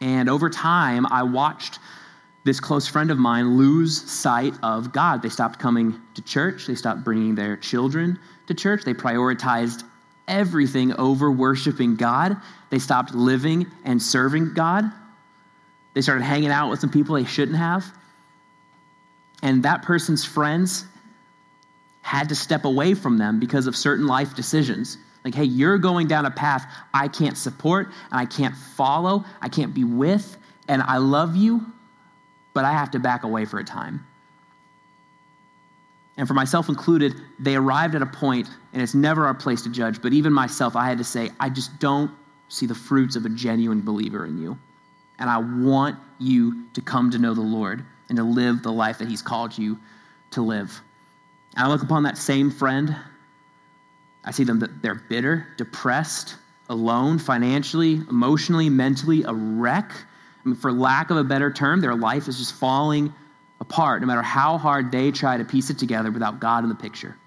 And 0.01 0.29
over 0.29 0.49
time, 0.49 1.05
I 1.05 1.23
watched 1.23 1.79
this 2.45 2.59
close 2.59 2.87
friend 2.87 3.11
of 3.11 3.17
mine 3.17 3.57
lose 3.57 4.09
sight 4.09 4.53
of 4.63 4.93
God. 4.93 5.21
They 5.21 5.29
stopped 5.29 5.59
coming 5.59 5.99
to 6.15 6.21
church, 6.21 6.67
they 6.67 6.75
stopped 6.75 7.03
bringing 7.03 7.35
their 7.35 7.57
children 7.57 8.19
to 8.47 8.53
church, 8.53 8.83
they 8.83 8.93
prioritized 8.93 9.83
everything 10.27 10.93
over 10.93 11.29
worshiping 11.31 11.95
God. 11.95 12.37
They 12.69 12.79
stopped 12.79 13.13
living 13.13 13.65
and 13.83 14.01
serving 14.01 14.53
God. 14.53 14.85
They 15.95 16.01
started 16.01 16.23
hanging 16.23 16.51
out 16.51 16.69
with 16.69 16.79
some 16.79 16.91
people 16.91 17.15
they 17.15 17.25
shouldn't 17.25 17.57
have. 17.57 17.83
And 19.41 19.63
that 19.63 19.81
person's 19.81 20.23
friends 20.23 20.85
had 22.01 22.29
to 22.29 22.35
step 22.35 22.63
away 22.65 22.93
from 22.93 23.17
them 23.17 23.39
because 23.39 23.67
of 23.67 23.75
certain 23.75 24.05
life 24.05 24.35
decisions. 24.35 24.97
Like, 25.23 25.35
hey, 25.35 25.43
you're 25.43 25.77
going 25.77 26.07
down 26.07 26.25
a 26.25 26.31
path 26.31 26.65
I 26.93 27.07
can't 27.07 27.37
support 27.37 27.87
and 27.87 28.19
I 28.19 28.25
can't 28.25 28.55
follow, 28.55 29.25
I 29.41 29.49
can't 29.49 29.73
be 29.73 29.83
with, 29.83 30.37
and 30.67 30.81
I 30.81 30.97
love 30.97 31.35
you, 31.35 31.65
but 32.53 32.65
I 32.65 32.71
have 32.71 32.91
to 32.91 32.99
back 32.99 33.23
away 33.23 33.45
for 33.45 33.59
a 33.59 33.63
time. 33.63 34.05
And 36.17 36.27
for 36.27 36.33
myself 36.33 36.67
included, 36.67 37.15
they 37.39 37.55
arrived 37.55 37.95
at 37.95 38.01
a 38.01 38.05
point, 38.05 38.49
and 38.73 38.81
it's 38.81 38.93
never 38.93 39.25
our 39.25 39.33
place 39.33 39.61
to 39.61 39.69
judge, 39.69 40.01
but 40.01 40.11
even 40.11 40.33
myself, 40.33 40.75
I 40.75 40.87
had 40.87 40.97
to 40.97 41.03
say, 41.03 41.29
I 41.39 41.49
just 41.49 41.79
don't 41.79 42.11
see 42.49 42.65
the 42.65 42.75
fruits 42.75 43.15
of 43.15 43.25
a 43.25 43.29
genuine 43.29 43.81
believer 43.81 44.25
in 44.25 44.37
you. 44.37 44.57
And 45.19 45.29
I 45.29 45.37
want 45.37 45.97
you 46.17 46.65
to 46.73 46.81
come 46.81 47.11
to 47.11 47.17
know 47.17 47.33
the 47.33 47.41
Lord 47.41 47.85
and 48.09 48.17
to 48.17 48.23
live 48.23 48.63
the 48.63 48.71
life 48.71 48.97
that 48.97 49.07
He's 49.07 49.21
called 49.21 49.57
you 49.57 49.79
to 50.31 50.41
live. 50.41 50.81
And 51.55 51.65
I 51.65 51.69
look 51.69 51.83
upon 51.83 52.03
that 52.03 52.17
same 52.17 52.51
friend. 52.51 52.95
I 54.29 54.31
see 54.31 54.43
them 54.43 54.59
that 54.59 54.83
they're 54.83 54.93
bitter, 54.93 55.47
depressed, 55.57 56.35
alone, 56.69 57.17
financially, 57.17 57.95
emotionally, 58.11 58.69
mentally, 58.69 59.23
a 59.23 59.33
wreck. 59.33 59.91
I 59.91 60.47
mean, 60.47 60.55
for 60.55 60.71
lack 60.71 61.09
of 61.09 61.17
a 61.17 61.23
better 61.23 61.51
term, 61.51 61.81
their 61.81 61.95
life 61.95 62.27
is 62.27 62.37
just 62.37 62.53
falling 62.53 63.11
apart 63.59 64.01
no 64.01 64.07
matter 64.07 64.21
how 64.21 64.59
hard 64.59 64.91
they 64.91 65.09
try 65.09 65.35
to 65.35 65.43
piece 65.43 65.71
it 65.71 65.79
together 65.79 66.11
without 66.11 66.39
God 66.39 66.63
in 66.63 66.69
the 66.69 66.75
picture. 66.75 67.17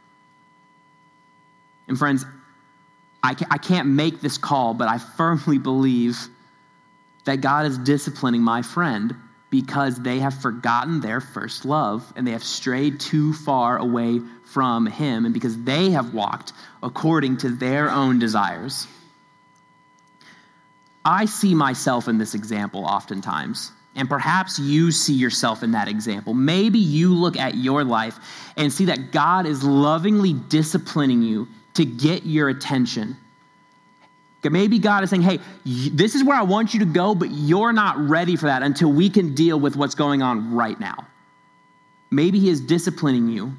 And 1.88 1.98
friends, 1.98 2.24
I 3.24 3.34
can't 3.34 3.88
make 3.88 4.20
this 4.20 4.38
call, 4.38 4.72
but 4.72 4.86
I 4.86 4.98
firmly 4.98 5.58
believe 5.58 6.28
that 7.24 7.40
God 7.40 7.66
is 7.66 7.78
disciplining 7.78 8.42
my 8.42 8.62
friend 8.62 9.16
because 9.52 10.00
they 10.00 10.18
have 10.18 10.40
forgotten 10.40 11.00
their 11.00 11.20
first 11.20 11.66
love 11.66 12.10
and 12.16 12.26
they 12.26 12.30
have 12.30 12.42
strayed 12.42 12.98
too 12.98 13.34
far 13.34 13.76
away 13.76 14.18
from 14.46 14.86
Him 14.86 15.26
and 15.26 15.34
because 15.34 15.62
they 15.62 15.90
have 15.90 16.14
walked 16.14 16.54
according 16.82 17.36
to 17.36 17.50
their 17.50 17.90
own 17.90 18.18
desires. 18.18 18.86
I 21.04 21.26
see 21.26 21.54
myself 21.54 22.08
in 22.08 22.16
this 22.16 22.34
example 22.34 22.86
oftentimes. 22.86 23.70
And 23.94 24.08
perhaps 24.08 24.58
you 24.58 24.90
see 24.90 25.12
yourself 25.12 25.62
in 25.62 25.72
that 25.72 25.86
example. 25.86 26.32
Maybe 26.32 26.78
you 26.78 27.14
look 27.14 27.36
at 27.36 27.54
your 27.54 27.84
life 27.84 28.18
and 28.56 28.72
see 28.72 28.86
that 28.86 29.12
God 29.12 29.44
is 29.44 29.62
lovingly 29.62 30.32
disciplining 30.32 31.20
you 31.20 31.46
to 31.74 31.84
get 31.84 32.24
your 32.24 32.48
attention 32.48 33.18
Maybe 34.50 34.78
God 34.78 35.04
is 35.04 35.10
saying, 35.10 35.22
hey, 35.22 35.38
this 35.64 36.14
is 36.14 36.24
where 36.24 36.36
I 36.36 36.42
want 36.42 36.74
you 36.74 36.80
to 36.80 36.86
go, 36.86 37.14
but 37.14 37.30
you're 37.30 37.72
not 37.72 37.96
ready 37.98 38.34
for 38.34 38.46
that 38.46 38.62
until 38.62 38.90
we 38.90 39.08
can 39.08 39.34
deal 39.34 39.58
with 39.58 39.76
what's 39.76 39.94
going 39.94 40.20
on 40.20 40.54
right 40.54 40.78
now. 40.80 41.06
Maybe 42.10 42.40
He 42.40 42.48
is 42.48 42.60
disciplining 42.60 43.28
you. 43.28 43.52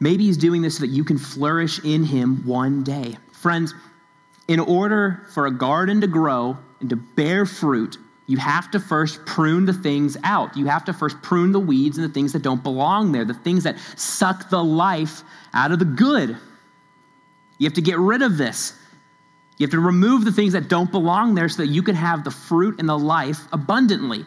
Maybe 0.00 0.24
He's 0.24 0.36
doing 0.36 0.62
this 0.62 0.78
so 0.78 0.80
that 0.80 0.88
you 0.88 1.04
can 1.04 1.18
flourish 1.18 1.78
in 1.84 2.04
Him 2.04 2.44
one 2.44 2.82
day. 2.82 3.16
Friends, 3.32 3.72
in 4.48 4.58
order 4.58 5.26
for 5.32 5.46
a 5.46 5.50
garden 5.50 6.00
to 6.00 6.06
grow 6.06 6.58
and 6.80 6.90
to 6.90 6.96
bear 6.96 7.46
fruit, 7.46 7.98
you 8.26 8.36
have 8.36 8.70
to 8.72 8.80
first 8.80 9.24
prune 9.24 9.64
the 9.64 9.72
things 9.72 10.16
out. 10.24 10.56
You 10.56 10.66
have 10.66 10.84
to 10.86 10.92
first 10.92 11.22
prune 11.22 11.52
the 11.52 11.60
weeds 11.60 11.98
and 11.98 12.08
the 12.08 12.12
things 12.12 12.32
that 12.32 12.42
don't 12.42 12.62
belong 12.62 13.12
there, 13.12 13.24
the 13.24 13.32
things 13.32 13.64
that 13.64 13.78
suck 13.96 14.50
the 14.50 14.62
life 14.62 15.22
out 15.54 15.72
of 15.72 15.78
the 15.78 15.84
good. 15.84 16.36
You 17.58 17.66
have 17.66 17.74
to 17.74 17.82
get 17.82 17.98
rid 17.98 18.22
of 18.22 18.38
this. 18.38 18.72
You 19.58 19.66
have 19.66 19.72
to 19.72 19.80
remove 19.80 20.24
the 20.24 20.32
things 20.32 20.52
that 20.52 20.68
don't 20.68 20.90
belong 20.90 21.34
there 21.34 21.48
so 21.48 21.62
that 21.62 21.68
you 21.68 21.82
can 21.82 21.96
have 21.96 22.22
the 22.22 22.30
fruit 22.30 22.78
and 22.78 22.88
the 22.88 22.98
life 22.98 23.40
abundantly. 23.52 24.24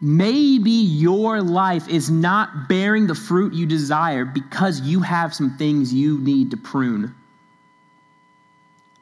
Maybe 0.00 0.70
your 0.70 1.42
life 1.42 1.88
is 1.88 2.10
not 2.10 2.68
bearing 2.68 3.06
the 3.06 3.14
fruit 3.14 3.52
you 3.52 3.66
desire 3.66 4.24
because 4.24 4.80
you 4.80 5.00
have 5.00 5.34
some 5.34 5.56
things 5.58 5.92
you 5.92 6.18
need 6.18 6.50
to 6.50 6.56
prune. 6.56 7.14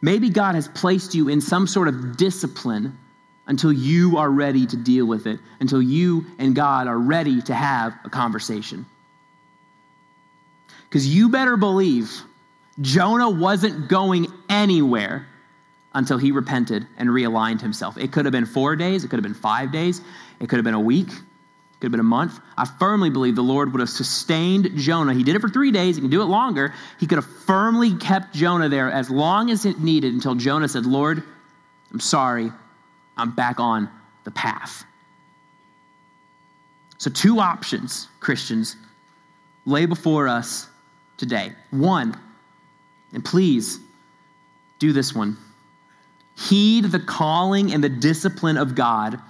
Maybe 0.03 0.28
God 0.31 0.57
has 0.57 0.66
placed 0.68 1.14
you 1.14 1.28
in 1.28 1.41
some 1.41 1.66
sort 1.66 1.89
of 1.89 2.16
discipline 2.16 2.99
until 3.47 3.72
you 3.72 4.18
are 4.18 4.31
ready 4.31 4.66
to 4.66 4.76
deal 4.76 5.07
with 5.07 5.26
it, 5.26 5.41
until 5.61 5.81
you 5.81 6.26
and 6.39 6.55
God 6.55 6.87
are 6.87 6.99
ready 6.99 7.41
to 7.43 7.55
have 7.55 7.95
a 8.05 8.11
conversation. 8.11 8.85
Because 10.89 11.07
you 11.07 11.28
better 11.28 11.57
believe 11.57 12.22
Jonah 12.81 13.28
wasn't 13.28 13.89
going 13.89 14.26
anywhere 14.49 15.26
until 15.93 16.18
he 16.18 16.33
repented 16.33 16.87
and 16.97 17.09
realigned 17.09 17.61
himself. 17.61 17.99
It 17.99 18.12
could 18.12 18.24
have 18.24 18.33
been 18.33 18.47
four 18.47 18.76
days, 18.76 19.05
it 19.05 19.09
could 19.09 19.16
have 19.16 19.24
been 19.24 19.35
five 19.35 19.72
days, 19.72 20.01
it 20.39 20.49
could 20.49 20.57
have 20.57 20.64
been 20.64 20.74
a 20.74 20.81
week, 20.81 21.09
it 21.09 21.81
could 21.81 21.87
have 21.87 21.93
been 21.93 22.01
a 22.01 22.05
month. 22.05 22.39
I 22.57 22.64
firmly 22.64 23.11
believe 23.11 23.35
the 23.35 23.43
Lord 23.43 23.72
would 23.72 23.81
have 23.81 23.91
sustained 23.91 24.70
Jonah. 24.76 25.14
He 25.14 25.24
did 25.24 25.35
it 25.35 25.41
for 25.41 25.49
three 25.49 25.72
days, 25.72 25.97
he 25.97 26.01
can 26.01 26.11
do 26.11 26.22
it 26.22 26.26
longer. 26.26 26.72
He 26.99 27.07
could 27.07 27.16
have 27.16 27.26
firmly 27.45 27.97
kept 27.97 28.35
Jonah 28.35 28.68
there 28.68 28.91
as 28.91 29.11
long 29.11 29.51
as 29.51 29.64
it 29.64 29.81
needed 29.81 30.14
until 30.14 30.35
Jonah 30.35 30.68
said, 30.68 30.87
Lord, 30.87 31.22
I'm 31.93 32.01
sorry, 32.01 32.53
I'm 33.16 33.33
back 33.33 33.59
on 33.59 33.91
the 34.24 34.31
path. 34.31 34.85
So, 36.99 37.11
two 37.11 37.41
options, 37.41 38.09
Christians, 38.20 38.76
lay 39.64 39.87
before 39.87 40.28
us 40.28 40.68
today. 41.16 41.53
One, 41.70 42.14
and 43.13 43.25
please 43.25 43.81
do 44.79 44.93
this 44.93 45.15
one. 45.15 45.37
Heed 46.37 46.85
the 46.87 47.01
calling 47.01 47.73
and 47.73 47.85
the 47.85 47.89
discipline 47.89 48.57
of 48.57 48.75
God 48.75 49.21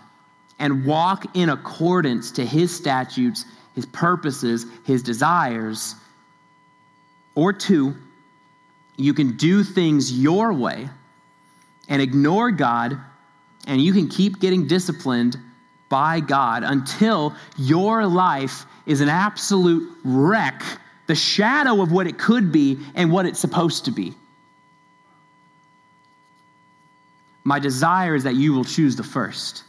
and 0.58 0.84
walk 0.84 1.36
in 1.36 1.48
accordance 1.48 2.30
to 2.32 2.44
his 2.44 2.74
statutes, 2.74 3.44
his 3.74 3.86
purposes, 3.86 4.66
his 4.84 5.02
desires. 5.02 5.94
Or 7.34 7.52
two, 7.52 7.96
you 8.96 9.14
can 9.14 9.36
do 9.36 9.64
things 9.64 10.12
your 10.12 10.52
way 10.52 10.88
and 11.88 12.00
ignore 12.00 12.50
God, 12.50 12.98
and 13.66 13.80
you 13.80 13.92
can 13.92 14.08
keep 14.08 14.38
getting 14.38 14.66
disciplined 14.66 15.36
by 15.88 16.20
God 16.20 16.62
until 16.62 17.34
your 17.56 18.06
life 18.06 18.64
is 18.86 19.00
an 19.00 19.08
absolute 19.08 19.98
wreck 20.04 20.62
the 21.10 21.16
shadow 21.16 21.82
of 21.82 21.90
what 21.90 22.06
it 22.06 22.18
could 22.18 22.52
be 22.52 22.78
and 22.94 23.10
what 23.10 23.26
it's 23.26 23.40
supposed 23.40 23.86
to 23.86 23.90
be. 23.90 24.14
My 27.42 27.58
desire 27.58 28.14
is 28.14 28.22
that 28.22 28.36
you 28.36 28.52
will 28.52 28.62
choose 28.62 28.94
the 28.94 29.02
first. 29.02 29.64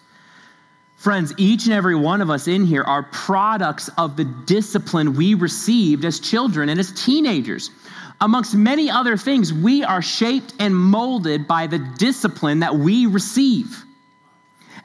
Friends, 0.97 1.33
each 1.39 1.65
and 1.65 1.73
every 1.73 1.95
one 1.95 2.21
of 2.21 2.29
us 2.29 2.47
in 2.47 2.63
here 2.63 2.83
are 2.83 3.01
products 3.01 3.89
of 3.97 4.17
the 4.17 4.23
discipline 4.23 5.15
we 5.15 5.33
received 5.33 6.05
as 6.05 6.19
children 6.19 6.69
and 6.69 6.79
as 6.79 6.91
teenagers. 6.91 7.71
Amongst 8.19 8.53
many 8.53 8.91
other 8.91 9.17
things, 9.17 9.51
we 9.51 9.83
are 9.83 10.03
shaped 10.03 10.53
and 10.59 10.75
molded 10.75 11.47
by 11.47 11.65
the 11.65 11.79
discipline 11.79 12.59
that 12.59 12.75
we 12.75 13.07
receive. 13.07 13.83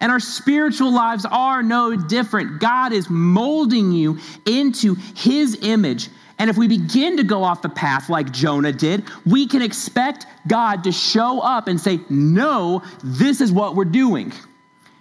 And 0.00 0.10
our 0.10 0.20
spiritual 0.20 0.90
lives 0.90 1.26
are 1.26 1.62
no 1.62 1.94
different. 1.96 2.60
God 2.60 2.94
is 2.94 3.10
molding 3.10 3.92
you 3.92 4.20
into 4.46 4.94
His 4.94 5.58
image 5.60 6.08
and 6.38 6.50
if 6.50 6.56
we 6.56 6.68
begin 6.68 7.16
to 7.16 7.24
go 7.24 7.42
off 7.42 7.62
the 7.62 7.68
path 7.68 8.10
like 8.10 8.30
Jonah 8.30 8.72
did, 8.72 9.04
we 9.24 9.46
can 9.46 9.62
expect 9.62 10.26
God 10.46 10.84
to 10.84 10.92
show 10.92 11.40
up 11.40 11.66
and 11.68 11.80
say, 11.80 12.00
No, 12.10 12.82
this 13.02 13.40
is 13.40 13.50
what 13.52 13.74
we're 13.74 13.84
doing. 13.84 14.32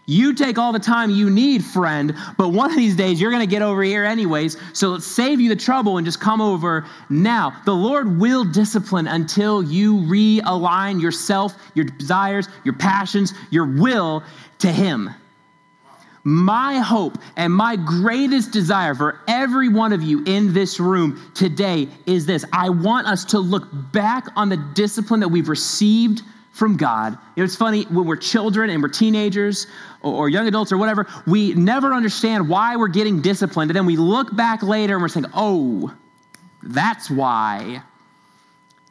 You 0.07 0.35
take 0.35 0.59
all 0.59 0.71
the 0.71 0.79
time 0.79 1.09
you 1.09 1.31
need, 1.31 1.63
friend, 1.63 2.15
but 2.37 2.49
one 2.49 2.69
of 2.69 2.77
these 2.77 2.95
days 2.95 3.19
you're 3.19 3.31
going 3.31 3.41
to 3.41 3.49
get 3.49 3.63
over 3.63 3.81
here 3.81 4.03
anyways. 4.03 4.55
So 4.73 4.89
let's 4.89 5.07
save 5.07 5.41
you 5.41 5.49
the 5.49 5.55
trouble 5.55 5.97
and 5.97 6.05
just 6.05 6.19
come 6.19 6.41
over 6.41 6.85
now. 7.09 7.59
The 7.65 7.73
Lord 7.73 8.19
will 8.19 8.45
discipline 8.45 9.07
until 9.07 9.63
you 9.63 9.95
realign 9.95 11.01
yourself, 11.01 11.55
your 11.73 11.85
desires, 11.85 12.47
your 12.63 12.75
passions, 12.75 13.33
your 13.49 13.65
will 13.65 14.23
to 14.59 14.71
Him. 14.71 15.09
My 16.27 16.79
hope 16.79 17.19
and 17.35 17.53
my 17.53 17.75
greatest 17.75 18.51
desire 18.51 18.95
for 18.95 19.21
every 19.27 19.69
one 19.69 19.93
of 19.93 20.01
you 20.01 20.23
in 20.25 20.53
this 20.53 20.79
room 20.79 21.21
today 21.35 21.87
is 22.07 22.25
this 22.25 22.43
I 22.51 22.69
want 22.69 23.05
us 23.05 23.25
to 23.25 23.39
look 23.39 23.67
back 23.91 24.29
on 24.35 24.49
the 24.49 24.57
discipline 24.57 25.19
that 25.19 25.27
we've 25.27 25.47
received 25.47 26.23
from 26.51 26.77
God. 26.77 27.15
It's 27.35 27.55
funny 27.55 27.83
when 27.83 28.07
we're 28.07 28.15
children 28.15 28.71
and 28.71 28.81
we're 28.81 28.89
teenagers 28.89 29.67
or, 30.01 30.27
young 30.27 30.47
adults 30.47 30.71
or 30.71 30.79
whatever, 30.79 31.05
we 31.27 31.53
never 31.53 31.93
understand 31.93 32.49
why 32.49 32.75
we're 32.75 32.87
getting 32.87 33.21
disciplined. 33.21 33.69
And 33.69 33.75
then 33.75 33.85
we 33.85 33.95
look 33.95 34.35
back 34.35 34.63
later 34.63 34.95
and 34.95 35.03
we're 35.03 35.09
saying, 35.09 35.27
oh, 35.35 35.93
that's 36.63 37.07
why. 37.07 37.83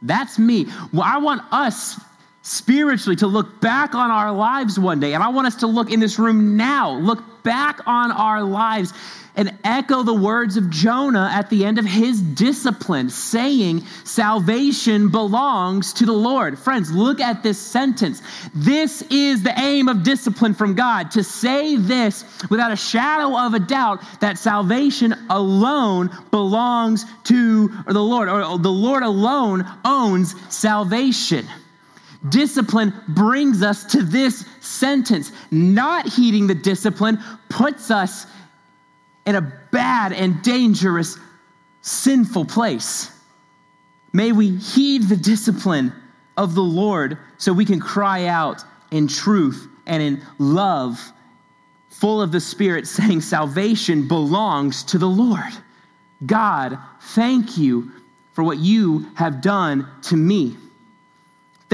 That's 0.03 0.39
me. 0.39 0.67
Well, 0.93 1.03
I 1.05 1.19
want 1.19 1.43
us 1.51 1.99
spiritually 2.45 3.17
to 3.17 3.27
look 3.27 3.61
back 3.63 3.95
on 3.95 4.11
our 4.11 4.31
lives 4.31 4.79
one 4.79 5.01
day. 5.01 5.15
And 5.15 5.23
I 5.23 5.29
want 5.29 5.47
us 5.47 5.57
to 5.57 5.67
look 5.67 5.91
in 5.91 5.99
this 5.99 6.19
room 6.19 6.59
now, 6.59 6.93
look 6.93 7.43
back 7.43 7.81
on 7.87 8.13
our 8.13 8.43
lives 8.43 8.93
and 9.35 9.59
echo 9.65 10.03
the 10.03 10.15
words 10.15 10.59
of 10.59 10.69
Jonah 10.71 11.31
at 11.33 11.49
the 11.51 11.65
end 11.65 11.79
of 11.79 11.87
his 11.87 12.21
discipline, 12.21 13.09
saying, 13.09 13.81
Salvation 14.05 15.09
belongs 15.09 15.95
to 15.95 16.07
the 16.07 16.13
Lord. 16.13 16.59
Friends, 16.59 16.93
look 16.93 17.19
at 17.19 17.43
this 17.43 17.59
sentence. 17.59 18.23
This 18.55 19.03
is 19.11 19.43
the 19.43 19.59
aim 19.59 19.89
of 19.89 20.05
discipline 20.05 20.55
from 20.55 20.75
God 20.75 21.11
to 21.13 21.25
say 21.25 21.77
this 21.77 22.25
without 22.51 22.71
a 22.71 22.77
shadow 22.77 23.37
of 23.37 23.55
a 23.55 23.59
doubt 23.59 24.03
that 24.21 24.39
salvation 24.39 25.15
alone 25.31 26.11
belongs 26.31 27.07
to 27.25 27.69
the 27.89 28.03
Lord, 28.03 28.29
or 28.29 28.59
the 28.59 28.71
Lord 28.71 29.03
alone 29.03 29.67
owns 29.85 30.35
salvation. 30.55 31.49
Discipline 32.29 32.95
brings 33.09 33.63
us 33.63 33.85
to 33.93 34.03
this 34.03 34.47
sentence. 34.61 35.33
Not 35.51 36.09
heeding 36.09 36.47
the 36.47 36.55
discipline 36.55 37.19
puts 37.49 37.91
us 37.91 38.27
in 39.27 39.35
a 39.35 39.53
bad 39.71 40.13
and 40.13 40.43
dangerous, 40.43 41.19
sinful 41.83 42.47
place. 42.47 43.11
May 44.13 44.33
we 44.33 44.57
heed 44.57 45.05
the 45.09 45.17
discipline 45.17 45.93
of 46.37 46.55
the 46.55 46.63
Lord 46.63 47.19
so 47.37 47.53
we 47.53 47.65
can 47.65 47.81
cry 47.81 48.27
out 48.27 48.65
in 48.91 49.09
truth 49.09 49.69
and 49.87 50.03
in 50.03 50.23
love, 50.39 51.13
full 51.91 52.23
of 52.23 52.33
the 52.33 52.41
Spirit, 52.41 52.87
saying, 52.87 53.21
Salvation 53.21 54.09
belongs 54.09 54.83
to 54.85 54.99
the 54.99 55.09
Lord. 55.09 55.53
God, 56.25 56.79
thank 57.01 57.59
you 57.59 57.91
for 58.33 58.43
what 58.43 58.59
you 58.59 59.07
have 59.15 59.43
done 59.43 59.87
to 60.03 60.17
me. 60.17 60.57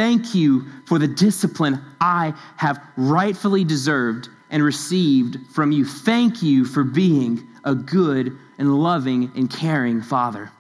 Thank 0.01 0.34
you 0.34 0.64
for 0.86 0.98
the 0.98 1.07
discipline 1.07 1.78
I 2.01 2.32
have 2.57 2.82
rightfully 2.96 3.64
deserved 3.64 4.30
and 4.48 4.64
received 4.64 5.36
from 5.53 5.72
you. 5.72 5.84
Thank 5.84 6.42
you 6.42 6.64
for 6.64 6.84
being 6.84 7.46
a 7.64 7.74
good 7.74 8.38
and 8.57 8.74
loving 8.82 9.30
and 9.36 9.51
caring 9.51 10.01
Father. 10.01 10.51